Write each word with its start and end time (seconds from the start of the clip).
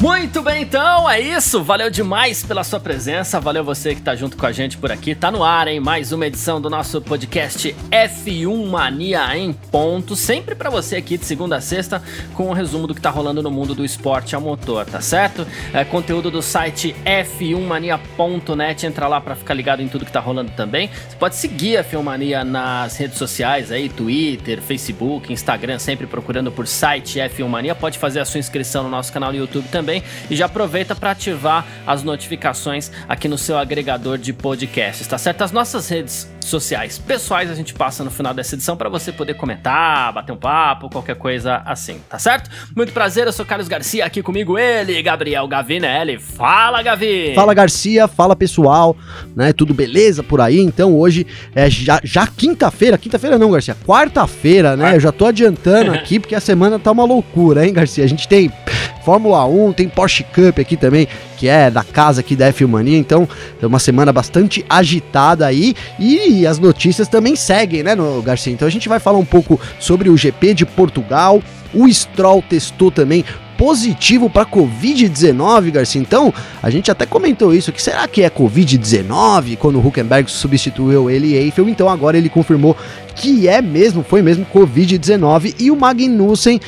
Muito 0.00 0.42
bem, 0.42 0.62
então, 0.62 1.10
é 1.10 1.20
isso. 1.20 1.60
Valeu 1.60 1.90
demais 1.90 2.44
pela 2.44 2.62
sua 2.62 2.78
presença. 2.78 3.40
Valeu 3.40 3.64
você 3.64 3.96
que 3.96 4.00
tá 4.00 4.14
junto 4.14 4.36
com 4.36 4.46
a 4.46 4.52
gente 4.52 4.78
por 4.78 4.92
aqui. 4.92 5.12
Tá 5.12 5.28
no 5.28 5.42
ar, 5.42 5.66
hein? 5.66 5.80
Mais 5.80 6.12
uma 6.12 6.24
edição 6.24 6.60
do 6.60 6.70
nosso 6.70 7.00
podcast 7.02 7.74
F1 7.90 8.66
Mania 8.68 9.36
em 9.36 9.52
ponto. 9.52 10.14
Sempre 10.14 10.54
para 10.54 10.70
você 10.70 10.94
aqui 10.94 11.18
de 11.18 11.24
segunda 11.24 11.56
a 11.56 11.60
sexta 11.60 12.00
com 12.34 12.48
um 12.48 12.52
resumo 12.52 12.86
do 12.86 12.94
que 12.94 13.00
tá 13.00 13.10
rolando 13.10 13.42
no 13.42 13.50
mundo 13.50 13.74
do 13.74 13.84
esporte 13.84 14.36
a 14.36 14.40
motor, 14.40 14.86
tá 14.86 15.00
certo? 15.00 15.44
É, 15.74 15.84
conteúdo 15.84 16.30
do 16.30 16.42
site 16.42 16.94
f1mania.net. 17.04 18.86
Entra 18.86 19.08
lá 19.08 19.20
para 19.20 19.34
ficar 19.34 19.54
ligado 19.54 19.82
em 19.82 19.88
tudo 19.88 20.06
que 20.06 20.12
tá 20.12 20.20
rolando 20.20 20.52
também. 20.52 20.88
Você 21.08 21.16
pode 21.16 21.34
seguir 21.34 21.76
a 21.76 21.82
F1 21.82 22.02
Mania 22.04 22.44
nas 22.44 22.96
redes 22.96 23.18
sociais 23.18 23.72
aí, 23.72 23.88
Twitter, 23.88 24.62
Facebook, 24.62 25.32
Instagram, 25.32 25.80
sempre 25.80 26.06
procurando 26.06 26.52
por 26.52 26.68
site 26.68 27.18
F1 27.18 27.48
Mania. 27.48 27.74
Pode 27.74 27.98
fazer 27.98 28.20
a 28.20 28.24
sua 28.24 28.38
inscrição 28.38 28.84
no 28.84 28.88
nosso 28.88 29.12
canal 29.12 29.32
no 29.32 29.38
YouTube 29.38 29.66
também 29.72 29.87
também 29.88 30.02
e 30.28 30.36
já 30.36 30.44
aproveita 30.44 30.94
para 30.94 31.12
ativar 31.12 31.66
as 31.86 32.02
notificações 32.02 32.90
aqui 33.08 33.26
no 33.26 33.38
seu 33.38 33.56
agregador 33.56 34.18
de 34.18 34.34
podcasts, 34.34 35.06
tá 35.06 35.16
certo? 35.16 35.42
As 35.42 35.50
nossas 35.50 35.88
redes 35.88 36.28
sociais 36.48 36.98
pessoais 36.98 37.50
a 37.50 37.54
gente 37.54 37.74
passa 37.74 38.02
no 38.02 38.10
final 38.10 38.32
dessa 38.32 38.54
edição 38.54 38.76
para 38.76 38.88
você 38.88 39.12
poder 39.12 39.34
comentar, 39.34 40.12
bater 40.12 40.32
um 40.32 40.36
papo, 40.36 40.88
qualquer 40.88 41.16
coisa 41.16 41.62
assim, 41.64 42.00
tá 42.08 42.18
certo? 42.18 42.50
Muito 42.74 42.92
prazer, 42.92 43.26
eu 43.26 43.32
sou 43.32 43.44
Carlos 43.44 43.68
Garcia, 43.68 44.04
aqui 44.04 44.22
comigo 44.22 44.58
ele, 44.58 45.00
Gabriel 45.02 45.46
Gavinelli. 45.46 46.18
Fala, 46.18 46.82
Gavi! 46.82 47.32
Fala, 47.34 47.54
Garcia, 47.54 48.08
fala 48.08 48.34
pessoal, 48.34 48.96
né? 49.36 49.52
Tudo 49.52 49.74
beleza 49.74 50.22
por 50.22 50.40
aí? 50.40 50.58
Então 50.58 50.96
hoje 50.96 51.26
é 51.54 51.68
já, 51.68 52.00
já 52.02 52.26
quinta-feira, 52.26 52.96
quinta-feira 52.96 53.38
não, 53.38 53.50
Garcia, 53.50 53.76
quarta-feira, 53.86 54.76
né? 54.76 54.96
Eu 54.96 55.00
já 55.00 55.12
tô 55.12 55.26
adiantando 55.26 55.92
aqui 55.94 56.18
porque 56.18 56.34
a 56.34 56.40
semana 56.40 56.78
tá 56.78 56.90
uma 56.90 57.04
loucura, 57.04 57.66
hein, 57.66 57.72
Garcia? 57.72 58.04
A 58.04 58.08
gente 58.08 58.26
tem 58.26 58.50
Fórmula 59.08 59.46
1, 59.46 59.72
tem 59.72 59.88
Porsche 59.88 60.22
Cup 60.22 60.58
aqui 60.58 60.76
também, 60.76 61.08
que 61.38 61.48
é 61.48 61.70
da 61.70 61.82
casa 61.82 62.20
aqui 62.20 62.36
da 62.36 62.52
F1 62.52 62.68
Mania, 62.68 62.98
então 62.98 63.26
é 63.58 63.64
uma 63.66 63.78
semana 63.78 64.12
bastante 64.12 64.62
agitada 64.68 65.46
aí 65.46 65.74
e 65.98 66.46
as 66.46 66.58
notícias 66.58 67.08
também 67.08 67.34
seguem, 67.34 67.82
né, 67.82 67.94
no 67.94 68.20
Garcia? 68.20 68.52
Então 68.52 68.68
a 68.68 68.70
gente 68.70 68.86
vai 68.86 69.00
falar 69.00 69.16
um 69.16 69.24
pouco 69.24 69.58
sobre 69.80 70.10
o 70.10 70.16
GP 70.16 70.52
de 70.52 70.66
Portugal, 70.66 71.42
o 71.72 71.88
Stroll 71.88 72.44
testou 72.46 72.90
também 72.90 73.24
positivo 73.56 74.28
para 74.28 74.44
Covid-19, 74.44 75.72
Garcia. 75.72 76.00
Então, 76.00 76.32
a 76.62 76.68
gente 76.68 76.90
até 76.90 77.04
comentou 77.04 77.52
isso, 77.52 77.72
que 77.72 77.82
será 77.82 78.06
que 78.06 78.22
é 78.22 78.28
Covid-19 78.30 79.56
quando 79.56 79.80
o 79.80 79.86
Huckenberg 79.86 80.30
substituiu 80.30 81.10
ele 81.10 81.28
e 81.28 81.34
Eiffel? 81.34 81.68
Então 81.68 81.88
agora 81.88 82.18
ele 82.18 82.28
confirmou 82.28 82.76
que 83.16 83.48
é 83.48 83.62
mesmo, 83.62 84.04
foi 84.04 84.20
mesmo 84.20 84.46
Covid-19 84.54 85.54
e 85.58 85.70
o 85.70 85.76
Magnussen 85.76 86.60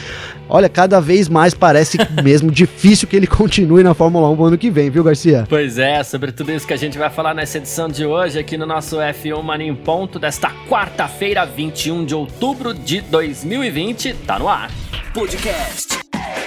olha, 0.50 0.68
cada 0.68 1.00
vez 1.00 1.28
mais 1.28 1.54
parece 1.54 1.96
mesmo 2.22 2.50
difícil 2.50 3.08
que 3.08 3.16
ele 3.16 3.26
continue 3.26 3.82
na 3.82 3.94
Fórmula 3.94 4.28
1 4.30 4.36
no 4.36 4.44
ano 4.44 4.58
que 4.58 4.70
vem, 4.70 4.90
viu, 4.90 5.04
Garcia? 5.04 5.46
Pois 5.48 5.78
é, 5.78 6.02
sobre 6.02 6.32
tudo 6.32 6.52
isso 6.52 6.66
que 6.66 6.74
a 6.74 6.78
gente 6.78 6.98
vai 6.98 7.08
falar 7.08 7.34
nessa 7.34 7.58
edição 7.58 7.88
de 7.88 8.04
hoje 8.04 8.38
aqui 8.38 8.56
no 8.56 8.66
nosso 8.66 8.96
F1 8.96 9.42
Mania 9.42 9.68
em 9.68 9.74
Ponto 9.74 10.18
desta 10.18 10.50
quarta-feira, 10.68 11.46
21 11.46 12.04
de 12.04 12.14
outubro 12.14 12.74
de 12.74 13.00
2020, 13.00 14.14
tá 14.26 14.38
no 14.38 14.48
ar. 14.48 14.70
Podcast 15.14 15.98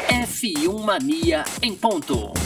F1 0.09 0.83
Mania 0.83 1.43
em 1.61 1.73
Ponto. 1.73 2.42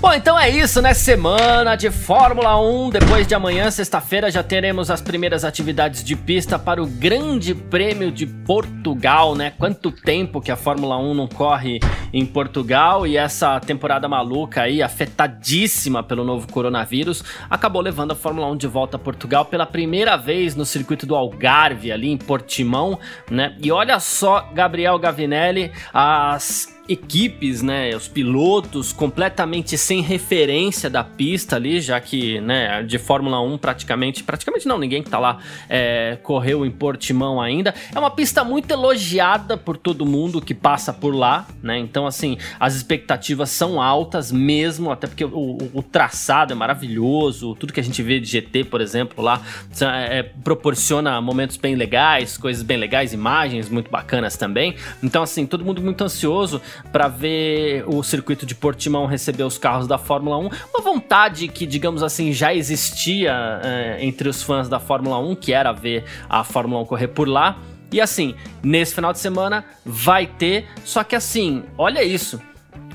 Bom, 0.00 0.14
então 0.14 0.38
é 0.38 0.48
isso, 0.48 0.80
né? 0.80 0.94
Semana 0.94 1.76
de 1.76 1.90
Fórmula 1.90 2.58
1. 2.58 2.88
Depois 2.88 3.26
de 3.26 3.34
amanhã, 3.34 3.70
sexta-feira, 3.70 4.30
já 4.30 4.42
teremos 4.42 4.90
as 4.90 5.02
primeiras 5.02 5.44
atividades 5.44 6.02
de 6.02 6.16
pista 6.16 6.58
para 6.58 6.82
o 6.82 6.86
Grande 6.86 7.54
Prêmio 7.54 8.10
de 8.10 8.24
Portugal, 8.24 9.34
né? 9.34 9.52
Quanto 9.58 9.92
tempo 9.92 10.40
que 10.40 10.50
a 10.50 10.56
Fórmula 10.56 10.96
1 10.96 11.12
não 11.12 11.28
corre 11.28 11.80
em 12.14 12.24
Portugal 12.24 13.06
e 13.06 13.18
essa 13.18 13.60
temporada 13.60 14.08
maluca 14.08 14.62
aí, 14.62 14.82
afetadíssima 14.82 16.02
pelo 16.02 16.24
novo 16.24 16.50
coronavírus, 16.50 17.22
acabou 17.50 17.82
levando 17.82 18.12
a 18.12 18.16
Fórmula 18.16 18.50
1 18.52 18.56
de 18.56 18.66
volta 18.66 18.96
a 18.96 18.98
Portugal 18.98 19.44
pela 19.44 19.66
primeira 19.66 20.16
vez 20.16 20.56
no 20.56 20.64
circuito 20.64 21.04
do 21.04 21.14
Algarve, 21.14 21.92
ali 21.92 22.08
em 22.08 22.16
Portimão, 22.16 22.98
né? 23.30 23.54
E 23.62 23.70
olha 23.70 24.00
só, 24.00 24.48
Gabriel 24.54 24.98
Gavinelli, 24.98 25.70
as 25.92 26.69
equipes, 26.90 27.62
né, 27.62 27.94
os 27.94 28.08
pilotos 28.08 28.92
completamente 28.92 29.78
sem 29.78 30.02
referência 30.02 30.90
da 30.90 31.04
pista 31.04 31.54
ali, 31.54 31.80
já 31.80 32.00
que, 32.00 32.40
né, 32.40 32.82
de 32.82 32.98
Fórmula 32.98 33.40
1 33.40 33.58
praticamente, 33.58 34.24
praticamente 34.24 34.66
não, 34.66 34.76
ninguém 34.76 35.00
que 35.00 35.08
tá 35.08 35.20
lá 35.20 35.38
é, 35.68 36.18
correu 36.20 36.66
em 36.66 36.70
Portimão 36.70 37.40
ainda. 37.40 37.72
É 37.94 37.98
uma 37.98 38.10
pista 38.10 38.42
muito 38.42 38.72
elogiada 38.72 39.56
por 39.56 39.76
todo 39.76 40.04
mundo 40.04 40.40
que 40.40 40.52
passa 40.52 40.92
por 40.92 41.14
lá, 41.14 41.46
né, 41.62 41.78
então 41.78 42.08
assim, 42.08 42.36
as 42.58 42.74
expectativas 42.74 43.50
são 43.50 43.80
altas 43.80 44.32
mesmo, 44.32 44.90
até 44.90 45.06
porque 45.06 45.24
o, 45.24 45.30
o, 45.30 45.70
o 45.74 45.82
traçado 45.84 46.52
é 46.52 46.56
maravilhoso, 46.56 47.54
tudo 47.54 47.72
que 47.72 47.78
a 47.78 47.84
gente 47.84 48.02
vê 48.02 48.18
de 48.18 48.26
GT, 48.26 48.64
por 48.64 48.80
exemplo, 48.80 49.22
lá, 49.22 49.40
é, 49.80 50.24
proporciona 50.24 51.20
momentos 51.20 51.56
bem 51.56 51.76
legais, 51.76 52.36
coisas 52.36 52.64
bem 52.64 52.78
legais, 52.78 53.12
imagens 53.12 53.68
muito 53.68 53.88
bacanas 53.88 54.36
também, 54.36 54.74
então 55.00 55.22
assim, 55.22 55.46
todo 55.46 55.64
mundo 55.64 55.80
muito 55.80 56.02
ansioso 56.02 56.60
para 56.92 57.08
ver 57.08 57.84
o 57.86 58.02
circuito 58.02 58.44
de 58.44 58.54
Portimão 58.54 59.06
receber 59.06 59.44
os 59.44 59.58
carros 59.58 59.86
da 59.86 59.98
Fórmula 59.98 60.38
1. 60.38 60.50
Uma 60.74 60.82
vontade 60.82 61.48
que, 61.48 61.66
digamos 61.66 62.02
assim, 62.02 62.32
já 62.32 62.54
existia 62.54 63.60
é, 63.62 63.98
entre 64.00 64.28
os 64.28 64.42
fãs 64.42 64.68
da 64.68 64.80
Fórmula 64.80 65.18
1, 65.18 65.36
que 65.36 65.52
era 65.52 65.72
ver 65.72 66.04
a 66.28 66.44
Fórmula 66.44 66.82
1 66.82 66.86
correr 66.86 67.08
por 67.08 67.28
lá. 67.28 67.58
E 67.92 68.00
assim, 68.00 68.34
nesse 68.62 68.94
final 68.94 69.12
de 69.12 69.18
semana 69.18 69.64
vai 69.84 70.26
ter, 70.26 70.68
só 70.84 71.02
que 71.02 71.16
assim, 71.16 71.64
olha 71.76 72.04
isso. 72.04 72.40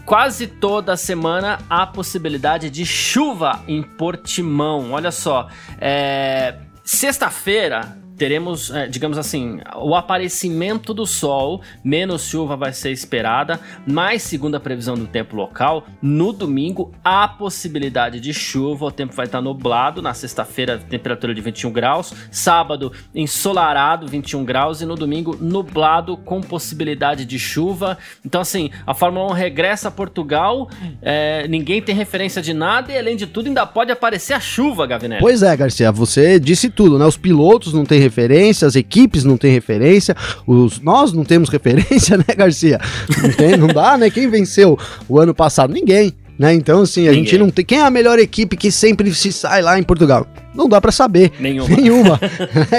Quase 0.05 0.47
toda 0.47 0.95
semana 0.95 1.59
há 1.69 1.85
possibilidade 1.85 2.69
de 2.69 2.85
chuva 2.85 3.61
em 3.67 3.81
Portimão. 3.81 4.91
Olha 4.91 5.11
só, 5.11 5.49
é... 5.81 6.55
sexta-feira 6.83 8.04
teremos, 8.17 8.71
é, 8.71 8.87
digamos 8.87 9.17
assim, 9.17 9.59
o 9.77 9.95
aparecimento 9.95 10.93
do 10.93 11.05
sol, 11.05 11.61
menos 11.83 12.23
chuva 12.23 12.55
vai 12.55 12.73
ser 12.73 12.91
esperada, 12.91 13.59
mas 13.85 14.23
segundo 14.23 14.55
a 14.55 14.59
previsão 14.59 14.95
do 14.95 15.07
tempo 15.07 15.35
local, 15.35 15.85
no 16.01 16.31
domingo 16.31 16.91
há 17.03 17.27
possibilidade 17.27 18.19
de 18.19 18.33
chuva, 18.33 18.85
o 18.85 18.91
tempo 18.91 19.13
vai 19.13 19.25
estar 19.25 19.41
nublado, 19.41 20.01
na 20.01 20.13
sexta-feira 20.13 20.77
temperatura 20.77 21.33
de 21.33 21.41
21 21.41 21.71
graus, 21.71 22.13
sábado 22.31 22.91
ensolarado 23.13 24.07
21 24.07 24.43
graus 24.43 24.81
e 24.81 24.85
no 24.85 24.95
domingo 24.95 25.37
nublado 25.39 26.17
com 26.17 26.41
possibilidade 26.41 27.25
de 27.25 27.37
chuva. 27.37 27.97
Então 28.25 28.41
assim, 28.41 28.69
a 28.85 28.93
Fórmula 28.93 29.31
1 29.31 29.33
regressa 29.33 29.89
a 29.89 29.91
Portugal, 29.91 30.69
é, 31.01 31.47
ninguém 31.47 31.81
tem 31.81 31.93
referência 31.95 32.41
de 32.41 32.53
nada 32.53 32.91
e 32.91 32.97
além 32.97 33.15
de 33.15 33.27
tudo 33.27 33.47
ainda 33.47 33.65
pode 33.65 33.91
aparecer 33.91 34.33
a 34.33 34.39
chuva, 34.39 34.87
Gavinelli. 34.87 35.21
Pois 35.21 35.43
é, 35.43 35.55
Garcia, 35.55 35.91
você 35.91 36.39
disse 36.39 36.69
tudo, 36.69 36.97
né? 36.97 37.05
Os 37.05 37.17
pilotos 37.17 37.73
não 37.73 37.85
têm 37.85 37.99
referência, 38.05 38.67
as 38.67 38.75
equipes 38.75 39.23
não 39.23 39.37
têm 39.37 39.51
referência, 39.51 40.15
os, 40.47 40.79
nós 40.79 41.11
não 41.11 41.23
temos 41.23 41.49
referência, 41.49 42.17
né, 42.27 42.35
Garcia? 42.35 42.79
Não, 43.21 43.31
tem, 43.31 43.57
não 43.57 43.67
dá, 43.67 43.97
né? 43.97 44.09
Quem 44.09 44.29
venceu 44.29 44.77
o 45.07 45.19
ano 45.19 45.33
passado? 45.33 45.73
Ninguém. 45.73 46.13
Né? 46.37 46.53
Então, 46.53 46.81
assim, 46.81 47.07
a 47.07 47.11
Ninguém. 47.11 47.25
gente 47.25 47.37
não 47.37 47.49
tem. 47.49 47.63
Quem 47.63 47.79
é 47.79 47.81
a 47.81 47.89
melhor 47.89 48.19
equipe 48.19 48.57
que 48.57 48.71
sempre 48.71 49.13
se 49.13 49.31
sai 49.31 49.61
lá 49.61 49.79
em 49.79 49.83
Portugal? 49.83 50.27
Não 50.55 50.69
dá 50.69 50.79
para 50.79 50.91
saber. 50.91 51.31
Nenhuma. 51.39 51.75
Nenhuma. 51.75 52.19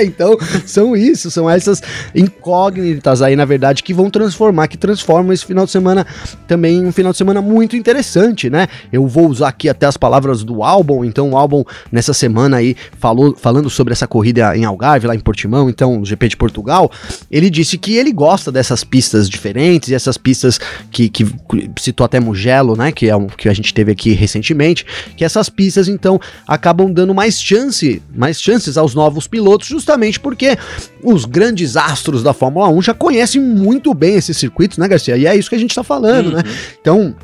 Então, 0.07 0.37
são 0.65 0.97
isso, 0.97 1.31
são 1.31 1.49
essas 1.49 1.83
incógnitas 2.15 3.23
aí, 3.23 3.35
na 3.35 3.45
verdade, 3.45 3.83
que 3.83 3.93
vão 3.93 4.11
transformar, 4.11 4.69
que 4.69 4.77
transformam 4.77 5.33
esse 5.33 5.45
final 5.45 5.65
de 5.65 5.71
semana 5.71 6.07
também 6.47 6.85
um 6.85 6.93
final 6.93 7.13
de 7.13 7.19
semana 7.19 7.41
muito 7.41 7.77
interessante, 7.77 8.49
né? 8.49 8.69
Eu 8.93 9.07
vou 9.07 9.29
usar 9.29 9.49
aqui 9.49 9.69
até 9.69 9.87
as 9.87 9.97
palavras 9.97 10.45
do 10.45 10.63
álbum, 10.63 11.05
então 11.05 11.31
o 11.31 11.37
álbum 11.37 11.65
nessa 11.91 12.13
semana 12.13 12.59
aí 12.59 12.77
falou, 12.99 13.35
falando 13.37 13.69
sobre 13.69 13.93
essa 13.93 14.07
corrida 14.07 14.57
em 14.57 14.65
Algarve, 14.65 15.07
lá 15.07 15.15
em 15.15 15.21
Portimão, 15.21 15.69
então, 15.69 15.99
no 15.99 16.05
GP 16.05 16.29
de 16.29 16.37
Portugal, 16.37 16.91
ele 17.31 17.51
disse 17.51 17.79
que 17.79 17.97
ele 17.97 18.13
gosta 18.13 18.53
dessas 18.53 18.85
pistas 18.85 19.29
diferentes 19.29 19.89
e 19.89 19.95
essas 19.95 20.17
pistas 20.17 20.59
que, 20.91 21.09
que 21.09 21.27
citou 21.79 22.05
até 22.05 22.21
Mugello, 22.21 22.77
né, 22.77 22.93
que 22.93 23.09
é 23.09 23.17
um 23.17 23.27
que 23.27 23.49
a 23.49 23.55
gente 23.55 23.75
teve 23.75 23.93
aqui 23.93 24.13
recentemente, 24.13 24.87
que 25.17 25.25
essas 25.25 25.49
pistas 25.49 25.89
então 25.89 26.21
acabam 26.47 26.93
dando 26.93 27.15
mais 27.15 27.41
chance 27.41 27.66
chance, 27.67 28.03
mais 28.15 28.41
chances 28.41 28.77
aos 28.77 28.95
novos 28.95 29.27
pilotos, 29.27 29.69
justamente 29.69 30.19
porque 30.21 30.57
os 31.03 31.25
grandes 31.25 31.77
astros 31.77 32.23
da 32.23 32.33
Fórmula 32.33 32.69
1 32.69 32.83
já 32.83 32.95
conhecem 32.95 33.41
muito 33.41 33.93
bem 33.93 34.15
esses 34.15 34.37
circuitos, 34.37 34.79
né, 34.79 34.89
Garcia? 34.89 35.17
E 35.17 35.27
é 35.27 35.37
isso 35.37 35.49
que 35.49 35.57
a 35.57 35.59
gente 35.59 35.71
está 35.71 35.83
falando, 35.83 36.33
né? 36.33 36.39
uhum. 36.39 36.43
né? 36.43 36.57
Então, 36.81 37.15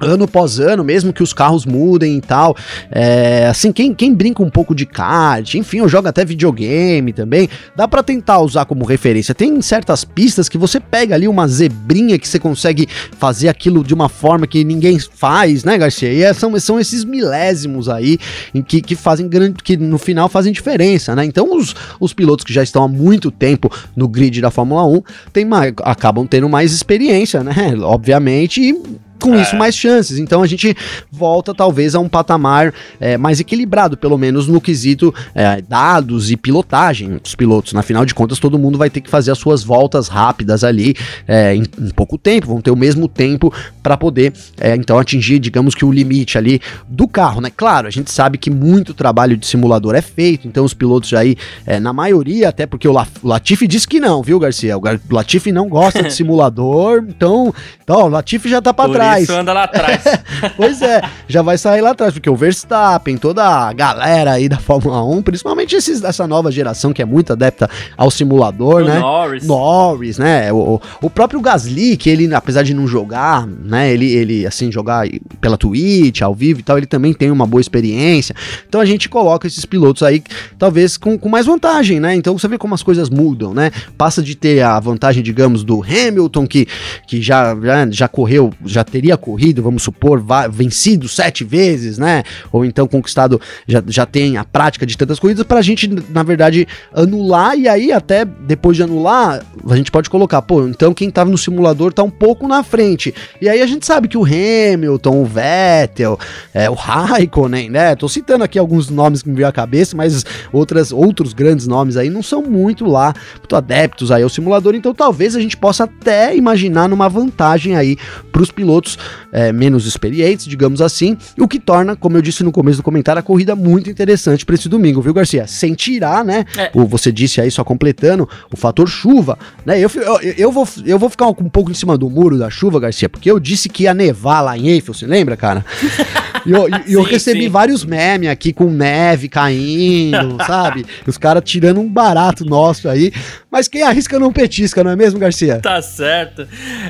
ano 0.00 0.24
após 0.24 0.58
ano, 0.58 0.82
mesmo 0.82 1.12
que 1.12 1.22
os 1.22 1.32
carros 1.32 1.66
mudem 1.66 2.16
e 2.16 2.20
tal. 2.20 2.56
É, 2.90 3.46
assim, 3.46 3.72
quem, 3.72 3.94
quem 3.94 4.14
brinca 4.14 4.42
um 4.42 4.50
pouco 4.50 4.74
de 4.74 4.86
kart, 4.86 5.54
enfim, 5.54 5.78
eu 5.78 5.88
jogo 5.88 6.08
até 6.08 6.24
videogame 6.24 7.12
também, 7.12 7.48
dá 7.76 7.86
para 7.86 8.02
tentar 8.02 8.40
usar 8.40 8.64
como 8.64 8.84
referência. 8.84 9.34
Tem 9.34 9.60
certas 9.62 10.04
pistas 10.04 10.48
que 10.48 10.58
você 10.58 10.80
pega 10.80 11.14
ali 11.14 11.28
uma 11.28 11.46
zebrinha 11.46 12.18
que 12.18 12.26
você 12.26 12.38
consegue 12.38 12.88
fazer 13.18 13.48
aquilo 13.48 13.84
de 13.84 13.94
uma 13.94 14.08
forma 14.08 14.46
que 14.46 14.64
ninguém 14.64 14.98
faz, 14.98 15.64
né, 15.64 15.76
Garcia? 15.76 16.12
E 16.12 16.22
é, 16.22 16.32
são, 16.32 16.58
são 16.58 16.80
esses 16.80 17.04
milésimos 17.04 17.88
aí 17.88 18.18
em 18.54 18.62
que, 18.62 18.80
que 18.80 18.94
fazem 18.94 19.28
grande, 19.28 19.62
que 19.62 19.76
no 19.76 19.98
final 19.98 20.28
fazem 20.28 20.52
diferença, 20.52 21.14
né? 21.14 21.24
Então 21.24 21.56
os, 21.56 21.74
os 21.98 22.12
pilotos 22.12 22.44
que 22.44 22.52
já 22.52 22.62
estão 22.62 22.84
há 22.84 22.88
muito 22.88 23.30
tempo 23.30 23.70
no 23.94 24.08
grid 24.08 24.40
da 24.40 24.50
Fórmula 24.50 24.86
1 24.86 25.02
tem 25.32 25.44
mais, 25.44 25.72
acabam 25.82 26.26
tendo 26.26 26.48
mais 26.48 26.72
experiência, 26.72 27.42
né? 27.42 27.74
Obviamente, 27.82 28.60
e 28.60 29.00
com 29.20 29.34
é. 29.34 29.42
isso 29.42 29.56
mais 29.56 29.76
chances. 29.76 30.18
Então 30.18 30.42
a 30.42 30.46
gente 30.46 30.76
volta 31.10 31.54
talvez 31.54 31.94
a 31.94 32.00
um 32.00 32.08
patamar 32.08 32.72
é, 32.98 33.16
mais 33.16 33.40
equilibrado, 33.40 33.96
pelo 33.96 34.18
menos 34.18 34.48
no 34.48 34.60
quesito 34.60 35.14
é, 35.34 35.60
dados 35.60 36.30
e 36.30 36.36
pilotagem 36.36 37.18
dos 37.22 37.34
pilotos. 37.34 37.72
Na 37.72 37.82
final 37.82 38.04
de 38.04 38.14
contas, 38.14 38.38
todo 38.38 38.58
mundo 38.58 38.78
vai 38.78 38.90
ter 38.90 39.00
que 39.00 39.10
fazer 39.10 39.30
as 39.30 39.38
suas 39.38 39.62
voltas 39.62 40.08
rápidas 40.08 40.64
ali 40.64 40.94
é, 41.28 41.54
em, 41.54 41.62
em, 41.62 41.90
pouco 41.90 42.16
tempo, 42.16 42.46
vão 42.46 42.60
ter 42.60 42.70
o 42.70 42.76
mesmo 42.76 43.08
tempo 43.08 43.52
para 43.82 43.96
poder 43.96 44.32
é, 44.58 44.74
então 44.74 44.98
atingir, 44.98 45.38
digamos 45.38 45.74
que 45.74 45.84
o 45.84 45.92
limite 45.92 46.38
ali 46.38 46.60
do 46.88 47.06
carro, 47.06 47.40
né? 47.40 47.50
Claro, 47.54 47.86
a 47.86 47.90
gente 47.90 48.10
sabe 48.10 48.38
que 48.38 48.50
muito 48.50 48.94
trabalho 48.94 49.36
de 49.36 49.46
simulador 49.46 49.94
é 49.94 50.02
feito, 50.02 50.48
então 50.48 50.64
os 50.64 50.74
pilotos 50.74 51.12
aí, 51.14 51.36
é, 51.66 51.78
na 51.78 51.92
maioria, 51.92 52.48
até 52.48 52.66
porque 52.66 52.88
o, 52.88 52.92
La, 52.92 53.06
o 53.22 53.28
Latifi 53.28 53.66
disse 53.66 53.86
que 53.86 54.00
não, 54.00 54.22
viu, 54.22 54.38
Garcia? 54.38 54.76
O 54.78 54.82
Latifi 55.10 55.52
não 55.52 55.68
gosta 55.68 56.02
de 56.02 56.12
simulador, 56.14 57.04
então, 57.08 57.52
então 57.82 58.04
o 58.04 58.08
Latifi 58.08 58.48
já 58.48 58.62
tá 58.62 58.72
para 58.72 58.92
trás 58.92 59.09
Isso 59.18 59.32
anda 59.32 59.52
lá 59.52 59.64
atrás. 59.64 60.02
pois 60.56 60.82
é, 60.82 61.02
já 61.26 61.42
vai 61.42 61.58
sair 61.58 61.80
lá 61.80 61.90
atrás, 61.90 62.12
porque 62.12 62.30
o 62.30 62.36
Verstappen, 62.36 63.16
toda 63.16 63.44
a 63.44 63.72
galera 63.72 64.32
aí 64.32 64.48
da 64.48 64.58
Fórmula 64.58 65.04
1, 65.04 65.22
principalmente 65.22 65.74
esses 65.74 66.00
dessa 66.00 66.26
nova 66.26 66.50
geração 66.50 66.92
que 66.92 67.02
é 67.02 67.04
muito 67.04 67.32
adepta 67.32 67.68
ao 67.96 68.10
simulador, 68.10 68.82
o 68.82 68.84
né? 68.84 68.98
Norris. 68.98 69.46
Norris, 69.46 70.18
né? 70.18 70.52
O, 70.52 70.80
o 71.00 71.10
próprio 71.10 71.40
Gasly, 71.40 71.96
que 71.96 72.08
ele, 72.10 72.32
apesar 72.34 72.62
de 72.62 72.74
não 72.74 72.86
jogar, 72.86 73.46
né? 73.46 73.92
Ele, 73.92 74.10
ele, 74.12 74.46
assim, 74.46 74.70
jogar 74.70 75.06
pela 75.40 75.56
Twitch, 75.56 76.22
ao 76.22 76.34
vivo 76.34 76.60
e 76.60 76.62
tal, 76.62 76.76
ele 76.78 76.86
também 76.86 77.12
tem 77.12 77.30
uma 77.30 77.46
boa 77.46 77.60
experiência. 77.60 78.34
Então 78.68 78.80
a 78.80 78.84
gente 78.84 79.08
coloca 79.08 79.46
esses 79.46 79.64
pilotos 79.64 80.02
aí, 80.02 80.22
talvez 80.58 80.96
com, 80.96 81.18
com 81.18 81.28
mais 81.28 81.46
vantagem, 81.46 82.00
né? 82.00 82.14
Então 82.14 82.36
você 82.38 82.48
vê 82.48 82.58
como 82.58 82.74
as 82.74 82.82
coisas 82.82 83.08
mudam, 83.08 83.54
né? 83.54 83.70
Passa 83.96 84.22
de 84.22 84.34
ter 84.34 84.62
a 84.62 84.78
vantagem, 84.78 85.22
digamos, 85.22 85.64
do 85.64 85.82
Hamilton, 85.82 86.46
que, 86.46 86.66
que 87.06 87.20
já, 87.20 87.56
já, 87.60 87.90
já 87.90 88.08
correu, 88.08 88.52
já 88.64 88.84
tem 88.84 88.99
teria 89.00 89.16
corrido, 89.16 89.62
vamos 89.62 89.82
supor, 89.82 90.22
vencido 90.50 91.08
sete 91.08 91.42
vezes, 91.42 91.96
né? 91.96 92.22
Ou 92.52 92.66
então 92.66 92.86
conquistado, 92.86 93.40
já, 93.66 93.82
já 93.86 94.04
tem 94.04 94.36
a 94.36 94.44
prática 94.44 94.84
de 94.84 94.94
tantas 94.94 95.18
corridas, 95.18 95.46
para 95.46 95.58
a 95.58 95.62
gente, 95.62 95.88
na 96.10 96.22
verdade, 96.22 96.68
anular 96.92 97.56
e 97.56 97.66
aí 97.66 97.90
até 97.92 98.26
depois 98.26 98.76
de 98.76 98.82
anular, 98.82 99.42
a 99.66 99.76
gente 99.76 99.90
pode 99.90 100.10
colocar, 100.10 100.42
pô, 100.42 100.68
então 100.68 100.92
quem 100.92 101.08
tava 101.08 101.30
no 101.30 101.38
simulador 101.38 101.94
tá 101.94 102.02
um 102.02 102.10
pouco 102.10 102.46
na 102.46 102.62
frente. 102.62 103.14
E 103.40 103.48
aí 103.48 103.62
a 103.62 103.66
gente 103.66 103.86
sabe 103.86 104.06
que 104.06 104.18
o 104.18 104.24
Hamilton, 104.24 105.22
o 105.22 105.24
Vettel, 105.24 106.18
é, 106.52 106.68
o 106.68 106.74
Raikkonen, 106.74 107.70
né? 107.70 107.96
Tô 107.96 108.06
citando 108.06 108.44
aqui 108.44 108.58
alguns 108.58 108.90
nomes 108.90 109.22
que 109.22 109.30
me 109.30 109.36
veio 109.36 109.48
à 109.48 109.52
cabeça, 109.52 109.96
mas 109.96 110.26
outras, 110.52 110.92
outros 110.92 111.32
grandes 111.32 111.66
nomes 111.66 111.96
aí 111.96 112.10
não 112.10 112.22
são 112.22 112.42
muito 112.42 112.84
lá, 112.84 113.14
muito 113.38 113.56
adeptos 113.56 114.10
aí 114.10 114.22
ao 114.22 114.28
simulador, 114.28 114.74
então 114.74 114.92
talvez 114.92 115.34
a 115.34 115.40
gente 115.40 115.56
possa 115.56 115.84
até 115.84 116.36
imaginar 116.36 116.86
numa 116.86 117.08
vantagem 117.08 117.76
aí 117.76 117.96
para 118.30 118.42
os 118.42 118.50
pilotos 118.50 118.89
pilotos 118.90 118.98
é, 119.32 119.52
menos 119.52 119.86
experientes, 119.86 120.46
digamos 120.46 120.80
assim, 120.80 121.16
o 121.38 121.46
que 121.46 121.58
torna, 121.58 121.94
como 121.94 122.16
eu 122.16 122.22
disse 122.22 122.42
no 122.42 122.50
começo 122.50 122.78
do 122.78 122.82
comentário, 122.82 123.20
a 123.20 123.22
corrida 123.22 123.54
muito 123.54 123.88
interessante 123.90 124.44
para 124.44 124.54
esse 124.54 124.68
domingo, 124.68 125.00
viu, 125.00 125.14
Garcia? 125.14 125.46
Sem 125.46 125.74
tirar, 125.74 126.24
né? 126.24 126.44
É. 126.56 126.70
O, 126.74 126.86
você 126.86 127.12
disse 127.12 127.40
aí, 127.40 127.50
só 127.50 127.62
completando, 127.62 128.28
o 128.52 128.56
fator 128.56 128.88
chuva, 128.88 129.38
né? 129.64 129.78
Eu, 129.78 129.90
eu, 129.94 130.20
eu, 130.36 130.52
vou, 130.52 130.66
eu 130.84 130.98
vou 130.98 131.08
ficar 131.08 131.26
um, 131.26 131.34
um 131.40 131.48
pouco 131.48 131.70
em 131.70 131.74
cima 131.74 131.96
do 131.96 132.08
muro 132.10 132.38
da 132.38 132.50
chuva, 132.50 132.80
Garcia, 132.80 133.08
porque 133.08 133.30
eu 133.30 133.38
disse 133.38 133.68
que 133.68 133.84
ia 133.84 133.94
nevar 133.94 134.40
lá 134.40 134.56
em 134.56 134.68
Eiffel, 134.68 134.94
você 134.94 135.06
lembra, 135.06 135.36
cara? 135.36 135.64
E 136.46 136.50
eu, 136.50 136.64
sim, 136.86 136.92
eu 136.92 137.02
recebi 137.02 137.42
sim. 137.44 137.48
vários 137.48 137.84
memes 137.84 138.28
aqui 138.28 138.52
com 138.52 138.70
neve 138.70 139.28
caindo, 139.28 140.36
sabe? 140.46 140.84
Os 141.06 141.18
caras 141.18 141.42
tirando 141.44 141.80
um 141.80 141.88
barato 141.88 142.44
nosso 142.44 142.88
aí. 142.88 143.12
Mas 143.50 143.66
quem 143.66 143.82
arrisca 143.82 144.18
não 144.18 144.32
petisca, 144.32 144.84
não 144.84 144.92
é 144.92 144.96
mesmo, 144.96 145.18
Garcia? 145.18 145.60
Tá 145.60 145.82
certo. 145.82 146.46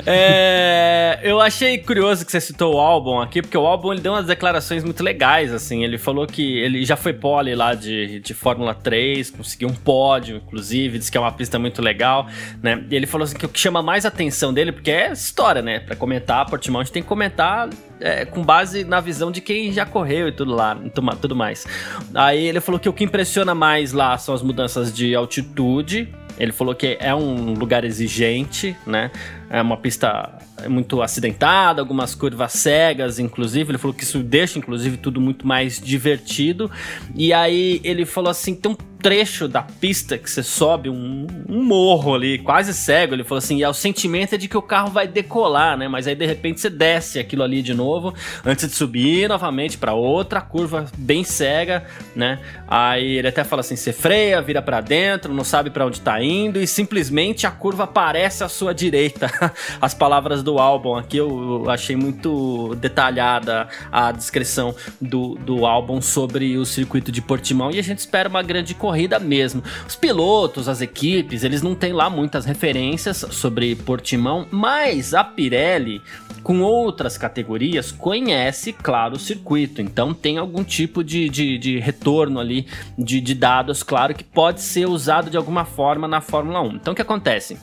É, 0.06 1.18
eu 1.24 1.40
achei 1.40 1.78
curioso 1.78 2.24
que 2.24 2.32
você 2.32 2.40
citou 2.40 2.74
o 2.74 2.78
álbum 2.78 3.18
aqui, 3.18 3.40
porque 3.40 3.56
o 3.56 3.66
álbum 3.66 3.92
ele 3.92 4.00
deu 4.00 4.12
umas 4.12 4.26
declarações 4.26 4.84
muito 4.84 5.02
legais, 5.02 5.52
assim. 5.52 5.84
Ele 5.84 5.96
falou 5.96 6.26
que 6.26 6.58
ele 6.58 6.84
já 6.84 6.96
foi 6.96 7.12
pole 7.12 7.54
lá 7.54 7.74
de, 7.74 8.20
de 8.20 8.34
Fórmula 8.34 8.74
3, 8.74 9.30
conseguiu 9.30 9.68
um 9.68 9.74
pódio, 9.74 10.36
inclusive, 10.36 10.98
disse 10.98 11.10
que 11.10 11.16
é 11.16 11.20
uma 11.20 11.32
pista 11.32 11.58
muito 11.58 11.80
legal, 11.80 12.26
né? 12.62 12.84
E 12.90 12.94
ele 12.94 13.06
falou 13.06 13.24
assim 13.24 13.36
que 13.36 13.46
o 13.46 13.48
que 13.48 13.58
chama 13.58 13.82
mais 13.82 14.04
atenção 14.04 14.52
dele, 14.52 14.72
porque 14.72 14.90
é 14.90 15.12
história, 15.12 15.62
né? 15.62 15.80
Pra 15.80 15.96
comentar, 15.96 16.46
Portimão, 16.46 16.80
a 16.80 16.84
gente 16.84 16.92
tem 16.92 17.02
que 17.02 17.08
comentar 17.08 17.68
é, 18.00 18.24
com 18.24 18.42
base 18.42 18.84
na 18.84 19.00
visão 19.00 19.30
de 19.30 19.40
quem 19.40 19.72
já 19.72 19.84
correu 19.84 20.28
e 20.28 20.32
tudo 20.32 20.54
lá, 20.54 20.76
tudo 21.20 21.36
mais. 21.36 21.66
Aí 22.14 22.46
ele 22.46 22.60
falou 22.60 22.78
que 22.78 22.88
o 22.88 22.92
que 22.92 23.04
impressiona 23.04 23.54
mais 23.54 23.92
lá 23.92 24.16
são 24.18 24.34
as 24.34 24.42
mudanças 24.42 24.92
de 24.92 25.14
altitude. 25.14 26.08
Ele 26.38 26.52
falou 26.52 26.74
que 26.74 26.96
é 26.98 27.14
um 27.14 27.52
lugar 27.52 27.84
exigente, 27.84 28.74
né? 28.86 29.10
É 29.50 29.60
uma 29.60 29.76
pista 29.76 30.38
muito 30.68 31.02
acidentada, 31.02 31.82
algumas 31.82 32.14
curvas 32.14 32.52
cegas, 32.52 33.18
inclusive. 33.18 33.72
Ele 33.72 33.78
falou 33.78 33.94
que 33.94 34.04
isso 34.04 34.20
deixa, 34.20 34.58
inclusive, 34.58 34.96
tudo 34.96 35.20
muito 35.20 35.46
mais 35.46 35.78
divertido. 35.78 36.70
E 37.14 37.32
aí 37.32 37.80
ele 37.84 38.06
falou 38.06 38.30
assim: 38.30 38.58
um 38.66 38.74
trecho 39.00 39.48
da 39.48 39.62
pista 39.62 40.18
que 40.18 40.30
você 40.30 40.42
sobe 40.42 40.90
um, 40.90 41.26
um, 41.48 41.64
morro 41.64 42.14
ali, 42.14 42.38
quase 42.38 42.74
cego. 42.74 43.14
Ele 43.14 43.24
falou 43.24 43.38
assim: 43.38 43.58
e 43.58 43.62
é, 43.62 43.68
o 43.68 43.74
sentimento 43.74 44.34
é 44.34 44.38
de 44.38 44.46
que 44.46 44.56
o 44.56 44.62
carro 44.62 44.90
vai 44.90 45.08
decolar, 45.08 45.76
né? 45.76 45.88
Mas 45.88 46.06
aí 46.06 46.14
de 46.14 46.26
repente 46.26 46.60
você 46.60 46.70
desce 46.70 47.18
aquilo 47.18 47.42
ali 47.42 47.62
de 47.62 47.74
novo, 47.74 48.14
antes 48.44 48.68
de 48.68 48.74
subir 48.74 49.28
novamente 49.28 49.78
para 49.78 49.94
outra 49.94 50.40
curva 50.40 50.86
bem 50.96 51.24
cega, 51.24 51.84
né? 52.14 52.38
Aí 52.68 53.16
ele 53.18 53.28
até 53.28 53.42
fala 53.42 53.60
assim: 53.60 53.76
você 53.76 53.92
freia, 53.92 54.40
vira 54.42 54.60
para 54.60 54.80
dentro, 54.80 55.32
não 55.32 55.44
sabe 55.44 55.70
para 55.70 55.86
onde 55.86 56.00
tá 56.00 56.22
indo 56.22 56.60
e 56.60 56.66
simplesmente 56.66 57.46
a 57.46 57.50
curva 57.50 57.84
aparece 57.84 58.44
à 58.44 58.48
sua 58.48 58.74
direita. 58.74 59.30
As 59.80 59.94
palavras 59.94 60.42
do 60.42 60.58
álbum 60.58 60.94
aqui 60.94 61.16
eu 61.16 61.68
achei 61.68 61.96
muito 61.96 62.74
detalhada 62.76 63.68
a 63.90 64.12
descrição 64.12 64.74
do, 65.00 65.34
do 65.36 65.64
álbum 65.64 66.00
sobre 66.00 66.56
o 66.58 66.64
circuito 66.64 67.10
de 67.10 67.22
Portimão 67.22 67.70
e 67.70 67.78
a 67.78 67.82
gente 67.82 67.98
espera 67.98 68.28
uma 68.28 68.42
grande 68.42 68.74
corrida 68.74 68.89
corrida 68.90 69.20
mesmo. 69.20 69.62
Os 69.86 69.94
pilotos, 69.94 70.68
as 70.68 70.80
equipes, 70.80 71.44
eles 71.44 71.62
não 71.62 71.76
têm 71.76 71.92
lá 71.92 72.10
muitas 72.10 72.44
referências 72.44 73.24
sobre 73.30 73.76
Portimão, 73.76 74.48
mas 74.50 75.14
a 75.14 75.22
Pirelli, 75.22 76.02
com 76.42 76.60
outras 76.60 77.16
categorias, 77.16 77.92
conhece, 77.92 78.72
claro, 78.72 79.14
o 79.14 79.18
circuito. 79.18 79.80
Então 79.80 80.12
tem 80.12 80.38
algum 80.38 80.64
tipo 80.64 81.04
de, 81.04 81.28
de, 81.28 81.56
de 81.56 81.78
retorno 81.78 82.40
ali 82.40 82.66
de, 82.98 83.20
de 83.20 83.34
dados, 83.34 83.84
claro, 83.84 84.12
que 84.12 84.24
pode 84.24 84.60
ser 84.60 84.88
usado 84.88 85.30
de 85.30 85.36
alguma 85.36 85.64
forma 85.64 86.08
na 86.08 86.20
Fórmula 86.20 86.60
1. 86.60 86.74
Então 86.74 86.92
o 86.92 86.96
que 86.96 87.02
acontece? 87.02 87.56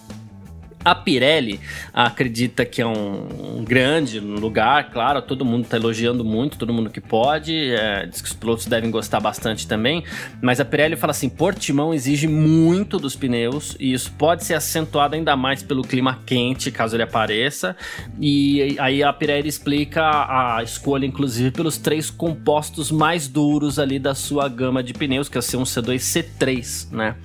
A 0.87 0.95
Pirelli 0.95 1.59
acredita 1.93 2.63
que 2.63 2.81
é 2.81 2.87
um, 2.87 3.57
um 3.57 3.63
grande 3.65 4.21
lugar, 4.21 4.89
claro, 4.89 5.21
todo 5.21 5.43
mundo 5.43 5.65
está 5.65 5.75
elogiando 5.75 6.23
muito, 6.23 6.57
todo 6.57 6.73
mundo 6.73 6.89
que 6.89 7.01
pode, 7.01 7.73
é, 7.73 8.05
diz 8.05 8.21
que 8.21 8.29
os 8.29 8.33
pilotos 8.33 8.67
devem 8.67 8.89
gostar 8.89 9.19
bastante 9.19 9.67
também, 9.67 10.05
mas 10.41 10.61
a 10.61 10.65
Pirelli 10.65 10.95
fala 10.95 11.11
assim: 11.11 11.27
Portimão 11.27 11.93
exige 11.93 12.25
muito 12.25 12.97
dos 12.99 13.17
pneus 13.17 13.75
e 13.81 13.91
isso 13.91 14.13
pode 14.13 14.45
ser 14.45 14.53
acentuado 14.53 15.15
ainda 15.15 15.35
mais 15.35 15.61
pelo 15.61 15.81
clima 15.81 16.21
quente, 16.25 16.71
caso 16.71 16.95
ele 16.95 17.03
apareça. 17.03 17.75
E 18.17 18.77
aí 18.79 19.03
a 19.03 19.11
Pirelli 19.11 19.49
explica 19.49 20.01
a 20.01 20.63
escolha, 20.63 21.05
inclusive, 21.05 21.51
pelos 21.51 21.77
três 21.77 22.09
compostos 22.09 22.91
mais 22.91 23.27
duros 23.27 23.77
ali 23.77 23.99
da 23.99 24.15
sua 24.15 24.47
gama 24.47 24.81
de 24.81 24.93
pneus, 24.93 25.27
que 25.27 25.37
é 25.37 25.39
o 25.39 25.43
C1, 25.43 25.63
C2 25.63 25.97
C3, 25.97 26.91
né? 26.93 27.15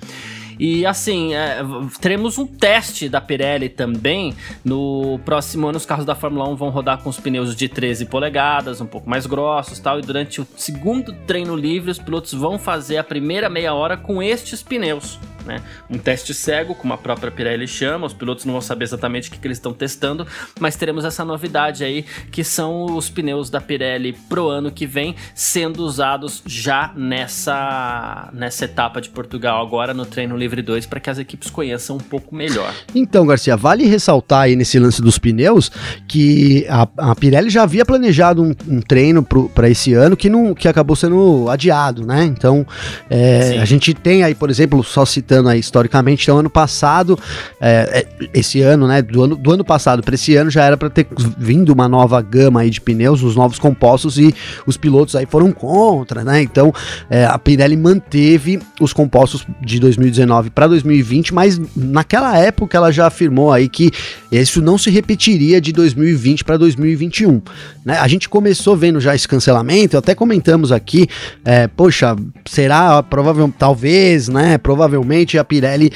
E 0.59 0.85
assim, 0.85 1.33
é, 1.33 1.59
teremos 1.99 2.37
um 2.37 2.45
teste 2.45 3.09
da 3.09 3.19
Pirelli 3.19 3.69
também. 3.69 4.33
No 4.63 5.19
próximo 5.25 5.67
ano, 5.67 5.77
os 5.77 5.85
carros 5.85 6.05
da 6.05 6.15
Fórmula 6.15 6.47
1 6.49 6.55
vão 6.55 6.69
rodar 6.69 7.01
com 7.01 7.09
os 7.09 7.19
pneus 7.19 7.55
de 7.55 7.67
13 7.67 8.05
polegadas, 8.05 8.81
um 8.81 8.85
pouco 8.85 9.09
mais 9.09 9.25
grossos 9.25 9.79
tal. 9.79 9.99
E 9.99 10.01
durante 10.01 10.41
o 10.41 10.47
segundo 10.55 11.13
treino 11.25 11.55
livre, 11.55 11.91
os 11.91 11.99
pilotos 11.99 12.33
vão 12.33 12.57
fazer 12.57 12.97
a 12.97 13.03
primeira 13.03 13.49
meia 13.49 13.73
hora 13.73 13.97
com 13.97 14.21
estes 14.21 14.61
pneus. 14.61 15.19
Né? 15.45 15.61
Um 15.89 15.97
teste 15.97 16.33
cego, 16.33 16.75
como 16.75 16.93
a 16.93 16.97
própria 16.97 17.31
Pirelli 17.31 17.67
chama, 17.67 18.05
os 18.07 18.13
pilotos 18.13 18.45
não 18.45 18.53
vão 18.53 18.61
saber 18.61 18.85
exatamente 18.85 19.29
o 19.29 19.31
que, 19.31 19.39
que 19.39 19.47
eles 19.47 19.57
estão 19.57 19.73
testando, 19.73 20.25
mas 20.59 20.75
teremos 20.75 21.05
essa 21.05 21.23
novidade 21.23 21.83
aí, 21.83 22.05
que 22.31 22.43
são 22.43 22.85
os 22.95 23.09
pneus 23.09 23.49
da 23.49 23.61
Pirelli 23.61 24.13
pro 24.29 24.49
ano 24.49 24.71
que 24.71 24.85
vem, 24.85 25.15
sendo 25.33 25.83
usados 25.83 26.41
já 26.45 26.91
nessa, 26.95 28.29
nessa 28.33 28.65
etapa 28.65 29.01
de 29.01 29.09
Portugal, 29.09 29.65
agora 29.65 29.93
no 29.93 30.05
Treino 30.05 30.37
Livre 30.37 30.61
2, 30.61 30.85
para 30.85 30.99
que 30.99 31.09
as 31.09 31.17
equipes 31.17 31.49
conheçam 31.49 31.97
um 31.97 31.99
pouco 31.99 32.35
melhor. 32.35 32.73
Então, 32.93 33.25
Garcia, 33.25 33.55
vale 33.55 33.85
ressaltar 33.85 34.41
aí 34.41 34.55
nesse 34.55 34.79
lance 34.79 35.01
dos 35.01 35.17
pneus 35.17 35.71
que 36.07 36.65
a, 36.69 36.87
a 36.97 37.15
Pirelli 37.15 37.49
já 37.49 37.63
havia 37.63 37.85
planejado 37.85 38.41
um, 38.41 38.53
um 38.67 38.81
treino 38.81 39.23
para 39.23 39.69
esse 39.69 39.93
ano 39.93 40.15
que, 40.15 40.29
não, 40.29 40.53
que 40.53 40.67
acabou 40.67 40.95
sendo 40.95 41.49
adiado, 41.49 42.05
né? 42.05 42.23
Então, 42.25 42.65
é, 43.09 43.59
a 43.59 43.65
gente 43.65 43.93
tem 43.93 44.23
aí, 44.23 44.35
por 44.35 44.49
exemplo, 44.49 44.83
só 44.83 45.05
citando 45.05 45.32
aí 45.49 45.59
historicamente, 45.59 46.23
então 46.23 46.37
ano 46.37 46.49
passado, 46.49 47.17
é, 47.59 48.05
é 48.21 48.29
esse 48.33 48.61
ano, 48.61 48.87
né? 48.87 49.01
Do 49.01 49.23
ano, 49.23 49.35
do 49.35 49.51
ano 49.51 49.63
passado 49.63 50.01
para 50.03 50.15
esse 50.15 50.35
ano 50.35 50.49
já 50.49 50.63
era 50.63 50.77
para 50.77 50.89
ter 50.89 51.07
vindo 51.37 51.71
uma 51.71 51.87
nova 51.87 52.21
gama 52.21 52.61
aí 52.61 52.69
de 52.69 52.81
pneus, 52.81 53.23
os 53.23 53.35
novos 53.35 53.59
compostos 53.59 54.17
e 54.17 54.33
os 54.65 54.77
pilotos 54.77 55.15
aí 55.15 55.25
foram 55.25 55.51
contra, 55.51 56.23
né? 56.23 56.41
Então, 56.41 56.73
é, 57.09 57.25
a 57.25 57.37
Pirelli 57.37 57.77
manteve 57.77 58.59
os 58.79 58.93
compostos 58.93 59.45
de 59.61 59.79
2019 59.79 60.49
para 60.49 60.67
2020, 60.67 61.33
mas 61.33 61.59
naquela 61.75 62.37
época 62.37 62.77
ela 62.77 62.91
já 62.91 63.07
afirmou 63.07 63.51
aí 63.51 63.69
que 63.69 63.91
isso 64.31 64.61
não 64.61 64.77
se 64.77 64.89
repetiria 64.89 65.61
de 65.61 65.71
2020 65.71 66.43
para 66.43 66.57
2021. 66.57 67.41
Né? 67.85 67.97
A 67.97 68.07
gente 68.07 68.29
começou 68.29 68.75
vendo 68.75 68.99
já 68.99 69.15
esse 69.15 69.27
cancelamento, 69.27 69.97
até 69.97 70.15
comentamos 70.15 70.71
aqui, 70.71 71.07
é, 71.43 71.67
poxa, 71.67 72.15
será 72.45 73.03
provavelmente, 73.03 73.55
talvez, 73.57 74.27
né? 74.27 74.57
Provavelmente 74.57 75.22
a 75.37 75.43
Pirelli 75.43 75.91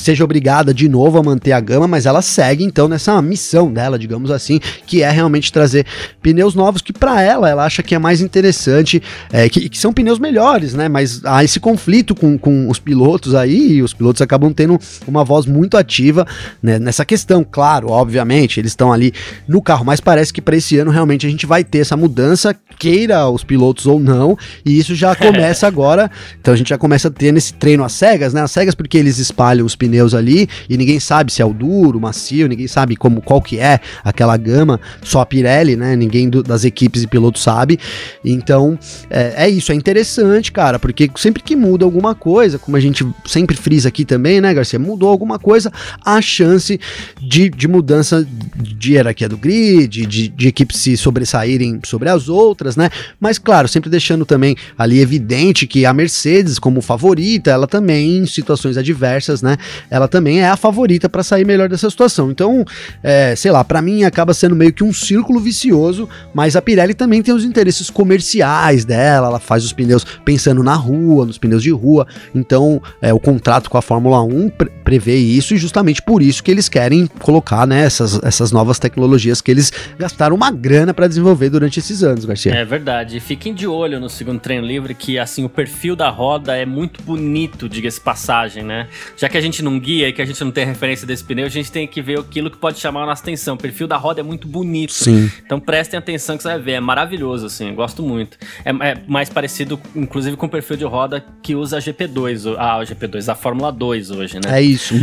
seja 0.00 0.24
obrigada 0.24 0.72
de 0.72 0.88
novo 0.88 1.18
a 1.18 1.22
manter 1.22 1.52
a 1.52 1.60
gama, 1.60 1.88
mas 1.88 2.06
ela 2.06 2.22
segue 2.22 2.64
então 2.64 2.88
nessa 2.88 3.20
missão 3.20 3.72
dela, 3.72 3.98
digamos 3.98 4.30
assim, 4.30 4.60
que 4.86 5.02
é 5.02 5.10
realmente 5.10 5.52
trazer 5.52 5.86
pneus 6.22 6.54
novos 6.54 6.82
que 6.82 6.92
para 6.92 7.22
ela 7.22 7.48
ela 7.48 7.64
acha 7.64 7.82
que 7.82 7.94
é 7.94 7.98
mais 7.98 8.20
interessante, 8.20 9.02
é, 9.32 9.48
que, 9.48 9.68
que, 9.68 9.78
são 9.78 9.92
pneus 9.92 10.18
melhores, 10.18 10.74
né? 10.74 10.88
Mas 10.88 11.24
há 11.24 11.42
esse 11.42 11.58
conflito 11.60 12.14
com, 12.14 12.38
com 12.38 12.68
os 12.68 12.78
pilotos 12.78 13.34
aí, 13.34 13.74
e 13.74 13.82
os 13.82 13.92
pilotos 13.92 14.22
acabam 14.22 14.52
tendo 14.52 14.78
uma 15.06 15.24
voz 15.24 15.46
muito 15.46 15.76
ativa 15.76 16.26
né, 16.62 16.78
nessa 16.78 17.04
questão. 17.04 17.44
Claro, 17.48 17.90
obviamente, 17.90 18.60
eles 18.60 18.72
estão 18.72 18.92
ali 18.92 19.12
no 19.46 19.62
carro, 19.62 19.84
mas 19.84 20.00
parece 20.00 20.32
que 20.32 20.40
para 20.40 20.56
esse 20.56 20.78
ano 20.78 20.90
realmente 20.90 21.26
a 21.26 21.30
gente 21.30 21.46
vai 21.46 21.64
ter 21.64 21.78
essa 21.78 21.96
mudança, 21.96 22.54
queira 22.78 23.28
os 23.28 23.44
pilotos 23.44 23.86
ou 23.86 23.98
não, 23.98 24.36
e 24.64 24.78
isso 24.78 24.94
já 24.94 25.14
começa 25.16 25.66
agora. 25.66 26.10
Então 26.40 26.54
a 26.54 26.56
gente 26.56 26.68
já 26.68 26.78
começa 26.78 27.08
a 27.08 27.10
ter 27.10 27.32
nesse 27.32 27.54
treino 27.54 27.84
às 27.84 27.92
cegas, 27.92 28.32
né? 28.32 28.42
Às 28.42 28.50
cegas 28.50 28.74
porque 28.74 28.98
eles 28.98 29.18
espalham 29.18 29.64
os 29.64 29.74
pneus 29.74 29.85
pneus 29.86 30.14
ali 30.14 30.48
e 30.68 30.76
ninguém 30.76 30.98
sabe 31.00 31.32
se 31.32 31.40
é 31.40 31.44
o 31.44 31.52
duro, 31.52 32.00
macio, 32.00 32.48
ninguém 32.48 32.66
sabe 32.66 32.96
como 32.96 33.22
qual 33.22 33.40
que 33.40 33.58
é 33.58 33.80
aquela 34.04 34.36
gama, 34.36 34.80
só 35.02 35.20
a 35.20 35.26
Pirelli, 35.26 35.76
né? 35.76 35.96
Ninguém 35.96 36.28
do, 36.28 36.42
das 36.42 36.64
equipes 36.64 37.02
e 37.02 37.06
pilotos 37.06 37.42
sabe. 37.42 37.78
Então 38.24 38.78
é, 39.08 39.44
é, 39.44 39.48
isso, 39.48 39.72
é 39.72 39.74
interessante, 39.74 40.50
cara, 40.52 40.78
porque 40.78 41.10
sempre 41.16 41.42
que 41.42 41.54
muda 41.54 41.84
alguma 41.84 42.14
coisa, 42.14 42.58
como 42.58 42.76
a 42.76 42.80
gente 42.80 43.06
sempre 43.24 43.56
frisa 43.56 43.88
aqui 43.88 44.04
também, 44.04 44.40
né, 44.40 44.52
Garcia? 44.52 44.78
Mudou 44.78 45.08
alguma 45.08 45.38
coisa, 45.38 45.72
há 46.04 46.20
chance 46.20 46.78
de, 47.20 47.48
de 47.48 47.68
mudança 47.68 48.26
de 48.56 48.94
hierarquia 48.94 49.28
do 49.28 49.36
grid, 49.36 50.06
de, 50.06 50.28
de 50.28 50.48
equipes 50.48 50.78
se 50.78 50.96
sobressaírem 50.96 51.80
sobre 51.84 52.08
as 52.08 52.28
outras, 52.28 52.76
né? 52.76 52.90
Mas 53.20 53.38
claro, 53.38 53.68
sempre 53.68 53.88
deixando 53.88 54.26
também 54.26 54.56
ali 54.76 55.00
evidente 55.00 55.66
que 55.66 55.86
a 55.86 55.92
Mercedes, 55.92 56.58
como 56.58 56.80
favorita, 56.80 57.50
ela 57.50 57.66
também 57.66 58.18
em 58.18 58.26
situações 58.26 58.76
adversas, 58.76 59.42
né? 59.42 59.56
Ela 59.90 60.08
também 60.08 60.40
é 60.40 60.48
a 60.48 60.56
favorita 60.56 61.08
para 61.08 61.22
sair 61.22 61.44
melhor 61.44 61.68
dessa 61.68 61.88
situação. 61.88 62.30
Então, 62.30 62.64
é, 63.02 63.34
sei 63.36 63.50
lá, 63.50 63.64
para 63.64 63.82
mim 63.82 64.04
acaba 64.04 64.34
sendo 64.34 64.54
meio 64.54 64.72
que 64.72 64.84
um 64.84 64.92
círculo 64.92 65.40
vicioso, 65.40 66.08
mas 66.34 66.56
a 66.56 66.62
Pirelli 66.62 66.94
também 66.94 67.22
tem 67.22 67.34
os 67.34 67.44
interesses 67.44 67.90
comerciais 67.90 68.84
dela, 68.84 69.28
ela 69.28 69.40
faz 69.40 69.64
os 69.64 69.72
pneus 69.72 70.04
pensando 70.24 70.62
na 70.62 70.74
rua, 70.74 71.26
nos 71.26 71.38
pneus 71.38 71.62
de 71.62 71.70
rua. 71.70 72.06
Então, 72.34 72.82
é, 73.00 73.12
o 73.12 73.20
contrato 73.20 73.70
com 73.70 73.78
a 73.78 73.82
Fórmula 73.82 74.22
1 74.22 74.50
pre 74.50 74.76
prevê 74.86 75.16
isso 75.16 75.52
e 75.52 75.56
justamente 75.56 76.00
por 76.00 76.22
isso 76.22 76.44
que 76.44 76.50
eles 76.50 76.68
querem 76.68 77.08
colocar 77.18 77.66
né, 77.66 77.84
essas, 77.84 78.22
essas 78.22 78.52
novas 78.52 78.78
tecnologias 78.78 79.40
que 79.40 79.50
eles 79.50 79.72
gastaram 79.98 80.36
uma 80.36 80.48
grana 80.52 80.94
para 80.94 81.08
desenvolver 81.08 81.50
durante 81.50 81.80
esses 81.80 82.04
anos, 82.04 82.24
Garcia. 82.24 82.54
É 82.54 82.64
verdade. 82.64 83.18
Fiquem 83.18 83.52
de 83.52 83.66
olho 83.66 83.98
no 83.98 84.08
segundo 84.08 84.38
treino 84.38 84.64
livre 84.64 84.94
que 84.94 85.18
assim 85.18 85.44
o 85.44 85.48
perfil 85.48 85.96
da 85.96 86.08
roda 86.08 86.56
é 86.56 86.64
muito 86.64 87.02
bonito, 87.02 87.68
diga-se 87.68 88.00
passagem, 88.00 88.62
né? 88.62 88.86
Já 89.16 89.28
que 89.28 89.36
a 89.36 89.40
gente 89.40 89.60
num 89.66 89.78
guia 89.78 90.08
e 90.08 90.12
que 90.12 90.22
a 90.22 90.24
gente 90.24 90.42
não 90.42 90.50
tem 90.50 90.64
referência 90.64 91.06
desse 91.06 91.24
pneu, 91.24 91.46
a 91.46 91.50
gente 91.50 91.70
tem 91.70 91.86
que 91.86 92.00
ver 92.00 92.20
aquilo 92.20 92.50
que 92.50 92.56
pode 92.56 92.78
chamar 92.78 93.02
a 93.02 93.06
nossa 93.06 93.22
atenção. 93.22 93.56
O 93.56 93.58
perfil 93.58 93.86
da 93.86 93.96
roda 93.96 94.20
é 94.20 94.22
muito 94.22 94.46
bonito. 94.46 94.92
Sim. 94.92 95.30
Então 95.44 95.58
prestem 95.58 95.98
atenção 95.98 96.36
que 96.36 96.42
você 96.42 96.48
vai 96.48 96.58
ver. 96.58 96.72
É 96.72 96.80
maravilhoso, 96.80 97.46
assim. 97.46 97.74
Gosto 97.74 98.02
muito. 98.02 98.38
É, 98.64 98.70
é 98.70 98.96
mais 99.06 99.28
parecido, 99.28 99.78
inclusive, 99.94 100.36
com 100.36 100.46
o 100.46 100.48
perfil 100.48 100.76
de 100.76 100.84
roda 100.84 101.24
que 101.42 101.54
usa 101.54 101.78
a 101.78 101.80
GP2. 101.80 102.54
Ah, 102.58 102.78
o 102.78 102.82
GP2, 102.82 103.30
a 103.30 103.34
Fórmula 103.34 103.72
2 103.72 104.10
hoje, 104.10 104.36
né? 104.36 104.58
É 104.58 104.62
isso. 104.62 104.94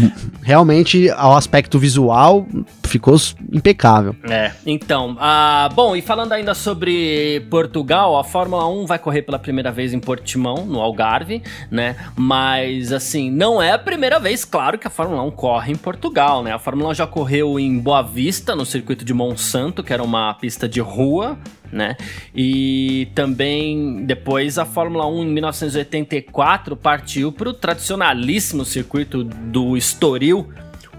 Realmente, 0.41 1.09
ao 1.11 1.35
aspecto 1.35 1.77
visual, 1.77 2.47
ficou 2.83 3.15
impecável. 3.51 4.15
É. 4.29 4.51
Então, 4.65 5.17
ah, 5.19 5.69
bom, 5.73 5.95
e 5.95 6.01
falando 6.01 6.31
ainda 6.31 6.53
sobre 6.53 7.45
Portugal, 7.49 8.17
a 8.17 8.23
Fórmula 8.23 8.67
1 8.67 8.85
vai 8.85 8.99
correr 8.99 9.23
pela 9.23 9.39
primeira 9.39 9.71
vez 9.71 9.93
em 9.93 9.99
Portimão, 9.99 10.65
no 10.65 10.79
Algarve, 10.79 11.41
né? 11.69 11.95
Mas, 12.15 12.91
assim, 12.91 13.29
não 13.31 13.61
é 13.61 13.71
a 13.71 13.79
primeira 13.79 14.19
vez 14.19 14.45
claro 14.53 14.77
que 14.77 14.85
a 14.85 14.89
Fórmula 14.91 15.23
1 15.23 15.31
corre 15.31 15.71
em 15.71 15.75
Portugal, 15.75 16.43
né? 16.43 16.51
A 16.51 16.59
Fórmula 16.59 16.91
1 16.91 16.93
já 16.93 17.07
correu 17.07 17.59
em 17.59 17.79
Boa 17.79 18.03
Vista, 18.03 18.55
no 18.55 18.67
circuito 18.67 19.03
de 19.03 19.11
Monsanto, 19.11 19.81
que 19.81 19.91
era 19.91 20.03
uma 20.03 20.31
pista 20.35 20.69
de 20.69 20.79
rua, 20.79 21.39
né? 21.71 21.97
E 22.35 23.07
também 23.15 24.05
depois 24.05 24.59
a 24.59 24.63
Fórmula 24.63 25.07
1 25.07 25.23
em 25.23 25.25
1984 25.25 26.75
partiu 26.75 27.31
para 27.31 27.49
o 27.49 27.53
tradicionalíssimo 27.53 28.63
circuito 28.63 29.23
do 29.23 29.75
Estoril, 29.75 30.47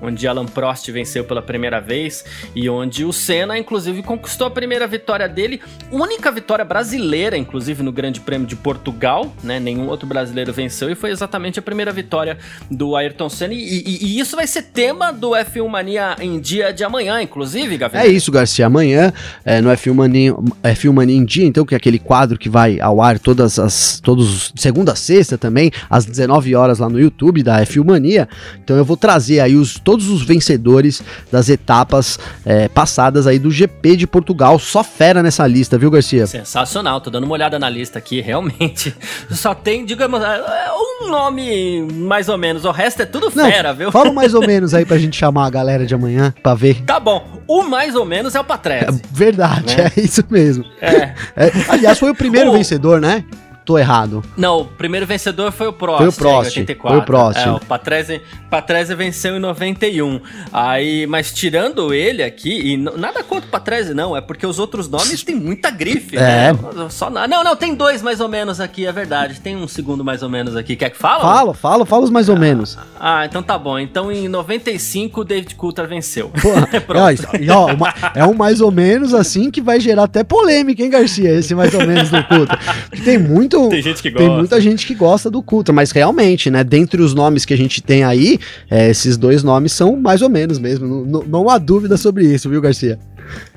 onde 0.05 0.27
Alan 0.27 0.47
Prost 0.47 0.91
venceu 0.91 1.25
pela 1.25 1.43
primeira 1.43 1.81
vez 1.81 2.25
e 2.55 2.69
onde 2.69 3.05
o 3.05 3.13
Senna, 3.13 3.59
inclusive, 3.59 4.03
conquistou 4.03 4.47
a 4.47 4.51
primeira 4.51 4.87
vitória 4.87 5.29
dele, 5.29 5.61
única 5.91 6.31
vitória 6.31 6.65
brasileira, 6.65 7.37
inclusive, 7.37 7.83
no 7.83 7.93
Grande 7.93 8.21
Prêmio 8.21 8.47
de 8.47 8.57
Portugal, 8.57 9.33
né? 9.43 9.59
Nenhum 9.59 9.89
outro 9.89 10.07
brasileiro 10.07 10.53
venceu 10.53 10.91
e 10.91 10.95
foi 10.95 11.11
exatamente 11.11 11.59
a 11.59 11.63
primeira 11.63 11.93
vitória 11.93 12.39
do 12.71 12.97
Ayrton 12.97 13.29
Senna. 13.29 13.55
E, 13.55 13.59
e, 13.59 14.05
e 14.07 14.21
isso 14.21 14.37
vai 14.37 14.47
ser 14.47 14.63
tema 14.63 15.13
do 15.13 15.31
F1 15.31 15.69
Mania 15.69 16.17
em 16.21 16.41
dia 16.41 16.73
de 16.73 16.85
amanhã, 16.85 17.21
inclusive, 17.23 17.77
Gabriel. 17.77 18.05
É 18.05 18.09
isso, 18.09 18.31
Garcia. 18.31 18.67
Amanhã, 18.67 19.13
é, 19.45 19.61
no 19.61 19.71
F1 19.71 19.95
Mania, 19.95 20.35
F1 20.63 20.93
Mania 20.93 21.17
em 21.17 21.25
dia, 21.25 21.47
então, 21.47 21.65
que 21.65 21.75
é 21.75 21.77
aquele 21.77 21.99
quadro 21.99 22.39
que 22.39 22.49
vai 22.49 22.81
ao 22.81 23.01
ar 23.01 23.19
todas 23.19 23.59
as. 23.59 24.01
todos 24.01 24.53
segunda 24.57 24.93
a 24.93 24.97
sexta 24.97 25.37
também, 25.37 25.71
às 25.89 26.05
19 26.05 26.55
horas 26.55 26.79
lá 26.79 26.89
no 26.89 26.99
YouTube 26.99 27.43
da 27.43 27.61
F1 27.65 27.85
Mania. 27.85 28.29
Então 28.63 28.77
eu 28.77 28.85
vou 28.85 28.97
trazer 28.97 29.41
aí 29.41 29.55
os 29.57 29.79
os 29.95 30.23
vencedores 30.23 31.03
das 31.31 31.49
etapas 31.49 32.19
é, 32.45 32.69
passadas 32.69 33.27
aí 33.27 33.39
do 33.39 33.51
GP 33.51 33.97
de 33.97 34.07
Portugal. 34.07 34.59
Só 34.59 34.83
fera 34.83 35.23
nessa 35.23 35.47
lista, 35.47 35.79
viu, 35.79 35.91
Garcia? 35.91 36.27
Sensacional, 36.27 37.01
tô 37.01 37.11
dando 37.11 37.25
uma 37.25 37.35
olhada 37.35 37.59
na 37.59 37.69
lista 37.69 37.99
aqui, 37.99 38.21
realmente. 38.21 38.95
Só 39.31 39.55
tem, 39.55 39.85
digamos, 39.85 40.21
é, 40.23 40.67
um 40.73 41.11
nome 41.11 41.83
mais 41.93 42.29
ou 42.29 42.39
menos, 42.39 42.65
o 42.65 42.71
resto 42.71 43.03
é 43.03 43.07
tudo 43.07 43.31
fera, 43.31 43.71
Não, 43.71 43.77
viu? 43.77 43.93
Fala 43.93 44.13
mais 44.13 44.35
ou 44.35 44.41
menos 44.47 44.75
aí 44.75 44.85
pra 44.85 44.99
gente 44.99 45.17
chamar 45.17 45.47
a 45.47 45.51
galera 45.51 45.87
de 45.87 45.95
amanhã 45.95 46.35
pra 46.43 46.55
ver. 46.55 46.83
Tá 46.83 46.99
bom, 46.99 47.43
o 47.47 47.63
mais 47.63 47.95
ou 47.95 48.05
menos 48.05 48.35
é 48.35 48.41
o 48.41 48.45
Patrese. 48.45 49.01
É 49.01 49.17
verdade, 49.17 49.77
né? 49.77 49.91
é 49.97 50.01
isso 50.01 50.25
mesmo. 50.31 50.65
É. 50.81 51.15
é. 51.37 51.53
Aliás, 51.69 51.99
foi 51.99 52.11
o 52.11 52.15
primeiro 52.15 52.51
o... 52.51 52.53
vencedor, 52.53 53.01
né? 53.01 53.25
Tô 53.65 53.79
errado. 53.79 54.23
Não, 54.37 54.61
o 54.61 54.65
primeiro 54.65 55.07
vencedor 55.07 55.51
foi 55.53 55.67
o 55.67 55.73
Prost. 55.73 55.99
Foi 55.99 56.09
o 56.09 56.13
Prost. 56.13 56.57
Em 56.57 56.61
84. 56.61 56.89
Foi 56.89 57.03
o 57.03 57.07
Prost. 57.07 57.41
É, 57.41 57.51
o 57.51 57.61
Patrese, 57.61 58.23
Patrese 58.51 58.95
venceu 58.95 59.37
em 59.37 59.41
91. 59.41 60.21
Aí, 60.53 61.07
mas 61.07 61.33
tirando 61.33 61.93
ele 61.93 62.23
aqui, 62.23 62.73
e 62.73 62.77
nada 62.77 63.23
contra 63.23 63.49
o 63.49 63.51
Patrese, 63.51 63.95
não, 63.95 64.17
é 64.17 64.21
porque 64.21 64.47
os 64.47 64.59
outros 64.59 64.89
nomes 64.89 65.23
têm 65.23 65.35
muita 65.35 65.71
grife. 65.71 66.17
É. 66.17 66.53
Né? 66.53 66.59
Só, 66.91 67.09
não, 67.09 67.43
não, 67.43 67.57
tem 67.57 67.75
dois 67.75 68.03
mais 68.03 68.21
ou 68.21 68.29
menos 68.29 68.61
aqui, 68.61 68.87
é 68.87 68.93
verdade. 68.93 69.41
Tem 69.41 69.57
um 69.57 69.67
segundo 69.67 70.05
mais 70.05 70.23
ou 70.23 70.29
menos 70.29 70.57
aqui. 70.57 70.77
Quer 70.77 70.91
que 70.91 70.99
fala? 70.99 71.23
Fala, 71.23 71.55
fala, 71.55 71.87
fala 71.87 72.05
os 72.05 72.11
mais 72.11 72.29
ou 72.29 72.39
menos. 72.39 72.79
Ah, 73.01 73.25
então 73.25 73.43
tá 73.43 73.59
bom. 73.59 73.79
Então 73.79 74.13
em 74.13 74.29
95 74.29 75.21
o 75.21 75.25
David 75.25 75.55
Coulter 75.55 75.89
venceu. 75.89 76.31
é, 76.35 77.53
ó, 77.53 77.73
uma, 77.73 77.95
é 78.15 78.25
um 78.25 78.35
mais 78.35 78.61
ou 78.61 78.71
menos 78.71 79.15
assim 79.15 79.51
que 79.51 79.61
vai 79.61 79.81
gerar 79.81 80.05
até 80.05 80.23
polêmica, 80.23 80.83
hein, 80.83 80.91
Garcia? 80.91 81.31
Esse 81.31 81.55
mais 81.55 81.73
ou 81.75 81.87
menos 81.87 82.11
do 82.11 82.23
Coulter. 82.25 82.59
Tem 83.05 83.19
muito 83.19 83.54
muito. 83.59 83.71
Tem 83.71 83.83
gente 83.83 84.03
que 84.03 84.11
gosta. 84.11 84.27
Tem 84.27 84.37
muita 84.37 84.61
gente 84.61 84.87
que 84.87 84.95
gosta 84.95 85.31
do 85.31 85.43
Cultra, 85.43 85.73
mas 85.73 85.91
realmente, 85.91 86.51
né? 86.51 86.63
Dentre 86.63 87.01
os 87.03 87.15
nomes 87.15 87.45
que 87.45 87.55
a 87.55 87.57
gente 87.57 87.83
tem 87.83 88.05
aí, 88.05 88.39
é, 88.71 88.91
esses 88.91 89.17
dois 89.17 89.43
nomes 89.43 89.73
são 89.73 89.97
mais 89.97 90.23
ou 90.23 90.29
menos 90.29 90.59
mesmo. 90.59 91.05
Não, 91.05 91.23
não 91.23 91.51
há 91.51 91.59
dúvida 91.59 91.97
sobre 91.97 92.25
isso, 92.27 92.49
viu, 92.49 92.61
Garcia? 92.61 92.99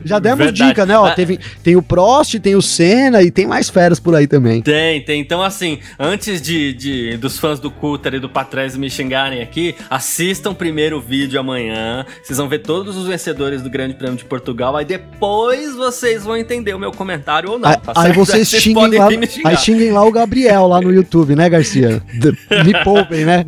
Já 0.03 0.19
demos 0.19 0.45
Verdade. 0.45 0.69
dica, 0.69 0.85
né? 0.85 0.97
Ó, 0.97 1.09
teve, 1.11 1.39
tem 1.63 1.75
o 1.75 1.81
Prost, 1.81 2.35
tem 2.39 2.55
o 2.55 2.61
Senna 2.61 3.21
e 3.21 3.31
tem 3.31 3.45
mais 3.45 3.69
feras 3.69 3.99
por 3.99 4.15
aí 4.15 4.27
também. 4.27 4.61
Tem, 4.61 5.01
tem. 5.01 5.19
Então, 5.19 5.41
assim, 5.41 5.79
antes 5.99 6.41
de, 6.41 6.73
de 6.73 7.17
dos 7.17 7.37
fãs 7.37 7.59
do 7.59 7.69
Coulter 7.69 8.15
e 8.15 8.19
do 8.19 8.29
Patrese 8.29 8.79
me 8.79 8.89
xingarem 8.89 9.41
aqui, 9.41 9.75
assistam 9.89 10.53
primeiro 10.53 10.97
o 10.97 11.01
vídeo 11.01 11.39
amanhã. 11.39 12.05
Vocês 12.23 12.37
vão 12.37 12.47
ver 12.47 12.59
todos 12.59 12.95
os 12.95 13.07
vencedores 13.07 13.61
do 13.61 13.69
Grande 13.69 13.93
Prêmio 13.93 14.17
de 14.17 14.25
Portugal. 14.25 14.75
Aí 14.75 14.85
depois 14.85 15.75
vocês 15.75 16.23
vão 16.23 16.37
entender 16.37 16.73
o 16.73 16.79
meu 16.79 16.91
comentário 16.91 17.51
ou 17.51 17.59
não. 17.59 17.71
Tá 17.71 17.93
aí, 17.95 18.07
aí 18.07 18.13
vocês, 18.13 18.47
vocês 18.49 18.63
xinguem 18.63 18.99
lá, 18.99 19.09
aí 19.45 19.57
xinguem 19.57 19.91
lá 19.91 20.03
o 20.03 20.11
Gabriel 20.11 20.67
lá 20.67 20.81
no 20.81 20.91
YouTube, 20.91 21.35
né, 21.35 21.49
Garcia? 21.49 22.01
me 22.65 22.83
poupem, 22.83 23.25
né? 23.25 23.45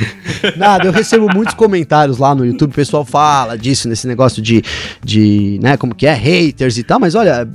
Nada, 0.56 0.86
eu 0.86 0.92
recebo 0.92 1.28
muitos 1.32 1.54
comentários 1.54 2.18
lá 2.18 2.34
no 2.34 2.44
YouTube, 2.44 2.70
o 2.70 2.74
pessoal 2.74 3.04
fala 3.04 3.56
disso, 3.56 3.88
nesse 3.88 4.06
negócio 4.06 4.42
de, 4.42 4.62
de, 5.02 5.58
né, 5.62 5.76
como 5.76 5.94
que 5.94 6.06
é, 6.06 6.14
haters 6.14 6.78
e 6.78 6.82
tal, 6.82 6.98
mas 6.98 7.14
olha, 7.14 7.48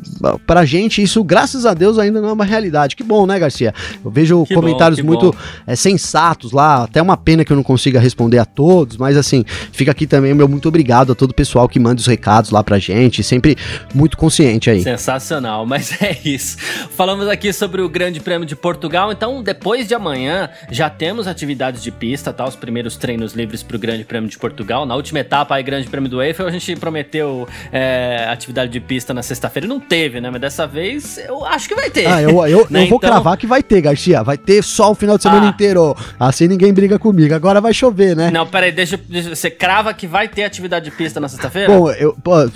pra 0.46 0.66
gente 0.66 1.02
isso, 1.02 1.24
graças 1.24 1.66
a 1.66 1.74
Deus, 1.74 1.98
ainda 1.98 2.22
não 2.22 2.30
é 2.30 2.34
uma 2.34 2.46
realidade. 2.46 2.96
Que 2.96 3.04
bom, 3.04 3.26
né, 3.26 3.40
Garcia? 3.40 3.74
Eu 4.04 4.12
vejo 4.12 4.46
que 4.46 4.54
comentários 4.54 5.00
bom, 5.00 5.08
muito 5.08 5.36
é, 5.66 5.76
sensatos 5.76 6.52
lá, 6.52 6.84
até 6.84 7.02
uma 7.02 7.18
pena 7.18 7.44
que 7.44 7.52
eu 7.52 7.56
não 7.56 7.64
consiga 7.64 8.00
responder 8.00 8.40
a 8.40 8.46
todos, 8.46 8.98
mas 8.98 9.18
assim, 9.18 9.44
fica 9.72 9.92
aqui 9.92 10.08
também 10.08 10.34
meu 10.34 10.48
muito 10.48 10.68
obrigado 10.68 11.12
a 11.12 11.16
todo 11.16 11.32
o 11.32 11.34
pessoal 11.34 11.68
que 11.68 11.80
manda 11.80 12.00
os 12.00 12.08
recados 12.08 12.52
lá 12.52 12.64
pra 12.64 12.80
gente, 12.80 13.24
sempre 13.24 13.58
muito 13.94 14.18
consciente 14.18 14.70
aí. 14.70 14.82
Sensacional, 14.82 15.66
mas 15.66 16.02
é 16.02 16.18
isso. 16.24 16.58
Falamos 16.96 17.28
aqui 17.28 17.52
sobre 17.52 17.82
o 17.82 17.90
Grande 17.90 18.20
Prêmio 18.20 18.46
de 18.46 18.56
Portugal, 18.56 19.12
então 19.12 19.42
depois 19.42 19.88
de 19.88 19.94
amanhã 19.94 20.50
já 20.72 20.90
temos 20.90 21.28
atividades 21.28 21.82
de 21.82 21.92
pista 21.92 22.27
tá? 22.34 22.46
Os 22.46 22.56
primeiros 22.56 22.96
treinos 22.98 23.34
livres 23.34 23.64
para 23.64 23.76
o 23.76 23.80
Grande 23.80 24.04
Prêmio 24.04 24.30
de 24.30 24.38
Portugal. 24.38 24.86
Na 24.86 24.96
última 24.96 25.20
etapa, 25.20 25.56
aí, 25.56 25.64
Grande 25.64 25.88
Prêmio 25.88 26.10
do 26.10 26.22
Eiffel, 26.22 26.48
a 26.48 26.52
gente 26.52 26.76
prometeu 26.76 27.48
é, 27.72 28.28
atividade 28.30 28.72
de 28.72 28.80
pista 28.80 29.14
na 29.14 29.24
sexta-feira 29.24 29.66
e 29.66 29.70
não 29.70 29.80
teve, 29.80 30.20
né? 30.20 30.30
Mas 30.30 30.42
dessa 30.42 30.68
vez 30.68 31.18
eu 31.18 31.46
acho 31.46 31.68
que 31.68 31.76
vai 31.76 31.90
ter. 31.90 32.08
Ah, 32.08 32.22
eu, 32.22 32.46
eu, 32.48 32.68
né? 32.72 32.84
eu 32.84 32.88
vou 32.88 32.98
então... 32.98 33.00
cravar 33.00 33.38
que 33.38 33.48
vai 33.48 33.64
ter, 33.64 33.82
Garcia. 33.82 34.24
Vai 34.24 34.38
ter 34.38 34.64
sol 34.64 34.92
o 34.92 34.96
final 34.96 35.18
de 35.18 35.24
semana 35.24 35.48
ah. 35.48 35.50
inteiro. 35.50 35.96
Assim 36.20 36.48
ninguém 36.48 36.74
briga 36.74 36.98
comigo. 36.98 37.34
Agora 37.34 37.62
vai 37.62 37.74
chover, 37.74 38.16
né? 38.16 38.32
Não, 38.32 38.46
peraí, 38.46 38.72
deixa, 38.72 38.98
deixa 38.98 39.36
você 39.36 39.50
crava 39.50 39.94
que 39.94 40.08
vai 40.08 40.28
ter 40.28 40.44
atividade 40.44 40.86
de 40.86 40.92
pista 40.92 41.20
na 41.20 41.28
sexta-feira? 41.28 41.74
Bom, 41.74 41.92
eu, 41.92 42.16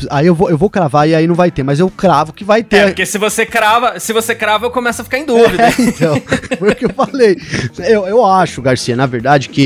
aí 0.10 0.28
eu 0.28 0.36
vou, 0.36 0.50
eu 0.50 0.58
vou 0.58 0.70
cravar 0.70 1.08
e 1.08 1.16
aí 1.16 1.28
não 1.28 1.36
vai 1.36 1.52
ter, 1.52 1.64
mas 1.64 1.80
eu 1.80 1.90
cravo 1.90 2.34
que 2.34 2.44
vai 2.44 2.64
ter. 2.64 2.78
É, 2.78 2.86
porque 2.88 3.06
se 3.06 3.18
você 3.18 3.46
crava, 3.46 4.00
se 4.00 4.14
você 4.14 4.34
crava, 4.34 4.66
eu 4.66 4.72
começo 4.72 5.02
a 5.02 5.04
ficar 5.04 5.18
em 5.18 5.26
dúvida. 5.26 5.52
É, 5.62 5.74
então, 5.80 6.16
foi 6.58 6.72
o 6.72 6.76
que 6.76 6.86
eu 6.86 6.94
falei. 6.94 7.38
Eu, 7.80 8.08
eu 8.08 8.26
acho, 8.26 8.62
Garcia, 8.62 8.96
na 8.96 9.06
verdade, 9.06 9.48
que 9.50 9.61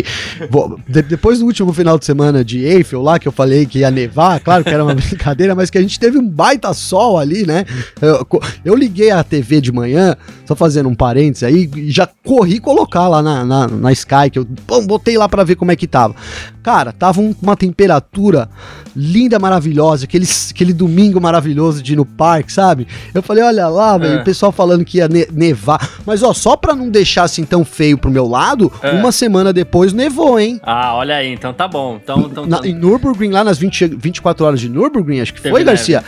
de, 0.87 1.01
depois 1.03 1.39
do 1.39 1.45
último 1.45 1.73
final 1.73 1.97
de 1.97 2.05
semana 2.05 2.43
de 2.43 2.63
Eiffel 2.63 3.01
lá, 3.01 3.19
que 3.19 3.27
eu 3.27 3.31
falei 3.31 3.65
que 3.65 3.79
ia 3.79 3.91
nevar, 3.91 4.39
claro 4.39 4.63
que 4.63 4.69
era 4.69 4.83
uma 4.83 4.93
brincadeira, 4.95 5.55
mas 5.55 5.69
que 5.69 5.77
a 5.77 5.81
gente 5.81 5.99
teve 5.99 6.17
um 6.17 6.27
baita 6.27 6.73
sol 6.73 7.17
ali, 7.17 7.45
né? 7.45 7.65
Eu, 8.01 8.27
eu 8.63 8.75
liguei 8.75 9.11
a 9.11 9.23
TV 9.23 9.61
de 9.61 9.71
manhã, 9.71 10.15
só 10.45 10.55
fazendo 10.55 10.89
um 10.89 10.95
parênteses 10.95 11.43
aí, 11.43 11.69
e 11.75 11.91
já 11.91 12.07
corri 12.23 12.59
colocar 12.59 13.07
lá 13.07 13.21
na, 13.21 13.45
na, 13.45 13.67
na 13.67 13.91
Sky, 13.91 14.29
que 14.31 14.39
eu 14.39 14.47
pô, 14.65 14.81
botei 14.81 15.17
lá 15.17 15.29
para 15.29 15.43
ver 15.43 15.55
como 15.55 15.71
é 15.71 15.75
que 15.75 15.87
tava. 15.87 16.15
Cara, 16.63 16.91
tava 16.91 17.21
um, 17.21 17.35
uma 17.41 17.55
temperatura 17.55 18.49
linda, 18.95 19.37
maravilhosa, 19.37 20.05
aquele, 20.05 20.25
aquele 20.49 20.73
domingo 20.73 21.19
maravilhoso 21.19 21.83
de 21.83 21.93
ir 21.93 21.95
no 21.95 22.05
parque, 22.05 22.51
sabe? 22.51 22.87
Eu 23.13 23.21
falei, 23.21 23.43
olha 23.43 23.67
lá, 23.67 23.99
é. 24.01 24.21
o 24.21 24.23
pessoal 24.23 24.51
falando 24.51 24.85
que 24.85 24.99
ia 24.99 25.07
ne 25.07 25.27
nevar. 25.31 25.89
Mas, 26.05 26.23
ó, 26.23 26.33
só 26.33 26.55
pra 26.55 26.73
não 26.73 26.89
deixar 26.89 27.23
assim 27.23 27.43
tão 27.43 27.65
feio 27.65 27.97
pro 27.97 28.09
meu 28.09 28.27
lado, 28.27 28.71
é. 28.81 28.91
uma 28.91 29.11
semana 29.11 29.51
depois 29.51 29.84
nevou, 29.93 30.39
hein? 30.39 30.59
Ah, 30.63 30.95
olha 30.95 31.15
aí, 31.15 31.31
então 31.31 31.53
tá 31.53 31.67
bom. 31.67 31.99
Então, 32.01 32.27
então, 32.31 32.45
Na, 32.45 32.57
então... 32.57 32.69
Em 32.69 32.73
Nürburgring, 32.73 33.31
lá 33.31 33.43
nas 33.43 33.57
20, 33.57 33.87
24 33.97 34.45
horas 34.45 34.59
de 34.59 34.69
Nürburgring, 34.69 35.21
acho 35.21 35.33
que 35.33 35.41
Teve 35.41 35.51
foi, 35.51 35.63
neve. 35.63 35.77
Garcia 35.77 36.03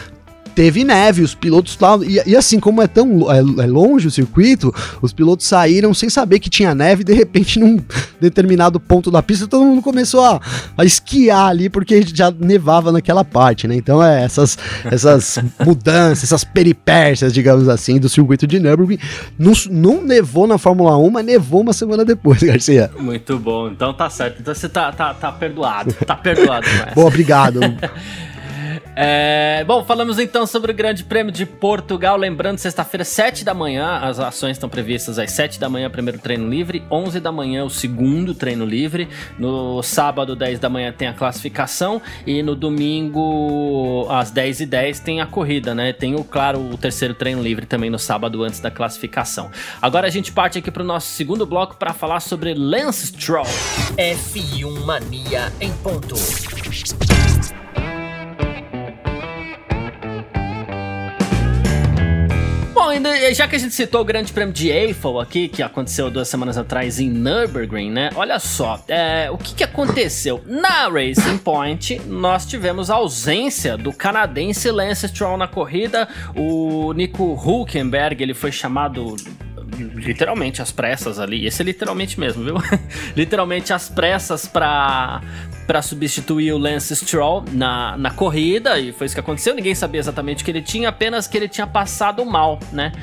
teve 0.57 0.83
neve, 0.83 1.21
os 1.21 1.35
pilotos 1.35 1.77
lá. 1.79 1.99
E, 2.03 2.31
e 2.31 2.35
assim, 2.35 2.59
como 2.59 2.81
é 2.81 2.87
tão 2.87 3.31
é, 3.31 3.37
é, 3.37 3.67
longe 3.67 4.07
o 4.07 4.11
circuito, 4.11 4.73
os 5.03 5.13
pilotos 5.13 5.45
saíram 5.45 5.93
sem 5.93 6.09
saber 6.09 6.39
que 6.39 6.49
tinha 6.49 6.73
neve, 6.73 7.03
e 7.03 7.05
de 7.05 7.13
repente, 7.13 7.59
num 7.59 7.79
determinado 8.19 8.79
ponto 8.79 9.11
da 9.11 9.21
pista, 9.21 9.45
todo 9.45 9.63
mundo 9.63 9.83
começou 9.83 10.23
a, 10.23 10.41
a 10.75 10.83
esquiar 10.83 11.49
ali, 11.49 11.69
porque 11.69 12.01
já 12.01 12.31
nevava 12.31 12.91
naquela 12.91 13.23
parte, 13.23 13.67
né? 13.67 13.75
Então, 13.75 14.03
é 14.03 14.23
essas, 14.23 14.57
essas 14.85 15.37
mudanças, 15.63 16.23
essas 16.23 16.43
peripécias, 16.43 17.31
digamos 17.31 17.69
assim, 17.69 17.99
do 17.99 18.09
circuito 18.09 18.47
de 18.47 18.59
Nürburgring. 18.59 18.97
Não, 19.37 19.53
não 19.69 20.03
nevou 20.03 20.47
na 20.47 20.57
Fórmula 20.57 20.97
1, 20.97 21.09
mas 21.11 21.23
nevou 21.23 21.61
uma 21.61 21.73
semana 21.73 22.03
depois, 22.03 22.41
Garcia. 22.41 22.89
Muito 22.99 23.37
bom, 23.37 23.67
então 23.67 23.93
tá 23.93 24.09
certo. 24.09 24.41
Então 24.41 24.55
você 24.55 24.67
tá, 24.67 24.91
tá, 24.91 25.13
tá 25.13 25.31
perdoado. 25.31 25.93
Tá 25.93 26.15
perdoado, 26.15 26.65
Bom, 26.95 27.05
obrigado. 27.05 27.59
É, 28.99 29.63
bom, 29.67 29.85
falamos 29.85 30.17
então 30.17 30.47
sobre 30.47 30.71
o 30.71 30.73
Grande 30.73 31.03
Prêmio 31.03 31.31
de 31.31 31.45
Portugal. 31.45 32.17
Lembrando, 32.17 32.57
sexta-feira, 32.57 33.03
7 33.03 33.45
da 33.45 33.53
manhã, 33.53 33.99
as 34.01 34.19
ações 34.19 34.53
estão 34.53 34.67
previstas 34.67 35.19
às 35.19 35.31
7 35.33 35.59
da 35.59 35.69
manhã, 35.69 35.87
primeiro 35.87 36.17
treino 36.17 36.49
livre, 36.49 36.83
11 36.89 37.19
da 37.19 37.31
manhã, 37.31 37.63
o 37.63 37.69
segundo 37.69 38.33
treino 38.33 38.65
livre. 38.65 39.07
No 39.38 39.83
sábado, 39.83 40.36
10 40.36 40.57
da 40.57 40.67
manhã, 40.67 40.91
tem 40.91 41.07
a 41.07 41.13
classificação. 41.13 42.01
E 42.25 42.41
no 42.41 42.55
domingo, 42.55 44.07
às 44.10 44.31
10 44.31 44.62
e 44.62 44.65
10 44.65 44.99
tem 45.01 45.21
a 45.21 45.27
corrida, 45.27 45.75
né? 45.75 45.93
Tem, 45.93 46.15
o, 46.15 46.23
claro, 46.23 46.60
o 46.60 46.75
terceiro 46.75 47.13
treino 47.13 47.43
livre 47.43 47.67
também 47.67 47.91
no 47.91 47.99
sábado, 47.99 48.43
antes 48.43 48.60
da 48.60 48.71
classificação. 48.71 49.51
Agora 49.79 50.07
a 50.07 50.10
gente 50.10 50.31
parte 50.31 50.57
aqui 50.57 50.71
para 50.71 50.81
o 50.81 50.86
nosso 50.86 51.10
segundo 51.10 51.45
bloco 51.45 51.75
para 51.75 51.93
falar 51.93 52.19
sobre 52.19 52.55
Lance 52.55 53.05
Stroll. 53.05 53.45
F1 53.95 54.86
Mania 54.86 55.53
em 55.62 55.71
ponto. 55.71 56.15
Bom, 62.88 62.91
ainda, 62.91 63.34
já 63.34 63.45
que 63.50 63.56
a 63.58 63.60
gente 63.60 63.76
citou 63.76 64.00
o 64.00 64.06
Grande 64.06 64.32
Prêmio 64.32 64.54
de 64.54 64.69
Eiffel 64.69 65.19
aqui, 65.19 65.50
que 65.50 65.62
aconteceu 65.62 66.10
duas 66.10 66.30
semanas 66.30 66.58
atrás 66.58 67.02
em 67.02 67.10
Nürburgring, 67.10 67.91
né? 67.91 68.12
Olha 68.15 68.39
só, 68.39 68.82
é, 68.88 69.30
o 69.30 69.38
que, 69.38 69.56
que 69.56 69.63
aconteceu? 69.65 70.41
Na 70.45 70.88
Racing 70.88 71.38
Point, 71.39 72.02
nós 72.06 72.45
tivemos 72.45 72.89
a 72.89 72.95
ausência 72.95 73.78
do 73.78 73.91
canadense 73.91 74.71
Lance 74.71 75.06
Stroll 75.10 75.36
na 75.36 75.50
corrida. 75.50 76.08
O 76.34 76.93
Nico 76.93 77.34
Hulkenberg, 77.34 78.23
ele 78.23 78.34
foi 78.34 78.54
chamado 78.54 79.17
literalmente 79.77 80.61
às 80.61 80.71
pressas 80.71 81.19
ali. 81.19 81.45
Esse 81.45 81.61
é 81.61 81.65
literalmente 81.65 82.19
mesmo, 82.19 82.43
viu? 82.43 82.55
literalmente 83.15 83.73
às 83.73 83.89
pressas 83.89 84.47
para 84.47 85.21
para 85.67 85.81
substituir 85.81 86.53
o 86.53 86.57
Lance 86.57 86.95
Stroll 86.95 87.43
na, 87.51 87.97
na 87.97 88.09
corrida, 88.09 88.79
e 88.79 88.93
foi 88.93 89.05
isso 89.05 89.13
que 89.13 89.19
aconteceu. 89.19 89.53
Ninguém 89.53 89.75
sabia 89.75 89.99
exatamente 89.99 90.41
o 90.41 90.45
que 90.45 90.49
ele 90.49 90.61
tinha, 90.61 90.87
apenas 90.87 91.27
que 91.27 91.35
ele 91.35 91.49
tinha 91.49 91.67
passado 91.67 92.25
mal, 92.25 92.57
né? 92.71 92.93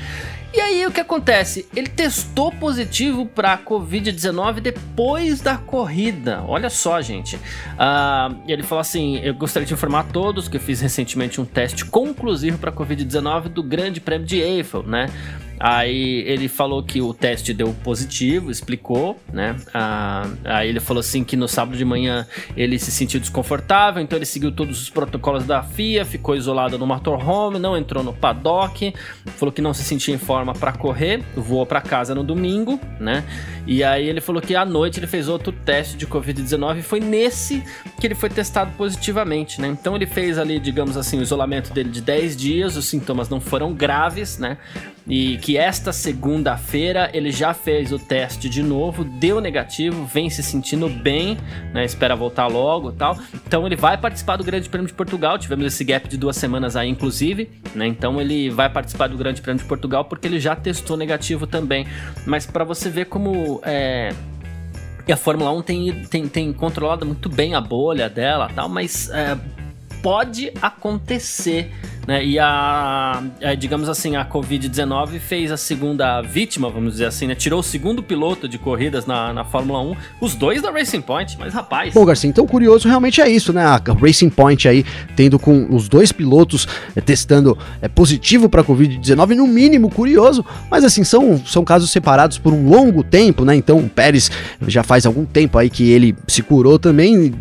E 0.54 0.60
aí 0.60 0.86
o 0.86 0.92
que 0.92 1.00
acontece? 1.00 1.66
Ele 1.74 1.88
testou 1.88 2.52
positivo 2.52 3.26
para 3.26 3.58
Covid-19 3.58 4.60
depois 4.60 5.40
da 5.40 5.58
corrida. 5.58 6.44
Olha 6.46 6.70
só, 6.70 7.02
gente. 7.02 7.34
Uh, 7.34 8.40
ele 8.46 8.62
falou 8.62 8.80
assim: 8.80 9.18
Eu 9.18 9.34
gostaria 9.34 9.66
de 9.66 9.74
informar 9.74 10.00
a 10.00 10.04
todos 10.04 10.46
que 10.46 10.56
eu 10.56 10.60
fiz 10.60 10.80
recentemente 10.80 11.40
um 11.40 11.44
teste 11.44 11.84
conclusivo 11.84 12.56
para 12.56 12.70
Covid-19 12.70 13.48
do 13.48 13.64
Grande 13.64 14.00
Prêmio 14.00 14.24
de 14.24 14.38
Eiffel, 14.38 14.84
né? 14.84 15.10
Aí 15.58 16.22
ele 16.26 16.48
falou 16.48 16.82
que 16.82 17.00
o 17.00 17.14
teste 17.14 17.54
deu 17.54 17.74
positivo, 17.82 18.50
explicou, 18.50 19.18
né? 19.32 19.56
Ah, 19.72 20.28
aí 20.44 20.68
ele 20.68 20.80
falou 20.80 21.00
assim 21.00 21.22
que 21.24 21.36
no 21.36 21.48
sábado 21.48 21.76
de 21.76 21.84
manhã 21.84 22.26
ele 22.56 22.78
se 22.78 22.90
sentiu 22.90 23.20
desconfortável, 23.20 24.02
então 24.02 24.18
ele 24.18 24.26
seguiu 24.26 24.50
todos 24.52 24.82
os 24.82 24.90
protocolos 24.90 25.44
da 25.44 25.62
FIA, 25.62 26.04
ficou 26.04 26.34
isolado 26.34 26.78
no 26.78 26.86
motorhome, 26.86 27.58
não 27.58 27.76
entrou 27.76 28.02
no 28.02 28.12
paddock, 28.12 28.92
falou 29.36 29.52
que 29.52 29.62
não 29.62 29.72
se 29.72 29.84
sentia 29.84 30.14
em 30.14 30.18
forma 30.18 30.52
para 30.52 30.72
correr, 30.72 31.22
voou 31.36 31.64
para 31.64 31.80
casa 31.80 32.14
no 32.14 32.24
domingo, 32.24 32.80
né? 32.98 33.24
E 33.66 33.82
aí 33.82 34.08
ele 34.08 34.20
falou 34.20 34.42
que 34.42 34.54
à 34.54 34.64
noite 34.64 34.98
ele 34.98 35.06
fez 35.06 35.28
outro 35.28 35.52
teste 35.52 35.96
de 35.96 36.06
Covid-19 36.06 36.78
e 36.78 36.82
foi 36.82 37.00
nesse 37.00 37.62
que 37.98 38.06
ele 38.06 38.14
foi 38.14 38.28
testado 38.28 38.72
positivamente, 38.76 39.60
né? 39.60 39.68
Então 39.68 39.96
ele 39.96 40.06
fez 40.06 40.38
ali, 40.38 40.58
digamos 40.58 40.96
assim, 40.96 41.18
o 41.18 41.22
isolamento 41.22 41.72
dele 41.72 41.88
de 41.88 42.00
10 42.00 42.36
dias, 42.36 42.76
os 42.76 42.86
sintomas 42.86 43.28
não 43.28 43.40
foram 43.40 43.72
graves, 43.72 44.38
né? 44.38 44.58
E 45.06 45.36
que 45.38 45.58
esta 45.58 45.92
segunda-feira 45.92 47.10
ele 47.12 47.30
já 47.30 47.52
fez 47.52 47.92
o 47.92 47.98
teste 47.98 48.48
de 48.48 48.62
novo, 48.62 49.04
deu 49.04 49.38
negativo, 49.40 50.06
vem 50.06 50.30
se 50.30 50.42
sentindo 50.42 50.88
bem, 50.88 51.36
né? 51.74 51.84
Espera 51.84 52.16
voltar 52.16 52.46
logo 52.46 52.90
tal. 52.90 53.18
Então 53.46 53.66
ele 53.66 53.76
vai 53.76 53.98
participar 53.98 54.36
do 54.36 54.44
Grande 54.44 54.68
Prêmio 54.68 54.88
de 54.88 54.94
Portugal. 54.94 55.38
Tivemos 55.38 55.66
esse 55.66 55.84
gap 55.84 56.08
de 56.08 56.16
duas 56.16 56.36
semanas 56.36 56.74
aí, 56.74 56.88
inclusive, 56.88 57.50
né? 57.74 57.86
Então 57.86 58.18
ele 58.18 58.48
vai 58.48 58.70
participar 58.70 59.08
do 59.08 59.18
Grande 59.18 59.42
Prêmio 59.42 59.62
de 59.62 59.68
Portugal 59.68 60.06
porque 60.06 60.26
ele 60.26 60.40
já 60.40 60.56
testou 60.56 60.96
negativo 60.96 61.46
também. 61.46 61.86
Mas 62.26 62.46
para 62.46 62.64
você 62.64 62.88
ver 62.88 63.04
como 63.06 63.60
é, 63.62 64.10
e 65.06 65.12
a 65.12 65.16
Fórmula 65.16 65.52
1 65.52 65.62
tem, 65.62 66.04
tem, 66.06 66.28
tem 66.28 66.52
controlado 66.52 67.04
muito 67.04 67.28
bem 67.28 67.54
a 67.54 67.60
bolha 67.60 68.08
dela 68.08 68.48
tal, 68.54 68.70
mas 68.70 69.10
é, 69.10 69.36
pode 70.02 70.50
acontecer 70.62 71.70
né? 72.06 72.24
E 72.24 72.38
a, 72.38 73.22
a 73.42 73.54
digamos 73.54 73.88
assim, 73.88 74.16
a 74.16 74.24
Covid-19 74.24 75.18
fez 75.18 75.50
a 75.50 75.56
segunda 75.56 76.20
vítima, 76.22 76.68
vamos 76.70 76.92
dizer 76.94 77.06
assim, 77.06 77.26
né? 77.26 77.34
Tirou 77.34 77.60
o 77.60 77.62
segundo 77.62 78.02
piloto 78.02 78.48
de 78.48 78.58
corridas 78.58 79.06
na, 79.06 79.32
na 79.32 79.44
Fórmula 79.44 79.80
1, 79.80 79.96
os 80.20 80.34
dois 80.34 80.62
da 80.62 80.70
Racing 80.70 81.00
Point, 81.00 81.36
mas 81.38 81.52
rapaz. 81.52 81.94
Bom, 81.94 82.04
Garcia, 82.04 82.28
então 82.28 82.46
curioso 82.46 82.88
realmente 82.88 83.20
é 83.20 83.28
isso, 83.28 83.52
né? 83.52 83.64
A 83.64 83.80
Racing 84.00 84.30
Point 84.30 84.68
aí 84.68 84.84
tendo 85.16 85.38
com 85.38 85.74
os 85.74 85.88
dois 85.88 86.12
pilotos 86.12 86.66
é, 86.94 87.00
testando 87.00 87.56
é, 87.80 87.88
positivo 87.88 88.48
para 88.48 88.62
Covid-19, 88.62 89.34
no 89.34 89.46
mínimo 89.46 89.90
curioso, 89.90 90.44
mas 90.70 90.84
assim, 90.84 91.04
são, 91.04 91.40
são 91.44 91.64
casos 91.64 91.90
separados 91.90 92.38
por 92.38 92.52
um 92.52 92.68
longo 92.68 93.02
tempo, 93.02 93.44
né? 93.44 93.54
Então 93.54 93.78
o 93.78 93.88
Pérez 93.88 94.30
já 94.66 94.82
faz 94.82 95.06
algum 95.06 95.24
tempo 95.24 95.58
aí 95.58 95.70
que 95.70 95.90
ele 95.90 96.16
se 96.26 96.42
curou 96.42 96.78
também, 96.78 97.34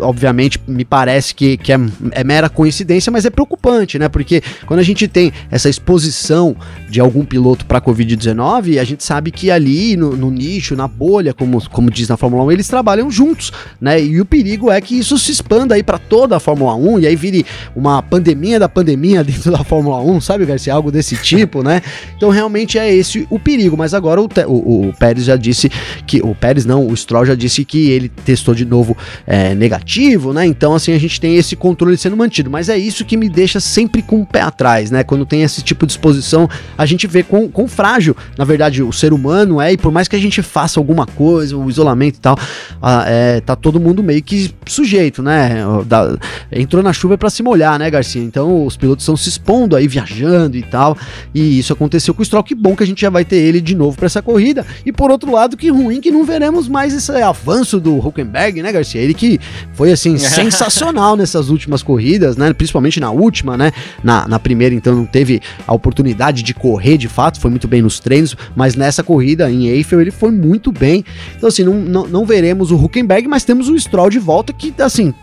obviamente 0.00 0.60
me 0.66 0.84
parece 0.84 1.34
que, 1.34 1.56
que 1.56 1.72
é, 1.72 1.78
é 2.12 2.24
mera 2.24 2.48
coincidência, 2.48 3.10
mas 3.10 3.24
é 3.24 3.30
preocupante, 3.30 3.98
né? 3.98 4.07
Porque 4.08 4.42
quando 4.66 4.80
a 4.80 4.82
gente 4.82 5.06
tem 5.06 5.32
essa 5.50 5.68
exposição 5.68 6.56
de 6.88 7.00
algum 7.00 7.24
piloto 7.24 7.66
para 7.66 7.80
Covid-19, 7.80 8.80
a 8.80 8.84
gente 8.84 9.04
sabe 9.04 9.30
que 9.30 9.50
ali 9.50 9.96
no, 9.96 10.16
no, 10.16 10.30
nicho, 10.30 10.74
na 10.74 10.88
bolha, 10.88 11.34
como, 11.34 11.60
como 11.70 11.90
diz 11.90 12.08
na 12.08 12.16
Fórmula 12.16 12.44
1, 12.44 12.52
eles 12.52 12.68
trabalham 12.68 13.10
juntos, 13.10 13.52
né? 13.80 14.02
E 14.02 14.20
o 14.20 14.24
perigo 14.24 14.70
é 14.70 14.80
que 14.80 14.98
isso 14.98 15.18
se 15.18 15.32
expanda 15.32 15.74
aí 15.74 15.82
para 15.82 15.98
toda 15.98 16.36
a 16.36 16.40
Fórmula 16.40 16.74
1 16.74 17.00
e 17.00 17.06
aí 17.06 17.16
vire 17.16 17.44
uma 17.74 18.02
pandemia 18.02 18.58
da 18.58 18.68
pandemia 18.68 19.22
dentro 19.24 19.50
da 19.50 19.62
Fórmula 19.64 20.00
1, 20.00 20.20
sabe, 20.20 20.44
Garcia? 20.44 20.74
Algo 20.74 20.90
desse 20.90 21.16
tipo, 21.22 21.62
né? 21.62 21.82
Então 22.16 22.30
realmente 22.30 22.78
é 22.78 22.92
esse 22.92 23.26
o 23.30 23.38
perigo, 23.38 23.76
mas 23.76 23.94
agora 23.94 24.20
o, 24.20 24.28
o, 24.46 24.88
o 24.88 24.92
Pérez 24.94 25.24
já 25.24 25.36
disse 25.36 25.70
que. 26.06 26.20
O 26.22 26.34
Pérez 26.34 26.64
não, 26.64 26.86
o 26.86 26.96
Stroll 26.96 27.26
já 27.26 27.34
disse 27.34 27.64
que 27.64 27.90
ele 27.90 28.08
testou 28.08 28.54
de 28.54 28.64
novo 28.64 28.96
é, 29.26 29.54
negativo, 29.54 30.32
né? 30.32 30.44
Então, 30.46 30.74
assim, 30.74 30.92
a 30.92 30.98
gente 30.98 31.20
tem 31.20 31.36
esse 31.36 31.56
controle 31.56 31.96
sendo 31.96 32.16
mantido. 32.16 32.50
Mas 32.50 32.68
é 32.68 32.76
isso 32.76 33.04
que 33.04 33.16
me 33.16 33.28
deixa 33.28 33.60
sempre 33.60 33.97
com 34.02 34.22
o 34.22 34.26
pé 34.26 34.40
atrás, 34.40 34.90
né? 34.90 35.02
Quando 35.02 35.24
tem 35.26 35.42
esse 35.42 35.62
tipo 35.62 35.86
de 35.86 35.92
exposição, 35.92 36.48
a 36.76 36.86
gente 36.86 37.06
vê 37.06 37.22
quão, 37.22 37.48
quão 37.48 37.68
frágil, 37.68 38.16
na 38.36 38.44
verdade, 38.44 38.82
o 38.82 38.92
ser 38.92 39.12
humano 39.12 39.60
é, 39.60 39.72
e 39.72 39.76
por 39.76 39.92
mais 39.92 40.08
que 40.08 40.16
a 40.16 40.18
gente 40.18 40.42
faça 40.42 40.80
alguma 40.80 41.06
coisa, 41.06 41.56
o 41.56 41.68
isolamento 41.68 42.16
e 42.16 42.20
tal, 42.20 42.38
a, 42.80 43.04
é, 43.06 43.40
tá 43.40 43.56
todo 43.56 43.80
mundo 43.80 44.02
meio 44.02 44.22
que 44.22 44.52
sujeito, 44.66 45.22
né? 45.22 45.64
Da, 45.86 46.16
entrou 46.50 46.82
na 46.82 46.92
chuva 46.92 47.16
para 47.16 47.30
se 47.30 47.42
molhar, 47.42 47.78
né, 47.78 47.90
Garcia? 47.90 48.22
Então 48.22 48.64
os 48.66 48.76
pilotos 48.76 49.04
estão 49.04 49.16
se 49.16 49.28
expondo 49.28 49.76
aí, 49.76 49.88
viajando 49.88 50.56
e 50.56 50.62
tal, 50.62 50.96
e 51.34 51.58
isso 51.58 51.72
aconteceu 51.72 52.14
com 52.14 52.22
o 52.22 52.24
Stroll. 52.24 52.42
Que 52.42 52.54
bom 52.54 52.74
que 52.76 52.82
a 52.82 52.86
gente 52.86 53.00
já 53.00 53.10
vai 53.10 53.24
ter 53.24 53.36
ele 53.36 53.60
de 53.60 53.74
novo 53.74 53.96
para 53.96 54.06
essa 54.06 54.22
corrida. 54.22 54.66
E 54.84 54.92
por 54.92 55.10
outro 55.10 55.32
lado, 55.32 55.56
que 55.56 55.70
ruim 55.70 56.00
que 56.00 56.10
não 56.10 56.24
veremos 56.24 56.68
mais 56.68 56.94
esse 56.94 57.10
avanço 57.22 57.80
do 57.80 57.96
Huckenberg, 57.96 58.62
né, 58.62 58.72
Garcia? 58.72 59.00
Ele 59.00 59.14
que 59.14 59.40
foi 59.72 59.92
assim 59.92 60.16
sensacional 60.18 61.16
nessas 61.16 61.48
últimas 61.48 61.82
corridas, 61.82 62.36
né? 62.36 62.52
Principalmente 62.52 63.00
na 63.00 63.10
última, 63.10 63.56
né? 63.56 63.72
Na, 64.02 64.26
na 64.28 64.38
primeira, 64.38 64.74
então, 64.74 64.94
não 64.94 65.06
teve 65.06 65.40
a 65.66 65.74
oportunidade 65.74 66.42
de 66.42 66.54
correr 66.54 66.96
de 66.96 67.08
fato, 67.08 67.40
foi 67.40 67.50
muito 67.50 67.68
bem 67.68 67.82
nos 67.82 68.00
treinos, 68.00 68.36
mas 68.54 68.74
nessa 68.74 69.02
corrida 69.02 69.50
em 69.50 69.68
Eiffel 69.68 70.00
ele 70.00 70.10
foi 70.10 70.30
muito 70.30 70.72
bem. 70.72 71.04
Então, 71.36 71.48
assim, 71.48 71.64
não, 71.64 71.74
não, 71.74 72.06
não 72.06 72.26
veremos 72.26 72.70
o 72.70 72.76
Huckenberg, 72.76 73.28
mas 73.28 73.44
temos 73.44 73.68
o 73.68 73.78
Stroll 73.78 74.10
de 74.10 74.18
volta, 74.18 74.52
que, 74.52 74.74
assim, 74.80 75.14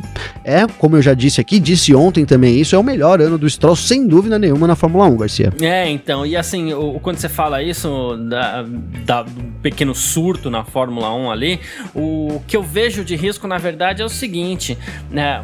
é, 0.44 0.66
como 0.78 0.96
eu 0.96 1.02
já 1.02 1.14
disse 1.14 1.42
aqui, 1.42 1.60
disse 1.60 1.94
ontem 1.94 2.26
também 2.26 2.60
isso, 2.60 2.76
é 2.76 2.80
o 2.80 2.84
melhor 2.84 3.22
ano 3.22 3.38
do 3.38 3.50
Stroll, 3.50 3.76
sem 3.76 4.08
dúvida 4.08 4.38
nenhuma, 4.40 4.68
na 4.68 4.76
Fórmula 4.76 5.06
1, 5.08 5.18
Garcia. 5.18 5.54
É, 5.62 5.90
então, 5.90 6.26
e 6.26 6.36
assim, 6.36 6.74
o, 6.74 7.00
quando 7.00 7.18
você 7.18 7.30
fala 7.30 7.62
isso, 7.62 8.16
da, 8.30 8.66
da, 9.06 9.24
do 9.24 9.44
pequeno 9.62 9.94
surto 9.94 10.50
na 10.50 10.64
Fórmula 10.64 11.14
1 11.14 11.32
ali, 11.32 11.60
o 11.94 12.42
que 12.48 12.56
eu 12.56 12.64
vejo 12.64 13.04
de 13.04 13.16
risco, 13.16 13.48
na 13.48 13.58
verdade, 13.58 14.02
é 14.02 14.06
o 14.06 14.10
seguinte, 14.10 14.78
né? 15.10 15.44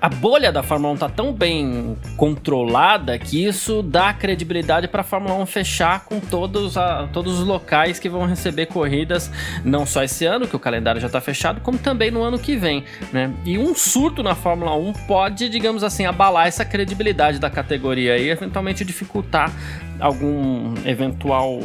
A 0.00 0.08
bolha 0.08 0.50
da 0.50 0.62
Fórmula 0.62 0.94
1 0.94 0.96
tá 0.96 1.08
tão 1.08 1.32
bem 1.32 1.96
controlada 2.16 3.18
que 3.18 3.44
isso 3.44 3.82
dá 3.82 4.12
credibilidade 4.14 4.88
para 4.88 5.02
a 5.02 5.04
Fórmula 5.04 5.34
1 5.34 5.46
fechar 5.46 6.04
com 6.06 6.18
todos, 6.18 6.76
a, 6.78 7.06
todos 7.12 7.38
os 7.38 7.46
locais 7.46 7.98
que 7.98 8.08
vão 8.08 8.24
receber 8.24 8.66
corridas, 8.66 9.30
não 9.62 9.84
só 9.84 10.02
esse 10.02 10.24
ano, 10.24 10.48
que 10.48 10.56
o 10.56 10.58
calendário 10.58 11.00
já 11.00 11.06
está 11.06 11.20
fechado, 11.20 11.60
como 11.60 11.76
também 11.76 12.10
no 12.10 12.22
ano 12.22 12.38
que 12.38 12.56
vem. 12.56 12.84
Né? 13.12 13.30
E 13.44 13.58
um 13.58 13.74
surto 13.74 14.22
na 14.22 14.34
Fórmula 14.34 14.74
1 14.74 14.92
pode, 15.06 15.50
digamos 15.50 15.84
assim, 15.84 16.06
abalar 16.06 16.46
essa 16.46 16.64
credibilidade 16.64 17.38
da 17.38 17.50
categoria 17.50 18.16
e 18.16 18.30
eventualmente 18.30 18.84
dificultar 18.84 19.52
algum 20.00 20.74
eventual 20.86 21.60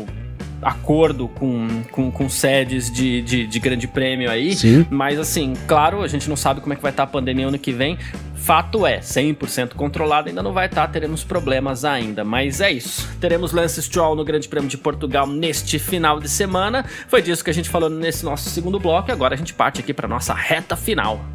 acordo 0.62 1.28
com, 1.28 1.84
com, 1.91 2.12
com 2.12 2.30
sedes 2.30 2.91
de, 2.91 3.22
de, 3.22 3.48
de, 3.48 3.60
grande 3.60 3.88
prêmio 3.88 4.30
aí. 4.30 4.56
Sim. 4.56 4.86
Mas 4.89 5.20
assim, 5.20 5.54
claro, 5.68 6.02
a 6.02 6.08
gente 6.08 6.28
não 6.30 6.36
sabe 6.36 6.62
como 6.62 6.74
é 6.74 6.76
que 6.76 6.82
vai 6.82 6.91
estar 6.91 7.04
a 7.04 7.08
pandemia 7.08 7.48
ano 7.48 7.60
que 7.60 7.72
vem. 7.72 7.98
Fato 8.36 8.86
é, 8.86 9.00
100% 9.00 9.74
controlado 9.74 10.30
ainda 10.30 10.44
não 10.44 10.54
vai 10.54 10.68
estar, 10.68 10.88
teremos 10.88 11.24
problemas 11.24 11.84
ainda. 11.84 12.24
Mas 12.24 12.62
é 12.62 12.72
isso. 12.72 13.10
Teremos 13.20 13.52
Lance 13.52 13.82
Stroll 13.82 14.15
no 14.15 14.24
Grande 14.24 14.48
Prêmio 14.48 14.70
de 14.70 14.78
Portugal 14.78 15.26
neste 15.26 15.80
final 15.80 16.20
de 16.20 16.30
semana. 16.30 16.86
Foi 17.08 17.22
disso 17.22 17.44
que 17.44 17.50
a 17.50 17.54
gente 17.54 17.70
falou 17.70 17.89
nesse 17.89 18.24
nosso 18.24 18.50
segundo 18.50 18.80
bloco. 18.80 19.10
E 19.10 19.12
agora 19.12 19.34
a 19.34 19.38
gente 19.38 19.54
parte 19.54 19.80
aqui 19.80 19.94
para 19.94 20.08
nossa 20.08 20.34
reta 20.34 20.76
final. 20.76 21.26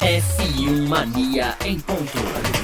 F1 0.00 0.88
Mania 0.88 1.54
em 1.64 1.78
ponto. 1.78 2.61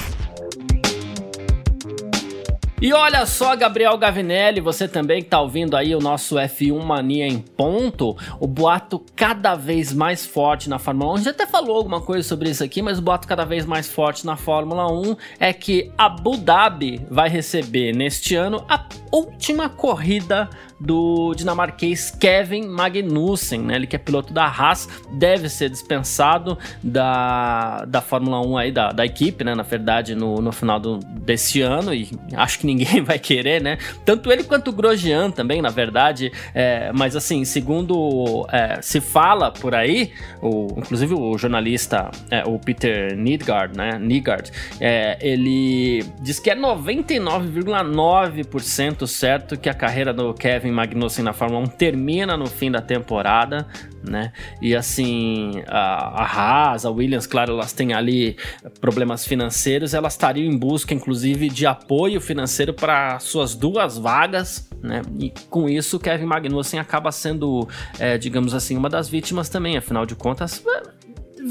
E 2.81 2.93
olha 2.93 3.27
só, 3.27 3.57
Gabriel 3.57 3.99
Gavinelli, 3.99 4.61
você 4.61 4.87
também 4.87 5.21
que 5.21 5.29
tá 5.29 5.41
ouvindo 5.41 5.77
aí 5.77 5.97
o 5.97 6.01
nosso 6.01 6.37
F1 6.37 6.81
Mania 6.81 7.27
em 7.27 7.41
ponto, 7.41 8.17
o 8.39 8.47
boato 8.47 9.05
cada 9.17 9.57
vez 9.57 9.93
mais 9.93 10.25
forte 10.25 10.71
na 10.71 10.79
Fórmula 10.79 11.11
1. 11.11 11.15
A 11.15 11.17
gente 11.19 11.29
até 11.31 11.45
falou 11.45 11.77
alguma 11.77 12.01
coisa 12.01 12.27
sobre 12.27 12.51
isso 12.51 12.63
aqui, 12.63 12.81
mas 12.81 13.01
o 13.01 13.03
boato 13.03 13.27
cada 13.27 13.45
vez 13.45 13.67
mais 13.67 13.89
forte 13.89 14.25
na 14.25 14.37
Fórmula 14.37 14.87
1 14.93 15.17
é 15.41 15.53
que 15.53 15.91
Abu 15.99 16.37
Dhabi 16.37 17.05
vai 17.11 17.29
receber 17.29 17.93
neste 17.93 18.37
ano 18.37 18.65
a 18.69 18.87
última 19.11 19.69
corrida 19.69 20.49
do 20.81 21.35
dinamarquês 21.35 22.11
Kevin 22.11 22.69
Magnussen, 22.69 23.61
né? 23.61 23.77
Ele 23.77 23.87
que 23.87 23.97
é 23.97 23.99
piloto 23.99 24.33
da 24.33 24.47
Haas, 24.47 24.89
deve 25.13 25.49
ser 25.49 25.71
dispensado 25.71 26.59
da, 26.83 27.85
da 27.87 28.01
Fórmula 28.01 28.41
1 28.47 28.57
aí, 28.57 28.73
da, 28.73 28.93
da 28.93 29.05
equipe, 29.05 29.45
né? 29.45 29.55
Na 29.55 29.63
verdade, 29.63 30.15
no, 30.15 30.41
no 30.41 30.53
final 30.53 30.79
do, 30.79 30.99
desse 30.99 31.61
ano, 31.61 31.93
e 31.93 32.09
acho 32.35 32.61
que 32.61 32.67
ninguém 32.67 33.03
vai 33.07 33.19
querer, 33.19 33.61
né? 33.61 33.79
Tanto 34.05 34.31
ele 34.31 34.45
quanto 34.45 34.69
o 34.69 34.73
Grosjean 34.73 35.31
também, 35.31 35.61
na 35.61 35.71
verdade, 35.71 36.31
é, 36.55 36.93
mas 36.93 37.17
assim, 37.17 37.45
segundo 37.45 38.47
é, 38.53 38.81
se 38.81 39.01
fala 39.01 39.51
por 39.51 39.75
aí, 39.75 40.13
o, 40.41 40.69
inclusive 40.77 41.15
o 41.15 41.37
jornalista, 41.37 42.11
é, 42.31 42.45
o 42.45 42.57
Peter 42.59 43.17
Nidgard, 43.17 43.77
né? 43.77 43.99
Nidgard, 43.99 44.53
é, 44.81 45.19
ele 45.21 46.05
diz 46.21 46.39
que 46.39 46.51
é 46.51 46.57
99,9% 46.57 49.07
certo 49.07 49.57
que 49.57 49.69
a 49.69 49.75
carreira 49.75 50.13
do 50.13 50.35
Kevin 50.35 50.68
Kevin 50.69 50.73
Magnussen 50.73 51.25
na 51.25 51.33
Fórmula 51.33 51.61
1 51.61 51.67
termina 51.69 52.37
no 52.37 52.47
fim 52.47 52.71
da 52.71 52.81
temporada, 52.81 53.67
né? 54.03 54.33
E 54.61 54.75
assim, 54.75 55.63
a, 55.67 56.23
a 56.23 56.25
Haas, 56.25 56.85
a 56.85 56.91
Williams, 56.91 57.27
claro, 57.27 57.55
elas 57.55 57.73
têm 57.73 57.93
ali 57.93 58.37
problemas 58.81 59.27
financeiros, 59.27 59.95
elas 59.95 60.13
estariam 60.15 60.51
em 60.51 60.57
busca, 60.57 60.95
inclusive, 60.95 61.49
de 61.49 61.67
apoio 61.67 62.21
financeiro 62.21 62.73
para 62.75 63.19
suas 63.19 63.55
duas 63.55 63.99
vagas, 63.99 64.69
né? 64.83 65.03
E 65.19 65.33
com 65.49 65.69
isso, 65.69 65.99
Kevin 65.99 66.27
Magnussen 66.27 66.79
acaba 66.79 67.11
sendo, 67.11 67.67
é, 67.99 68.19
digamos 68.19 68.55
assim, 68.55 68.77
uma 68.77 68.89
das 68.89 69.09
vítimas 69.09 69.49
também, 69.49 69.77
afinal 69.77 70.05
de 70.05 70.15
contas 70.15 70.63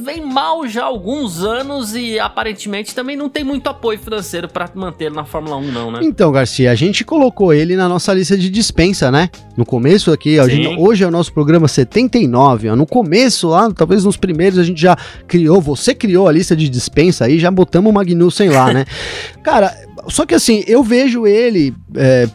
vem 0.04 0.22
mal 0.22 0.68
já 0.68 0.84
há 0.84 0.86
alguns 0.86 1.44
anos 1.44 1.96
e 1.96 2.20
aparentemente 2.20 2.94
também 2.94 3.16
não 3.16 3.30
tem 3.30 3.44
muito 3.44 3.68
apoio 3.68 3.98
financeiro 4.00 4.48
para 4.48 4.70
manter 4.76 5.12
na 5.12 5.26
Fórmula 5.26 5.58
1 5.58 5.72
não, 5.72 5.92
né? 5.92 6.00
Então, 6.04 6.32
Garcia, 6.32 6.72
a 6.72 6.76
gente 6.76 7.04
colocou 7.04 7.54
ele 7.54 7.76
na 7.76 7.88
nossa 7.88 8.14
lista 8.14 8.38
de 8.38 8.50
dispensa, 8.50 9.12
né? 9.12 9.30
No 9.56 9.66
começo 9.66 10.12
aqui, 10.12 10.36
gente, 10.50 10.80
hoje 10.80 11.04
é 11.04 11.08
o 11.08 11.12
nosso 11.12 11.34
programa 11.34 11.68
79, 11.68 12.70
ó, 12.70 12.76
no 12.76 12.86
começo 12.86 13.48
lá, 13.50 13.72
talvez 13.72 14.04
nos 14.04 14.18
primeiros 14.18 14.60
a 14.60 14.64
gente 14.64 14.80
já 14.80 14.96
criou, 15.28 15.60
você 15.62 15.96
criou 15.96 16.28
a 16.28 16.32
lista 16.32 16.56
de 16.56 16.70
dispensa 16.70 17.26
aí, 17.26 17.40
já 17.40 17.50
botamos 17.50 17.90
o 17.90 17.94
Magnussen 17.94 18.50
lá, 18.50 18.74
né? 18.74 18.86
Cara, 19.42 19.74
só 20.10 20.26
que 20.26 20.36
assim, 20.36 20.64
eu 20.68 20.84
vejo 20.84 21.28
ele, 21.28 21.74
é, 21.98 22.30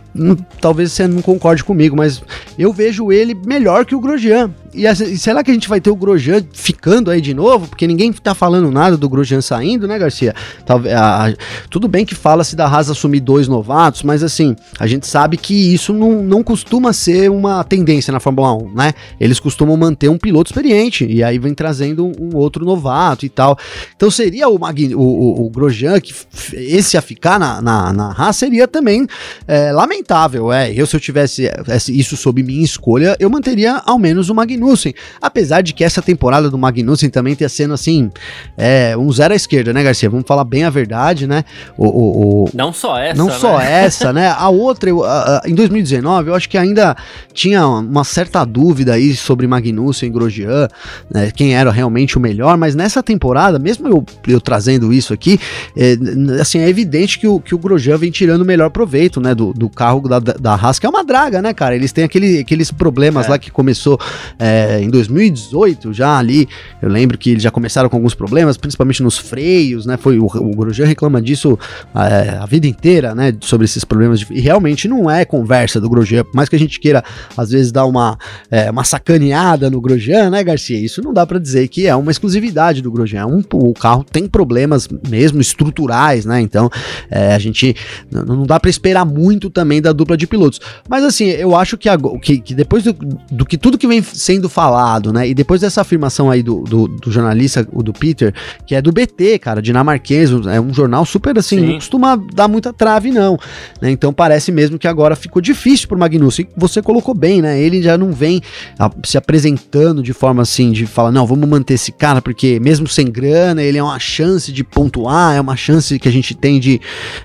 talvez 0.60 0.92
você 0.92 1.06
não 1.06 1.22
concorde 1.22 1.64
comigo, 1.64 1.96
mas 1.96 2.22
eu 2.58 2.72
vejo 2.72 3.12
ele 3.12 3.34
melhor 3.34 3.84
que 3.84 3.94
o 3.94 4.00
Grosjean. 4.00 4.50
E, 4.74 4.86
e, 4.86 5.18
será 5.18 5.44
que 5.44 5.50
a 5.50 5.54
gente 5.54 5.68
vai 5.68 5.80
ter 5.80 5.90
o 5.90 5.96
Grosjean 5.96 6.42
ficando 6.52 7.10
aí 7.10 7.20
de 7.20 7.34
novo? 7.34 7.68
Porque 7.68 7.86
ninguém 7.86 8.12
tá 8.12 8.34
falando 8.34 8.70
nada 8.70 8.96
do 8.96 9.08
Grosjean 9.08 9.40
saindo, 9.40 9.86
né, 9.86 9.98
Garcia? 9.98 10.34
Talvez, 10.64 10.94
a, 10.94 11.32
tudo 11.70 11.86
bem 11.88 12.04
que 12.04 12.14
fala-se 12.14 12.56
da 12.56 12.66
Haas 12.66 12.90
assumir 12.90 13.20
dois 13.20 13.48
novatos, 13.48 14.02
mas 14.02 14.22
assim, 14.22 14.56
a 14.78 14.86
gente 14.86 15.06
sabe 15.06 15.36
que 15.36 15.74
isso 15.74 15.92
não, 15.92 16.22
não 16.22 16.42
costuma 16.42 16.92
ser 16.92 17.30
uma 17.30 17.62
tendência 17.64 18.12
na 18.12 18.20
Fórmula 18.20 18.54
1, 18.54 18.74
né? 18.74 18.94
Eles 19.20 19.38
costumam 19.38 19.76
manter 19.76 20.08
um 20.08 20.18
piloto 20.18 20.50
experiente 20.50 21.06
e 21.06 21.22
aí 21.22 21.38
vem 21.38 21.54
trazendo 21.54 22.06
um, 22.06 22.12
um 22.32 22.36
outro 22.36 22.64
novato 22.64 23.26
e 23.26 23.28
tal. 23.28 23.58
Então 23.94 24.10
seria 24.10 24.48
o, 24.48 24.58
Magni, 24.58 24.94
o, 24.94 25.00
o, 25.00 25.46
o 25.46 25.50
Grosjean 25.50 26.00
que 26.00 26.14
esse 26.54 26.96
a 26.96 27.02
ficar 27.02 27.38
na, 27.38 27.60
na, 27.60 27.92
na 27.92 28.12
Haas 28.12 28.36
seria 28.36 28.66
também 28.66 29.06
é, 29.46 29.51
lamentável, 29.72 30.52
é. 30.52 30.72
Eu, 30.72 30.86
se 30.86 30.96
eu 30.96 31.00
tivesse 31.00 31.50
isso 31.88 32.16
sob 32.16 32.42
minha 32.42 32.64
escolha, 32.64 33.16
eu 33.18 33.28
manteria 33.28 33.82
ao 33.84 33.98
menos 33.98 34.30
o 34.30 34.34
Magnussen. 34.34 34.94
Apesar 35.20 35.62
de 35.62 35.72
que 35.72 35.84
essa 35.84 36.00
temporada 36.00 36.50
do 36.50 36.58
Magnussen 36.58 37.10
também 37.10 37.34
tenha 37.34 37.48
sendo 37.48 37.74
assim, 37.74 38.10
é, 38.56 38.96
um 38.96 39.10
zero 39.12 39.32
à 39.32 39.36
esquerda, 39.36 39.72
né, 39.72 39.82
Garcia? 39.82 40.08
Vamos 40.08 40.26
falar 40.26 40.44
bem 40.44 40.64
a 40.64 40.70
verdade, 40.70 41.26
né? 41.26 41.44
O, 41.76 41.86
o, 41.86 42.44
o 42.44 42.50
não 42.54 42.72
só 42.72 42.98
essa. 42.98 43.18
Não 43.18 43.26
né? 43.26 43.38
só 43.38 43.60
essa, 43.60 44.12
né? 44.12 44.28
A 44.28 44.48
outra, 44.48 44.88
eu, 44.90 45.04
a, 45.04 45.38
a, 45.38 45.42
em 45.46 45.54
2019, 45.54 46.30
eu 46.30 46.34
acho 46.34 46.48
que 46.48 46.58
ainda 46.58 46.96
tinha 47.32 47.66
uma 47.66 48.04
certa 48.04 48.44
dúvida 48.44 48.94
aí 48.94 49.14
sobre 49.14 49.46
Magnussen 49.46 50.08
e 50.08 50.12
Grosjean, 50.12 50.68
né, 51.10 51.30
quem 51.30 51.54
era 51.54 51.70
realmente 51.70 52.16
o 52.16 52.20
melhor, 52.20 52.56
mas 52.56 52.74
nessa 52.74 53.02
temporada, 53.02 53.58
mesmo 53.58 53.88
eu, 53.88 54.04
eu 54.28 54.40
trazendo 54.40 54.92
isso 54.92 55.12
aqui, 55.12 55.38
é, 55.76 55.96
assim, 56.40 56.58
é 56.58 56.68
evidente 56.68 57.18
que 57.18 57.26
o, 57.26 57.40
que 57.40 57.54
o 57.54 57.58
Grosjean 57.58 57.96
vem 57.96 58.10
tirando 58.10 58.42
o 58.42 58.44
melhor 58.44 58.70
proveito, 58.70 59.20
né, 59.20 59.31
do, 59.34 59.52
do 59.52 59.68
carro 59.68 60.00
da, 60.08 60.18
da 60.18 60.54
Haas, 60.54 60.78
que 60.78 60.86
é 60.86 60.88
uma 60.88 61.04
draga, 61.04 61.40
né, 61.40 61.52
cara? 61.52 61.74
Eles 61.74 61.92
têm 61.92 62.04
aquele, 62.04 62.40
aqueles 62.40 62.70
problemas 62.70 63.26
é. 63.26 63.30
lá 63.30 63.38
que 63.38 63.50
começou 63.50 63.98
é, 64.38 64.80
em 64.80 64.90
2018, 64.90 65.92
já 65.92 66.18
ali, 66.18 66.48
eu 66.80 66.88
lembro 66.88 67.16
que 67.16 67.30
eles 67.30 67.42
já 67.42 67.50
começaram 67.50 67.88
com 67.88 67.96
alguns 67.96 68.14
problemas, 68.14 68.56
principalmente 68.56 69.02
nos 69.02 69.18
freios, 69.18 69.86
né, 69.86 69.96
foi 69.96 70.18
o, 70.18 70.24
o 70.24 70.56
Grosjean 70.56 70.86
reclama 70.86 71.20
disso 71.20 71.58
é, 71.94 72.38
a 72.40 72.46
vida 72.46 72.66
inteira, 72.66 73.14
né, 73.14 73.34
sobre 73.40 73.64
esses 73.64 73.84
problemas, 73.84 74.20
de, 74.20 74.26
e 74.30 74.40
realmente 74.40 74.88
não 74.88 75.10
é 75.10 75.24
conversa 75.24 75.80
do 75.80 75.88
Grosjean, 75.88 76.24
por 76.24 76.34
mais 76.34 76.48
que 76.48 76.56
a 76.56 76.58
gente 76.58 76.80
queira, 76.80 77.04
às 77.36 77.50
vezes, 77.50 77.70
dar 77.72 77.84
uma, 77.86 78.18
é, 78.50 78.70
uma 78.70 78.84
sacaneada 78.84 79.70
no 79.70 79.80
Grosjean, 79.80 80.30
né, 80.30 80.42
Garcia? 80.42 80.78
Isso 80.78 81.02
não 81.02 81.12
dá 81.12 81.26
para 81.26 81.38
dizer 81.38 81.68
que 81.68 81.86
é 81.86 81.94
uma 81.94 82.10
exclusividade 82.10 82.82
do 82.82 82.90
Grosjean, 82.90 83.22
é 83.22 83.26
um, 83.26 83.42
o 83.52 83.74
carro 83.74 84.04
tem 84.04 84.26
problemas 84.26 84.88
mesmo 85.08 85.40
estruturais, 85.40 86.24
né, 86.24 86.40
então 86.40 86.70
é, 87.10 87.34
a 87.34 87.38
gente 87.38 87.74
não 88.10 88.44
dá 88.44 88.58
para 88.58 88.70
esperar 88.70 89.04
muito 89.04 89.21
também 89.50 89.80
da 89.80 89.92
dupla 89.92 90.16
de 90.16 90.26
pilotos. 90.26 90.60
Mas 90.88 91.04
assim, 91.04 91.26
eu 91.26 91.56
acho 91.56 91.76
que, 91.76 91.88
que, 92.20 92.38
que 92.38 92.54
depois 92.54 92.84
do, 92.84 92.92
do, 93.30 93.44
que 93.44 93.56
tudo 93.56 93.78
que 93.78 93.86
vem 93.86 94.02
sendo 94.02 94.48
falado, 94.48 95.12
né? 95.12 95.28
E 95.28 95.34
depois 95.34 95.60
dessa 95.60 95.80
afirmação 95.80 96.30
aí 96.30 96.42
do, 96.42 96.60
do, 96.62 96.88
do, 96.88 97.10
jornalista, 97.10 97.66
o 97.72 97.82
do 97.82 97.92
Peter, 97.92 98.34
que 98.66 98.74
é 98.74 98.82
do 98.82 98.92
BT, 98.92 99.38
cara, 99.38 99.62
dinamarquês, 99.62 100.30
é 100.30 100.60
um 100.60 100.72
jornal 100.72 101.04
super 101.04 101.38
assim, 101.38 101.58
Sim. 101.58 101.66
não 101.66 101.74
costuma 101.74 102.16
dar 102.16 102.48
muita 102.48 102.72
trave, 102.72 103.10
não. 103.10 103.38
Né? 103.80 103.90
Então 103.90 104.12
parece 104.12 104.50
mesmo 104.50 104.78
que 104.78 104.88
agora 104.88 105.14
ficou 105.16 105.40
difícil 105.40 105.88
pro 105.88 105.98
Magnussen. 105.98 106.48
Você 106.56 106.82
colocou 106.82 107.14
bem, 107.14 107.42
né? 107.42 107.60
Ele 107.60 107.82
já 107.82 107.96
não 107.96 108.12
vem 108.12 108.40
a, 108.78 108.90
se 109.04 109.16
apresentando 109.16 110.02
de 110.02 110.12
forma 110.12 110.42
assim, 110.42 110.72
de 110.72 110.86
falar, 110.86 111.12
não, 111.12 111.26
vamos 111.26 111.48
manter 111.48 111.74
esse 111.74 111.92
cara, 111.92 112.20
porque 112.20 112.58
mesmo 112.60 112.88
sem 112.88 113.10
grana, 113.10 113.62
ele 113.62 113.78
é 113.78 113.82
uma 113.82 113.98
chance 113.98 114.52
de 114.52 114.64
pontuar, 114.64 115.36
é 115.36 115.40
uma 115.40 115.56
chance 115.56 115.98
que 115.98 116.08
a 116.08 116.12
gente 116.12 116.34
tem 116.34 116.58
de, 116.58 116.80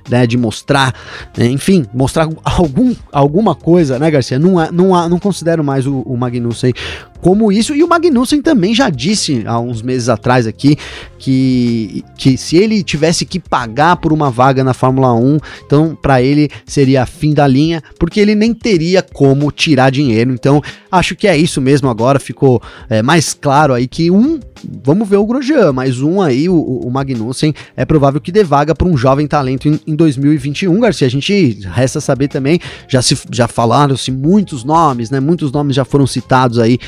né, 0.10 0.28
de 0.28 0.38
mostrar, 0.38 0.94
né? 1.36 1.48
enfim, 1.48 1.86
mostrar 1.94 2.28
algum, 2.44 2.94
alguma 3.12 3.56
coisa, 3.56 3.98
né, 4.00 4.10
Garcia? 4.10 4.40
Não, 4.40 4.56
não, 4.72 5.10
não 5.10 5.20
considero 5.20 5.64
mais 5.64 5.86
o, 5.86 6.02
o 6.02 6.18
Magnussen 6.18 6.74
como 7.22 7.52
isso. 7.52 7.76
E 7.76 7.84
o 7.84 7.88
Magnussen 7.88 8.42
também 8.42 8.74
já 8.74 8.90
disse 8.90 9.44
há 9.46 9.60
uns 9.60 9.82
meses 9.82 10.10
atrás 10.10 10.46
aqui 10.48 10.78
que, 11.18 12.04
que 12.18 12.38
se 12.38 12.58
ele 12.58 12.84
tivesse 12.84 13.26
que 13.26 13.40
pagar 13.40 13.98
por 13.98 14.14
uma 14.14 14.30
vaga 14.30 14.64
na 14.64 14.74
Fórmula 14.74 15.14
1, 15.14 15.38
então 15.66 15.98
para 16.00 16.22
ele 16.22 16.50
seria 16.66 17.06
fim 17.06 17.34
da 17.34 17.48
linha, 17.48 17.82
porque 18.00 18.20
ele 18.20 18.36
nem 18.36 18.54
teria 18.54 19.02
como 19.02 19.52
tirar 19.52 19.90
dinheiro. 19.90 20.32
Então 20.32 20.62
acho 20.92 21.16
que 21.16 21.28
é 21.28 21.36
isso 21.36 21.60
mesmo 21.60 21.90
agora. 21.90 22.20
Ficou 22.20 22.62
é, 22.90 23.02
mais 23.02 23.34
claro 23.34 23.74
aí 23.74 23.88
que 23.88 24.12
um 24.12 24.40
vamos 24.84 25.08
ver 25.08 25.18
o 25.18 25.26
Grosjean, 25.26 25.74
mas 25.74 26.02
um 26.02 26.22
aí, 26.22 26.48
o, 26.50 26.56
o 26.56 26.92
Magnussen, 26.92 27.54
é 27.76 27.86
provável 27.86 28.20
que 28.20 28.32
dê 28.32 28.44
vaga 28.44 28.74
para 28.74 28.88
um 28.88 28.98
jovem 28.98 29.28
talento 29.28 29.68
em, 29.68 29.80
em 29.86 29.96
2021, 29.96 30.80
Garcia. 30.80 31.08
A 31.08 31.10
gente 31.10 31.60
resta 31.68 32.00
saber 32.00 32.28
também, 32.28 32.60
já 32.88 33.00
já 33.32 33.48
falaram-se 33.48 34.12
muitos 34.12 34.64
nomes, 34.64 35.10
né? 35.10 35.20
Muitos 35.20 35.52
nomes 35.52 35.76
já 35.76 35.86
foram 35.86 36.08
citados 36.08 36.60
aí 36.60 36.80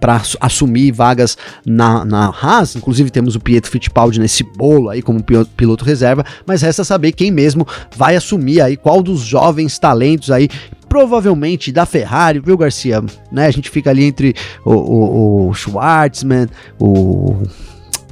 para 0.00 0.22
assumir 0.40 0.92
vagas 0.92 1.36
na, 1.66 2.04
na 2.04 2.28
Haas, 2.28 2.76
inclusive 2.76 3.10
temos 3.10 3.34
o 3.34 3.40
Pietro 3.40 3.70
Fittipaldi 3.70 4.20
nesse 4.20 4.44
bolo 4.44 4.88
aí 4.88 5.02
como 5.02 5.22
piloto 5.22 5.84
reserva, 5.84 6.24
mas 6.46 6.62
resta 6.62 6.84
saber 6.84 7.12
quem 7.12 7.30
mesmo 7.30 7.66
vai 7.96 8.16
assumir 8.16 8.60
aí, 8.60 8.76
qual 8.76 9.02
dos 9.02 9.20
jovens 9.20 9.78
talentos 9.78 10.30
aí 10.30 10.48
provavelmente 10.88 11.70
da 11.70 11.84
Ferrari, 11.84 12.40
viu, 12.40 12.56
Garcia? 12.56 13.02
Né? 13.30 13.46
A 13.46 13.50
gente 13.50 13.70
fica 13.70 13.90
ali 13.90 14.04
entre 14.04 14.34
o, 14.64 14.72
o, 14.72 15.48
o 15.48 15.54
Schwartzman, 15.54 16.48
o 16.78 17.42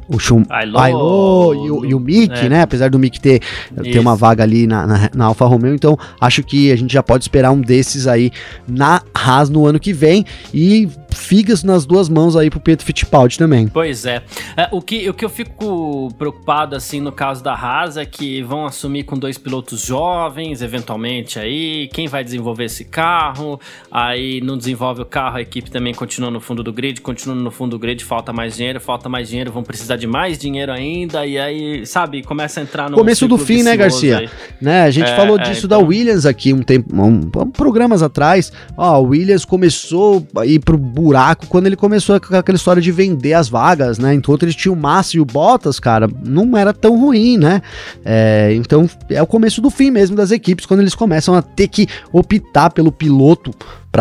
o 0.09 0.19
Shum 0.19 0.42
Ailo 0.49 1.55
e, 1.55 1.71
o, 1.71 1.85
e 1.85 1.95
o 1.95 2.01
Mick, 2.01 2.33
é. 2.35 2.49
né? 2.49 2.62
Apesar 2.62 2.90
do 2.90 2.99
Mick 2.99 3.21
ter, 3.21 3.40
ter 3.83 3.99
uma 3.99 4.14
vaga 4.16 4.42
ali 4.42 4.66
na, 4.66 4.87
na, 4.87 5.11
na, 5.14 5.25
Alfa 5.27 5.45
Romeo, 5.47 5.75
então 5.75 5.99
acho 6.21 6.42
que 6.42 6.71
a 6.71 6.77
gente 6.77 6.92
já 6.92 7.03
pode 7.03 7.25
esperar 7.25 7.51
um 7.51 7.61
desses 7.61 8.07
aí 8.07 8.31
na 8.66 9.03
Haas 9.14 9.49
no 9.49 9.66
ano 9.66 9.81
que 9.81 9.92
vem. 9.92 10.25
E 10.53 10.88
figas 11.16 11.64
nas 11.64 11.87
duas 11.87 12.09
mãos 12.09 12.37
aí 12.37 12.51
pro 12.51 12.61
Pedro 12.61 12.85
Fittipaldi 12.85 13.38
também. 13.38 13.66
Pois 13.69 14.05
é. 14.05 14.23
é. 14.57 14.69
o, 14.71 14.81
que, 14.81 15.09
o 15.09 15.14
que 15.14 15.25
eu 15.25 15.29
fico 15.29 16.12
preocupado, 16.19 16.77
assim, 16.77 17.01
no 17.01 17.11
caso 17.11 17.42
da 17.42 17.55
Haas 17.55 17.97
é 17.97 18.05
que 18.05 18.42
vão 18.42 18.66
assumir 18.66 19.05
com 19.05 19.19
dois 19.19 19.38
pilotos 19.38 19.85
jovens, 19.85 20.62
eventualmente 20.62 21.38
aí, 21.38 21.88
quem 21.92 22.07
vai 22.07 22.23
desenvolver 22.23 22.64
esse 22.64 22.85
carro, 22.85 23.59
aí 23.90 24.40
não 24.42 24.57
desenvolve 24.57 25.03
o 25.03 25.07
carro, 25.07 25.38
a 25.38 25.40
equipe 25.40 25.71
também 25.71 25.95
continua 25.95 26.31
no 26.31 26.40
fundo 26.40 26.62
do 26.62 26.73
grid, 26.73 27.01
continua 27.01 27.35
no 27.35 27.51
fundo 27.51 27.71
do 27.71 27.79
grid, 27.79 28.05
falta 28.05 28.33
mais 28.33 28.57
dinheiro, 28.57 28.81
falta 28.81 29.09
mais 29.09 29.29
dinheiro, 29.29 29.51
vão 29.51 29.62
precisar 29.62 29.95
de 29.96 30.06
mais 30.06 30.38
dinheiro 30.38 30.72
ainda, 30.72 31.26
e 31.26 31.38
aí, 31.38 31.87
sabe, 31.87 32.22
começa 32.22 32.61
a 32.61 32.62
entrar 32.62 32.90
no 32.90 32.96
começo 32.96 33.26
do 33.26 33.38
fim, 33.38 33.62
né, 33.62 33.76
Garcia? 33.76 34.18
Aí. 34.18 34.28
Né, 34.61 34.82
a 34.82 34.90
gente 34.90 35.11
é, 35.11 35.16
falou 35.16 35.38
é, 35.38 35.42
disso 35.42 35.66
então... 35.66 35.80
da 35.80 35.85
Williams 35.85 36.26
aqui 36.26 36.52
um 36.52 36.62
tempo, 36.62 36.94
um, 36.94 37.20
um, 37.20 37.50
programas 37.50 38.02
atrás, 38.02 38.52
ó, 38.76 38.94
a 38.94 38.98
Williams 38.98 39.44
começou 39.44 40.26
a 40.37 40.46
ir 40.46 40.61
pro 40.61 40.78
buraco 40.78 41.46
quando 41.46 41.66
ele 41.66 41.76
começou 41.76 42.20
com 42.20 42.35
aquela 42.35 42.56
história 42.56 42.80
de 42.82 42.92
vender 42.92 43.35
as 43.35 43.48
vagas, 43.48 43.98
né? 43.98 44.14
Enquanto 44.14 44.42
eles 44.44 44.54
tinham 44.54 44.74
o 44.74 44.78
Massa 44.78 45.16
e 45.16 45.20
o 45.20 45.24
Bottas, 45.24 45.78
cara, 45.78 46.09
não 46.24 46.56
era 46.56 46.72
tão 46.72 46.98
ruim, 46.98 47.38
né? 47.38 47.62
É, 48.04 48.52
então 48.54 48.88
é 49.11 49.22
o 49.22 49.26
começo 49.26 49.61
do 49.61 49.70
fim 49.70 49.90
mesmo 49.90 50.16
das 50.16 50.30
equipes, 50.30 50.66
quando 50.66 50.80
eles 50.80 50.94
começam 50.94 51.35
a 51.35 51.42
ter 51.42 51.68
que 51.68 51.87
optar 52.12 52.70
pelo 52.70 52.92
piloto 52.92 53.52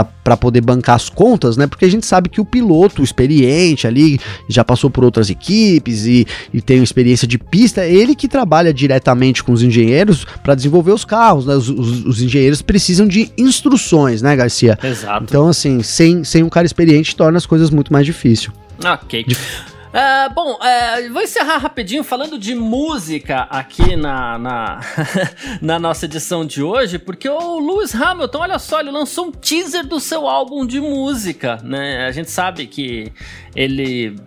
para 0.03 0.35
poder 0.35 0.61
bancar 0.61 0.95
as 0.95 1.07
contas, 1.07 1.55
né? 1.55 1.67
Porque 1.67 1.85
a 1.85 1.89
gente 1.89 2.05
sabe 2.05 2.29
que 2.29 2.41
o 2.41 2.45
piloto 2.45 3.03
experiente 3.03 3.87
ali 3.87 4.19
já 4.49 4.63
passou 4.63 4.89
por 4.89 5.03
outras 5.03 5.29
equipes 5.29 6.05
e, 6.05 6.25
e 6.53 6.61
tem 6.61 6.81
experiência 6.81 7.27
de 7.27 7.37
pista, 7.37 7.81
é 7.81 7.93
ele 7.93 8.15
que 8.15 8.27
trabalha 8.27 8.73
diretamente 8.73 9.43
com 9.43 9.51
os 9.51 9.61
engenheiros 9.61 10.25
para 10.43 10.55
desenvolver 10.55 10.91
os 10.91 11.05
carros, 11.05 11.45
né? 11.45 11.55
Os, 11.55 11.69
os, 11.69 12.05
os, 12.05 12.21
engenheiros 12.21 12.61
precisam 12.61 13.07
de 13.07 13.31
instruções, 13.37 14.21
né, 14.21 14.35
Garcia? 14.35 14.77
Exato. 14.83 15.23
Então, 15.23 15.47
assim, 15.47 15.83
sem, 15.83 16.23
sem 16.23 16.43
um 16.43 16.49
cara 16.49 16.65
experiente 16.65 17.15
torna 17.15 17.37
as 17.37 17.45
coisas 17.45 17.69
muito 17.69 17.93
mais 17.93 18.05
difíceis. 18.05 18.51
Ok. 18.83 19.23
Dif 19.27 19.74
Uh, 19.95 20.33
bom, 20.33 20.55
uh, 20.55 21.13
vou 21.13 21.21
encerrar 21.21 21.55
rapidinho 21.57 22.03
falando 22.03 22.37
de 22.37 22.53
música 22.53 23.43
aqui 23.43 23.95
na, 23.95 24.37
na, 24.37 24.81
na, 25.61 25.79
nossa 25.79 26.03
edição 26.03 26.45
de 26.45 26.61
hoje, 26.61 26.99
porque 26.99 27.29
o 27.29 27.59
Lewis 27.61 27.95
Hamilton, 27.95 28.39
olha 28.39 28.59
só, 28.59 28.81
ele 28.81 28.91
lançou 28.91 29.27
um 29.27 29.31
teaser 29.31 29.87
do 29.87 29.97
seu 30.01 30.27
álbum 30.27 30.65
de 30.65 30.81
música, 30.81 31.61
né? 31.63 32.05
A 32.07 32.11
gente 32.11 32.29
sabe 32.29 32.67
que 32.67 33.09
ele 33.55 34.17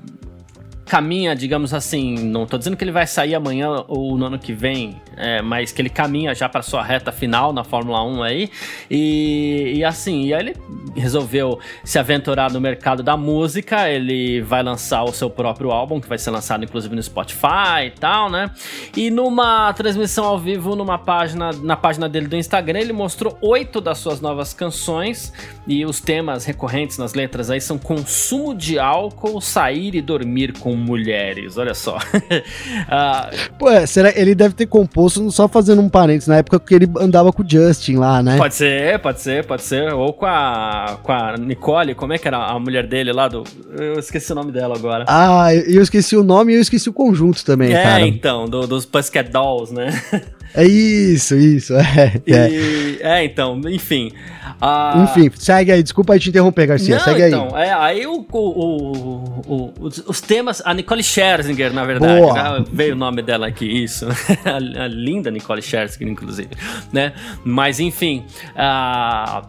caminha, 0.88 1.36
digamos 1.36 1.74
assim, 1.74 2.14
não 2.14 2.46
tô 2.46 2.56
dizendo 2.56 2.76
que 2.76 2.82
ele 2.82 2.90
vai 2.90 3.06
sair 3.06 3.34
amanhã 3.34 3.84
ou 3.86 4.16
no 4.16 4.24
ano 4.26 4.38
que 4.38 4.52
vem, 4.52 5.00
é, 5.16 5.42
mas 5.42 5.70
que 5.70 5.82
ele 5.82 5.90
caminha 5.90 6.34
já 6.34 6.48
para 6.48 6.62
sua 6.62 6.82
reta 6.82 7.12
final 7.12 7.52
na 7.52 7.62
Fórmula 7.62 8.02
1 8.02 8.22
aí. 8.22 8.50
E, 8.90 9.74
e 9.76 9.84
assim, 9.84 10.24
e 10.24 10.34
aí 10.34 10.40
ele 10.40 10.56
resolveu 10.96 11.58
se 11.84 11.98
aventurar 11.98 12.50
no 12.50 12.60
mercado 12.60 13.02
da 13.02 13.16
música. 13.16 13.88
Ele 13.88 14.40
vai 14.40 14.62
lançar 14.62 15.04
o 15.04 15.12
seu 15.12 15.28
próprio 15.28 15.70
álbum, 15.70 16.00
que 16.00 16.08
vai 16.08 16.18
ser 16.18 16.30
lançado 16.30 16.64
inclusive 16.64 16.96
no 16.96 17.02
Spotify 17.02 17.86
e 17.86 17.90
tal, 17.90 18.30
né? 18.30 18.50
E 18.96 19.10
numa 19.10 19.72
transmissão 19.74 20.24
ao 20.24 20.38
vivo, 20.38 20.74
numa 20.74 20.98
página, 20.98 21.50
na 21.52 21.76
página 21.76 22.08
dele 22.08 22.28
do 22.28 22.36
Instagram, 22.36 22.80
ele 22.80 22.92
mostrou 22.92 23.36
oito 23.42 23.80
das 23.80 23.98
suas 23.98 24.20
novas 24.20 24.54
canções. 24.54 25.32
E 25.66 25.84
os 25.84 26.00
temas 26.00 26.46
recorrentes 26.46 26.96
nas 26.96 27.12
letras 27.12 27.50
aí 27.50 27.60
são 27.60 27.76
consumo 27.76 28.54
de 28.54 28.78
álcool, 28.78 29.40
sair 29.40 29.94
e 29.94 30.00
dormir 30.00 30.54
com 30.58 30.77
mulheres. 30.78 31.56
Olha 31.58 31.74
só. 31.74 31.96
uh, 31.96 33.48
Pô, 33.58 33.70
é, 33.70 33.86
será 33.86 34.12
ele 34.14 34.34
deve 34.34 34.54
ter 34.54 34.66
composto 34.66 35.30
só 35.30 35.48
fazendo 35.48 35.82
um 35.82 35.88
parênteses 35.88 36.28
na 36.28 36.36
época 36.36 36.60
que 36.60 36.74
ele 36.74 36.88
andava 36.98 37.32
com 37.32 37.42
o 37.42 37.48
Justin 37.48 37.96
lá, 37.96 38.22
né? 38.22 38.36
Pode 38.36 38.54
ser, 38.54 38.98
pode 39.00 39.20
ser, 39.20 39.44
pode 39.44 39.62
ser. 39.62 39.92
Ou 39.92 40.12
com 40.12 40.26
a, 40.26 40.98
com 41.02 41.12
a 41.12 41.36
Nicole, 41.36 41.94
como 41.94 42.12
é 42.12 42.18
que 42.18 42.28
era 42.28 42.38
a 42.38 42.58
mulher 42.58 42.86
dele 42.86 43.12
lá 43.12 43.28
do. 43.28 43.44
Eu 43.76 43.98
esqueci 43.98 44.32
o 44.32 44.34
nome 44.34 44.52
dela 44.52 44.76
agora. 44.76 45.04
Ah, 45.08 45.54
eu 45.54 45.82
esqueci 45.82 46.16
o 46.16 46.22
nome 46.22 46.52
e 46.52 46.56
eu 46.56 46.60
esqueci 46.60 46.88
o 46.88 46.92
conjunto 46.92 47.44
também, 47.44 47.72
é, 47.74 47.82
cara. 47.82 48.00
É, 48.00 48.06
então, 48.06 48.46
do, 48.46 48.66
dos 48.66 48.86
Pussycat 48.86 49.30
Dolls, 49.30 49.72
né? 49.74 49.90
É 50.54 50.64
isso, 50.64 51.36
isso. 51.36 51.74
É, 51.74 52.20
e, 52.26 52.98
é. 53.00 53.20
é 53.20 53.24
então, 53.24 53.60
enfim. 53.66 54.12
Uh... 54.60 55.04
Enfim, 55.04 55.30
segue 55.36 55.70
aí. 55.70 55.82
Desculpa 55.82 56.18
te 56.18 56.30
interromper, 56.30 56.66
Garcia. 56.66 56.96
Não, 56.96 57.04
segue 57.04 57.26
então, 57.26 57.54
aí. 57.54 57.68
É, 57.68 57.72
aí 57.72 58.06
o, 58.06 58.26
o, 58.30 59.42
o, 59.46 59.74
os, 59.80 59.98
os, 60.06 60.20
temas. 60.20 60.62
A 60.64 60.74
Nicole 60.74 61.02
Scherzinger, 61.02 61.72
na 61.72 61.84
verdade. 61.84 62.20
Né? 62.20 62.64
Veio 62.72 62.94
o 62.94 62.98
nome 62.98 63.22
dela 63.22 63.46
aqui, 63.46 63.66
isso. 63.66 64.06
a, 64.44 64.84
a, 64.84 64.88
linda 64.88 65.30
Nicole 65.30 65.62
Scherzinger, 65.62 66.08
inclusive. 66.08 66.50
Né? 66.92 67.12
Mas, 67.44 67.78
enfim. 67.78 68.24
Uh, 68.54 69.46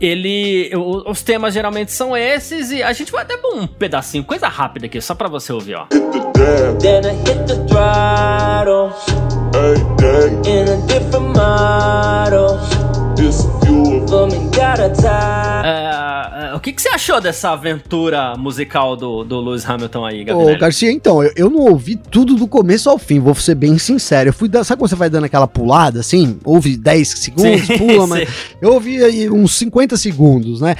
ele. 0.00 0.70
Os 1.06 1.22
temas 1.22 1.54
geralmente 1.54 1.92
são 1.92 2.16
esses 2.16 2.70
e 2.70 2.82
a 2.82 2.92
gente 2.92 3.12
vai 3.12 3.22
até 3.22 3.36
um 3.44 3.66
pedacinho, 3.66 4.24
coisa 4.24 4.48
rápida 4.48 4.86
aqui, 4.86 5.00
só 5.00 5.14
pra 5.14 5.28
você 5.28 5.52
ouvir, 5.52 5.74
ó. 5.74 5.86
Then 6.80 7.04
I 7.04 7.14
hit 7.24 7.46
the 7.46 7.56
throttle, 7.66 8.92
in 10.44 10.68
a 10.68 10.76
different 10.86 11.36
model. 11.36 12.85
É, 15.64 16.50
é, 16.50 16.54
o 16.54 16.60
que, 16.60 16.70
que, 16.70 16.82
você 16.82 16.90
achou 16.90 17.18
dessa 17.18 17.50
aventura 17.50 18.36
musical 18.36 18.94
do, 18.94 19.24
do 19.24 19.40
Lewis 19.40 19.68
Hamilton 19.68 20.04
aí, 20.04 20.24
Gabriel? 20.24 20.54
Ô, 20.54 20.58
Garcia, 20.58 20.92
então, 20.92 21.22
eu, 21.22 21.32
eu, 21.34 21.50
não 21.50 21.60
ouvi 21.60 21.96
tudo 21.96 22.34
do 22.34 22.46
começo 22.46 22.90
ao 22.90 22.98
fim, 22.98 23.18
vou 23.18 23.34
ser 23.34 23.54
bem 23.54 23.78
sincero. 23.78 24.28
Eu 24.28 24.34
fui 24.34 24.48
da, 24.48 24.62
sabe 24.62 24.80
quando 24.80 24.90
você 24.90 24.96
vai 24.96 25.08
dando 25.08 25.24
aquela 25.24 25.46
pulada 25.46 26.00
assim? 26.00 26.38
Ouve 26.44 26.76
10 26.76 27.08
segundos, 27.08 27.66
sim, 27.66 27.78
pula, 27.78 28.06
mas 28.08 28.28
eu 28.60 28.74
ouvi 28.74 29.02
aí 29.02 29.30
uns 29.30 29.54
50 29.54 29.96
segundos, 29.96 30.60
né? 30.60 30.76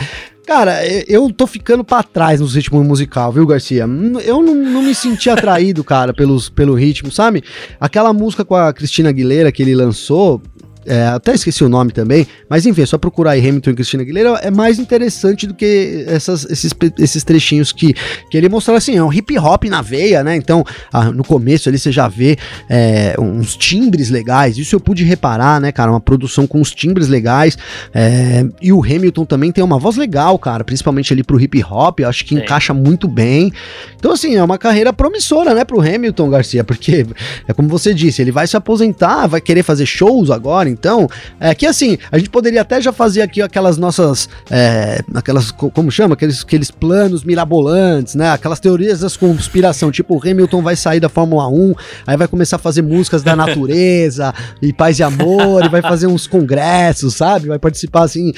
Cara, 0.46 0.78
eu 1.08 1.32
tô 1.32 1.44
ficando 1.44 1.82
para 1.82 2.04
trás 2.04 2.40
no 2.40 2.46
ritmo 2.46 2.82
musical, 2.84 3.32
viu, 3.32 3.44
Garcia? 3.44 3.80
Eu 4.24 4.40
não, 4.42 4.54
não, 4.54 4.82
me 4.82 4.94
senti 4.94 5.28
atraído, 5.28 5.82
cara, 5.84 6.14
pelos, 6.14 6.48
pelo 6.48 6.74
ritmo, 6.74 7.10
sabe? 7.10 7.42
Aquela 7.80 8.12
música 8.12 8.44
com 8.44 8.54
a 8.54 8.72
Cristina 8.72 9.08
Aguilera 9.08 9.50
que 9.50 9.60
ele 9.60 9.74
lançou, 9.74 10.40
é, 10.86 11.06
até 11.08 11.34
esqueci 11.34 11.64
o 11.64 11.68
nome 11.68 11.92
também, 11.92 12.26
mas 12.48 12.64
enfim, 12.64 12.82
é 12.82 12.86
só 12.86 12.96
procurar 12.96 13.32
aí 13.32 13.46
Hamilton 13.46 13.70
e 13.70 13.74
Cristina 13.74 14.02
Aguilera, 14.02 14.30
é 14.42 14.50
mais 14.50 14.78
interessante 14.78 15.46
do 15.46 15.54
que 15.54 16.04
essas, 16.06 16.44
esses, 16.44 16.72
esses 16.98 17.24
trechinhos 17.24 17.72
que, 17.72 17.94
que 18.30 18.36
ele 18.36 18.48
mostrou 18.48 18.76
assim, 18.76 18.96
é 18.96 19.02
um 19.02 19.12
hip 19.12 19.36
hop 19.38 19.64
na 19.64 19.82
veia, 19.82 20.22
né? 20.22 20.36
Então, 20.36 20.64
ah, 20.92 21.10
no 21.10 21.24
começo 21.24 21.68
ali 21.68 21.78
você 21.78 21.90
já 21.90 22.08
vê 22.08 22.36
é, 22.68 23.16
uns 23.18 23.56
timbres 23.56 24.10
legais, 24.10 24.58
isso 24.58 24.76
eu 24.76 24.80
pude 24.80 25.04
reparar, 25.04 25.60
né, 25.60 25.72
cara? 25.72 25.90
Uma 25.90 26.00
produção 26.00 26.46
com 26.46 26.60
uns 26.60 26.72
timbres 26.72 27.08
legais, 27.08 27.58
é, 27.92 28.46
e 28.62 28.72
o 28.72 28.82
Hamilton 28.82 29.24
também 29.24 29.50
tem 29.50 29.64
uma 29.64 29.78
voz 29.78 29.96
legal, 29.96 30.38
cara, 30.38 30.64
principalmente 30.64 31.12
ali 31.12 31.22
pro 31.22 31.40
hip 31.40 31.62
hop, 31.64 32.00
eu 32.00 32.08
acho 32.08 32.24
que 32.24 32.34
Sim. 32.34 32.42
encaixa 32.42 32.72
muito 32.72 33.08
bem. 33.08 33.52
Então, 33.98 34.12
assim, 34.12 34.36
é 34.36 34.42
uma 34.42 34.58
carreira 34.58 34.92
promissora, 34.92 35.54
né, 35.54 35.64
pro 35.64 35.80
Hamilton 35.80 36.30
Garcia, 36.30 36.64
porque 36.64 37.06
é 37.48 37.52
como 37.52 37.68
você 37.68 37.92
disse, 37.92 38.22
ele 38.22 38.30
vai 38.30 38.46
se 38.46 38.56
aposentar, 38.56 39.26
vai 39.26 39.40
querer 39.40 39.62
fazer 39.62 39.86
shows 39.86 40.30
agora, 40.30 40.75
então, 40.78 41.08
é 41.40 41.54
que 41.54 41.66
assim, 41.66 41.96
a 42.12 42.18
gente 42.18 42.28
poderia 42.28 42.60
até 42.60 42.80
já 42.80 42.92
fazer 42.92 43.22
aqui 43.22 43.40
aquelas 43.40 43.78
nossas, 43.78 44.28
é, 44.50 45.00
aquelas, 45.14 45.50
como 45.50 45.90
chama? 45.90 46.14
Aqueles, 46.14 46.42
aqueles 46.42 46.70
planos 46.70 47.24
mirabolantes, 47.24 48.14
né? 48.14 48.30
Aquelas 48.30 48.60
teorias 48.60 49.00
da 49.00 49.08
conspiração, 49.10 49.90
tipo 49.90 50.16
o 50.16 50.20
Hamilton 50.20 50.62
vai 50.62 50.76
sair 50.76 51.00
da 51.00 51.08
Fórmula 51.08 51.48
1, 51.48 51.74
aí 52.06 52.16
vai 52.16 52.28
começar 52.28 52.56
a 52.56 52.58
fazer 52.58 52.82
músicas 52.82 53.22
da 53.22 53.34
natureza 53.34 54.34
e 54.60 54.72
paz 54.72 54.98
e 54.98 55.02
amor, 55.02 55.64
e 55.64 55.68
vai 55.68 55.80
fazer 55.80 56.06
uns 56.06 56.26
congressos, 56.26 57.14
sabe? 57.14 57.48
Vai 57.48 57.58
participar 57.58 58.04
assim, 58.04 58.32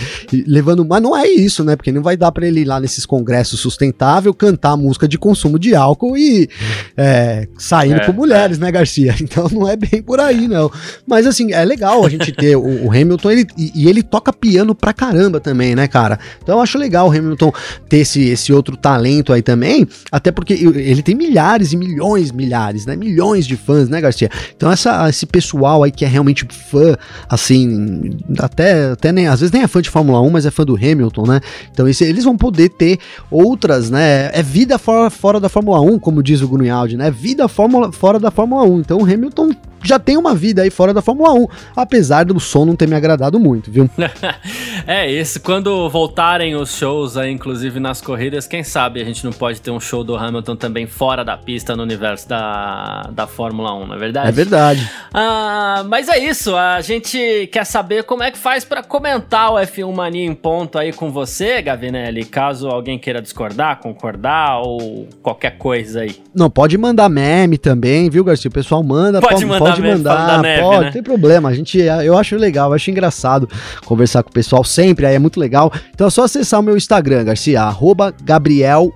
levando, 0.46 0.84
mas 0.84 1.02
não 1.02 1.16
é 1.16 1.26
isso, 1.26 1.64
né? 1.64 1.74
Porque 1.74 1.90
não 1.90 2.02
vai 2.02 2.16
dar 2.16 2.30
para 2.30 2.46
ele 2.46 2.60
ir 2.60 2.64
lá 2.64 2.78
nesses 2.78 3.04
congressos 3.04 3.58
sustentável, 3.58 4.32
cantar 4.32 4.76
música 4.76 5.08
de 5.08 5.18
consumo 5.18 5.58
de 5.58 5.74
álcool 5.74 6.16
e 6.16 6.48
é, 6.96 7.48
saindo 7.58 8.00
é, 8.00 8.06
com 8.06 8.12
mulheres, 8.12 8.58
é. 8.58 8.60
né, 8.60 8.70
Garcia? 8.70 9.14
Então 9.28 9.48
não 9.52 9.68
é 9.68 9.76
bem 9.76 10.00
por 10.00 10.20
aí, 10.20 10.48
não. 10.48 10.70
Mas 11.06 11.26
assim, 11.26 11.52
é 11.52 11.62
legal 11.64 12.04
a 12.04 12.08
gente 12.08 12.27
gente 12.28 12.36
ter 12.36 12.56
o, 12.56 12.86
o 12.86 12.90
Hamilton, 12.90 13.30
ele, 13.30 13.46
e, 13.56 13.72
e, 13.74 13.88
ele 13.88 14.02
toca 14.02 14.32
piano 14.32 14.74
pra 14.74 14.92
caramba 14.92 15.40
também, 15.40 15.74
né, 15.74 15.86
cara? 15.88 16.18
Então 16.42 16.56
eu 16.56 16.62
acho 16.62 16.78
legal 16.78 17.08
o 17.08 17.10
Hamilton 17.10 17.52
ter 17.88 17.98
esse, 17.98 18.28
esse 18.28 18.52
outro 18.52 18.76
talento 18.76 19.32
aí 19.32 19.42
também, 19.42 19.86
até 20.10 20.30
porque 20.30 20.52
ele 20.54 21.02
tem 21.02 21.14
milhares 21.14 21.72
e 21.72 21.76
milhões, 21.76 22.30
milhares, 22.32 22.86
né? 22.86 22.96
Milhões 22.96 23.46
de 23.46 23.56
fãs, 23.56 23.88
né, 23.88 24.00
Garcia? 24.00 24.30
Então 24.56 24.70
essa, 24.70 25.08
esse 25.08 25.26
pessoal 25.26 25.82
aí 25.82 25.90
que 25.90 26.04
é 26.04 26.08
realmente 26.08 26.46
fã, 26.50 26.96
assim, 27.28 28.16
até, 28.38 28.92
até 28.92 29.12
nem, 29.12 29.26
às 29.26 29.40
vezes 29.40 29.52
nem 29.52 29.62
é 29.62 29.68
fã 29.68 29.80
de 29.80 29.90
Fórmula 29.90 30.20
1, 30.20 30.30
mas 30.30 30.46
é 30.46 30.50
fã 30.50 30.64
do 30.64 30.76
Hamilton, 30.76 31.26
né? 31.26 31.40
Então 31.72 31.88
esse, 31.88 32.04
eles 32.04 32.24
vão 32.24 32.36
poder 32.36 32.68
ter 32.70 32.98
outras, 33.30 33.90
né? 33.90 34.30
É 34.32 34.42
vida 34.42 34.78
fora, 34.78 35.10
fora 35.10 35.40
da 35.40 35.48
Fórmula 35.48 35.80
1, 35.80 35.98
como 35.98 36.22
diz 36.22 36.40
o 36.42 36.48
Grunwald, 36.48 36.96
né? 36.96 37.10
Vida 37.10 37.48
fórmula, 37.48 37.92
fora 37.92 38.18
da 38.18 38.30
Fórmula 38.30 38.62
1. 38.64 38.80
Então 38.80 38.98
o 38.98 39.04
Hamilton 39.04 39.50
já 39.82 39.98
tem 39.98 40.16
uma 40.16 40.34
vida 40.34 40.62
aí 40.62 40.70
fora 40.70 40.92
da 40.92 41.00
Fórmula 41.00 41.32
1, 41.34 41.46
apesar 41.76 42.17
do 42.24 42.38
som 42.40 42.64
não 42.64 42.76
ter 42.76 42.88
me 42.88 42.94
agradado 42.94 43.38
muito, 43.38 43.70
viu? 43.70 43.88
é, 44.86 45.10
isso, 45.10 45.40
quando 45.40 45.88
voltarem 45.88 46.54
os 46.54 46.76
shows 46.76 47.16
aí, 47.16 47.30
inclusive 47.30 47.80
nas 47.80 48.00
corridas, 48.00 48.46
quem 48.46 48.62
sabe 48.62 49.00
a 49.00 49.04
gente 49.04 49.24
não 49.24 49.32
pode 49.32 49.60
ter 49.60 49.70
um 49.70 49.80
show 49.80 50.02
do 50.04 50.16
Hamilton 50.16 50.56
também 50.56 50.86
fora 50.86 51.24
da 51.24 51.36
pista 51.36 51.76
no 51.76 51.82
universo 51.82 52.28
da, 52.28 53.10
da 53.12 53.26
Fórmula 53.26 53.74
1, 53.74 53.86
não 53.86 53.94
é 53.94 53.98
verdade? 53.98 54.28
É 54.28 54.32
verdade. 54.32 54.90
Ah, 55.12 55.84
mas 55.88 56.08
é 56.08 56.18
isso, 56.18 56.56
a 56.56 56.80
gente 56.80 57.48
quer 57.52 57.64
saber 57.64 58.04
como 58.04 58.22
é 58.22 58.30
que 58.30 58.38
faz 58.38 58.64
para 58.64 58.82
comentar 58.82 59.52
o 59.52 59.56
F1 59.56 59.94
Mania 59.94 60.24
em 60.24 60.34
ponto 60.34 60.78
aí 60.78 60.92
com 60.92 61.10
você, 61.10 61.62
Gavinelli, 61.62 62.24
caso 62.24 62.68
alguém 62.68 62.98
queira 62.98 63.20
discordar, 63.20 63.78
concordar 63.78 64.60
ou 64.60 65.08
qualquer 65.22 65.58
coisa 65.58 66.00
aí. 66.00 66.16
Não, 66.34 66.50
pode 66.50 66.76
mandar 66.78 67.08
meme 67.08 67.58
também, 67.58 68.08
viu, 68.08 68.24
Garcia? 68.24 68.48
O 68.48 68.52
pessoal 68.52 68.82
manda. 68.82 69.20
Pode, 69.20 69.34
pode 69.34 69.46
mandar 69.46 69.58
pode 69.58 69.82
mandar, 69.82 70.42
neve, 70.42 70.62
pode, 70.62 70.84
né? 70.84 70.90
tem 70.90 71.02
problema. 71.02 71.48
A 71.48 71.52
gente, 71.52 71.78
eu 72.04 72.16
acho 72.16 72.36
legal, 72.36 72.70
eu 72.70 72.74
acho 72.74 72.90
engraçado 72.90 73.48
conversar 73.84 74.22
com 74.22 74.30
o 74.30 74.32
pessoal 74.32 74.64
sempre, 74.64 75.06
aí 75.06 75.14
é 75.14 75.18
muito 75.18 75.38
legal. 75.38 75.72
Então 75.94 76.06
é 76.06 76.10
só 76.10 76.24
acessar 76.24 76.60
o 76.60 76.62
meu 76.62 76.76
Instagram, 76.76 77.24
Garcia, 77.24 77.62
arroba 77.62 78.14
Gabriel 78.22 78.92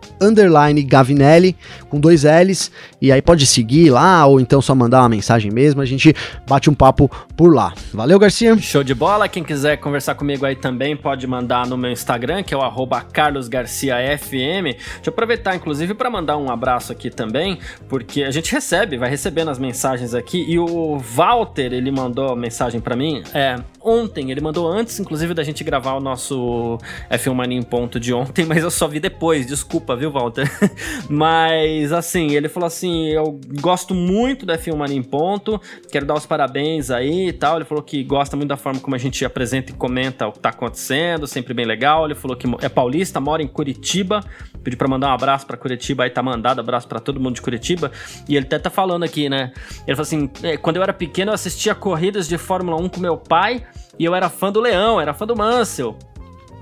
Gavinelli, 0.86 1.56
com 1.88 1.98
dois 2.00 2.24
L's, 2.24 2.70
e 3.00 3.10
aí 3.12 3.20
pode 3.20 3.46
seguir 3.46 3.90
lá, 3.90 4.24
ou 4.26 4.40
então 4.40 4.62
só 4.62 4.74
mandar 4.74 5.00
uma 5.00 5.08
mensagem 5.08 5.50
mesmo, 5.50 5.80
a 5.80 5.84
gente 5.84 6.14
bate 6.46 6.70
um 6.70 6.74
papo 6.74 7.10
por 7.36 7.54
lá. 7.54 7.72
Valeu, 7.92 8.18
Garcia. 8.18 8.56
Show 8.58 8.84
de 8.84 8.94
bola. 8.94 9.28
Quem 9.28 9.42
quiser 9.42 9.76
conversar 9.76 10.14
comigo 10.14 10.46
aí 10.46 10.56
também 10.56 10.96
pode 10.96 11.26
mandar 11.26 11.66
no 11.66 11.76
meu 11.76 11.90
Instagram, 11.90 12.42
que 12.42 12.54
é 12.54 12.56
o 12.56 12.62
arroba 12.62 13.00
carlosgarciafm. 13.00 14.62
Deixa 14.62 15.00
eu 15.06 15.10
aproveitar, 15.10 15.54
inclusive, 15.56 15.94
para 15.94 16.08
mandar 16.08 16.36
um 16.36 16.50
abraço 16.50 16.92
aqui 16.92 17.10
também, 17.10 17.58
porque 17.88 18.22
a 18.22 18.30
gente 18.30 18.52
recebe, 18.52 18.96
vai 18.96 19.10
recebendo 19.10 19.50
as 19.50 19.58
mensagens 19.58 20.14
aqui, 20.14 20.44
e 20.48 20.58
o 20.58 20.98
Walter, 20.98 21.72
ele 21.72 21.90
mandou 21.90 22.34
mensagem 22.36 22.80
para 22.80 22.91
mim? 22.96 23.22
É, 23.34 23.56
ontem, 23.80 24.30
ele 24.30 24.40
mandou 24.40 24.66
antes, 24.66 24.98
inclusive, 24.98 25.34
da 25.34 25.42
gente 25.42 25.64
gravar 25.64 25.94
o 25.94 26.00
nosso 26.00 26.78
F1 27.10 27.34
Mania 27.34 27.58
em 27.58 27.62
ponto 27.62 27.98
de 27.98 28.12
ontem, 28.12 28.44
mas 28.46 28.62
eu 28.62 28.70
só 28.70 28.86
vi 28.86 29.00
depois, 29.00 29.46
desculpa, 29.46 29.96
viu, 29.96 30.10
Walter? 30.10 30.50
mas, 31.08 31.92
assim, 31.92 32.32
ele 32.32 32.48
falou 32.48 32.66
assim, 32.66 33.08
eu 33.08 33.38
gosto 33.60 33.94
muito 33.94 34.46
do 34.46 34.52
F1 34.52 34.76
Mania 34.76 34.96
em 34.96 35.02
ponto, 35.02 35.60
quero 35.90 36.06
dar 36.06 36.14
os 36.14 36.26
parabéns 36.26 36.90
aí 36.90 37.28
e 37.28 37.32
tal, 37.32 37.56
ele 37.56 37.64
falou 37.64 37.82
que 37.82 38.02
gosta 38.02 38.36
muito 38.36 38.48
da 38.48 38.56
forma 38.56 38.80
como 38.80 38.94
a 38.94 38.98
gente 38.98 39.24
apresenta 39.24 39.70
e 39.70 39.74
comenta 39.74 40.26
o 40.26 40.32
que 40.32 40.38
tá 40.38 40.50
acontecendo, 40.50 41.26
sempre 41.26 41.54
bem 41.54 41.64
legal, 41.64 42.04
ele 42.04 42.14
falou 42.14 42.36
que 42.36 42.46
é 42.60 42.68
paulista, 42.68 43.20
mora 43.20 43.42
em 43.42 43.48
Curitiba, 43.48 44.24
pedi 44.62 44.76
para 44.76 44.88
mandar 44.88 45.08
um 45.08 45.14
abraço 45.14 45.46
para 45.46 45.56
Curitiba, 45.56 46.04
aí 46.04 46.10
tá 46.10 46.22
mandado 46.22 46.60
abraço 46.60 46.88
para 46.88 47.00
todo 47.00 47.20
mundo 47.20 47.34
de 47.34 47.42
Curitiba, 47.42 47.90
e 48.28 48.36
ele 48.36 48.46
até 48.46 48.58
tá 48.58 48.70
falando 48.70 49.02
aqui, 49.02 49.28
né, 49.28 49.52
ele 49.86 49.96
falou 49.96 50.02
assim, 50.02 50.30
é, 50.42 50.56
quando 50.56 50.76
eu 50.76 50.82
era 50.82 50.92
pequeno 50.92 51.30
eu 51.30 51.34
assistia 51.34 51.74
corridas 51.74 52.28
de 52.28 52.38
Fórmula 52.38 52.76
1 52.80 52.81
com 52.88 53.00
meu 53.00 53.16
pai 53.16 53.64
e 53.98 54.04
eu 54.04 54.14
era 54.14 54.28
fã 54.28 54.50
do 54.50 54.60
Leão, 54.60 55.00
era 55.00 55.12
fã 55.14 55.26
do 55.26 55.36
Mansell. 55.36 55.96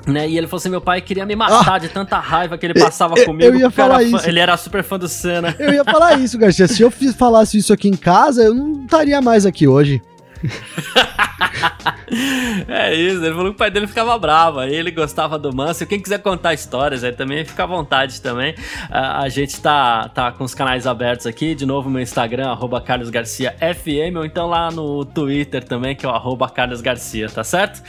Né? 0.06 0.28
E 0.28 0.38
ele 0.38 0.46
falou 0.46 0.58
assim: 0.58 0.68
meu 0.68 0.80
pai 0.80 1.00
queria 1.00 1.26
me 1.26 1.36
matar 1.36 1.74
ah, 1.74 1.78
de 1.78 1.88
tanta 1.88 2.18
raiva 2.18 2.56
que 2.56 2.64
ele 2.64 2.74
passava 2.80 3.14
eu, 3.18 3.26
comigo. 3.26 3.44
Eu 3.44 3.58
ia 3.58 3.70
falar 3.70 4.02
isso. 4.02 4.18
Fã, 4.18 4.28
ele 4.28 4.40
era 4.40 4.56
super 4.56 4.82
fã 4.82 4.98
do 4.98 5.08
Senna. 5.08 5.54
Eu 5.58 5.72
ia 5.72 5.84
falar 5.84 6.18
isso, 6.18 6.38
Garcia. 6.38 6.66
Se 6.66 6.82
eu 6.82 6.90
falasse 6.90 7.58
isso 7.58 7.72
aqui 7.72 7.88
em 7.88 7.96
casa, 7.96 8.42
eu 8.42 8.54
não 8.54 8.84
estaria 8.84 9.20
mais 9.20 9.44
aqui 9.44 9.68
hoje. 9.68 10.02
é 12.68 12.94
isso, 12.94 13.24
ele 13.24 13.34
falou 13.34 13.46
que 13.46 13.56
o 13.56 13.58
pai 13.58 13.70
dele 13.70 13.86
ficava 13.86 14.16
bravo, 14.18 14.62
ele 14.62 14.90
gostava 14.90 15.38
do 15.38 15.54
Manso. 15.54 15.86
Quem 15.86 16.00
quiser 16.00 16.18
contar 16.18 16.54
histórias 16.54 17.02
aí 17.02 17.12
também, 17.12 17.44
fica 17.44 17.64
à 17.64 17.66
vontade 17.66 18.20
também. 18.20 18.54
A 18.90 19.28
gente 19.28 19.60
tá, 19.60 20.08
tá 20.08 20.32
com 20.32 20.44
os 20.44 20.54
canais 20.54 20.86
abertos 20.86 21.26
aqui, 21.26 21.54
de 21.54 21.64
novo 21.64 21.88
meu 21.88 22.02
Instagram, 22.02 22.50
arroba 22.50 22.80
carlosgarciafm, 22.80 24.16
ou 24.16 24.24
então 24.24 24.46
lá 24.48 24.70
no 24.70 25.04
Twitter 25.04 25.64
também, 25.64 25.96
que 25.96 26.04
é 26.04 26.08
o 26.08 26.12
arroba 26.12 26.48
carlosgarcia, 26.48 27.28
tá 27.28 27.44
certo? 27.44 27.82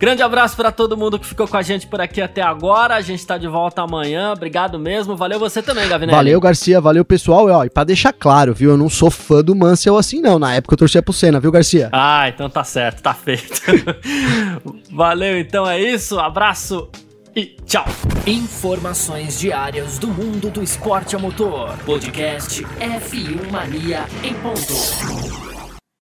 Grande 0.00 0.22
abraço 0.22 0.56
para 0.56 0.72
todo 0.72 0.96
mundo 0.96 1.18
que 1.18 1.26
ficou 1.26 1.46
com 1.46 1.58
a 1.58 1.60
gente 1.60 1.86
por 1.86 2.00
aqui 2.00 2.22
até 2.22 2.40
agora. 2.40 2.94
A 2.94 3.02
gente 3.02 3.26
tá 3.26 3.36
de 3.36 3.46
volta 3.46 3.82
amanhã. 3.82 4.32
Obrigado 4.32 4.78
mesmo. 4.78 5.14
Valeu 5.14 5.38
você 5.38 5.60
também, 5.60 5.86
Gavinelli. 5.86 6.16
Valeu, 6.16 6.40
Garcia. 6.40 6.80
Valeu, 6.80 7.04
pessoal. 7.04 7.50
E, 7.50 7.52
ó, 7.52 7.64
e 7.64 7.68
pra 7.68 7.84
deixar 7.84 8.10
claro, 8.14 8.54
viu? 8.54 8.70
Eu 8.70 8.78
não 8.78 8.88
sou 8.88 9.10
fã 9.10 9.44
do 9.44 9.54
Mansell 9.54 9.98
assim, 9.98 10.22
não. 10.22 10.38
Na 10.38 10.54
época 10.54 10.72
eu 10.72 10.78
torcia 10.78 11.02
pro 11.02 11.12
Senna, 11.12 11.38
viu, 11.38 11.52
Garcia? 11.52 11.90
Ah, 11.92 12.26
então 12.30 12.48
tá 12.48 12.64
certo. 12.64 12.89
Tá 12.92 13.14
feito. 13.14 13.60
Valeu, 14.90 15.38
então 15.38 15.68
é 15.68 15.80
isso. 15.80 16.18
Abraço 16.18 16.90
e 17.34 17.56
tchau. 17.66 17.86
Informações 18.26 19.38
diárias 19.38 19.98
do 19.98 20.08
mundo 20.08 20.50
do 20.50 20.62
esporte 20.62 21.16
a 21.16 21.18
motor. 21.18 21.76
Podcast 21.84 22.62
F1 22.62 23.50
Mania 23.50 24.06
em 24.22 24.34
ponto. 24.34 25.59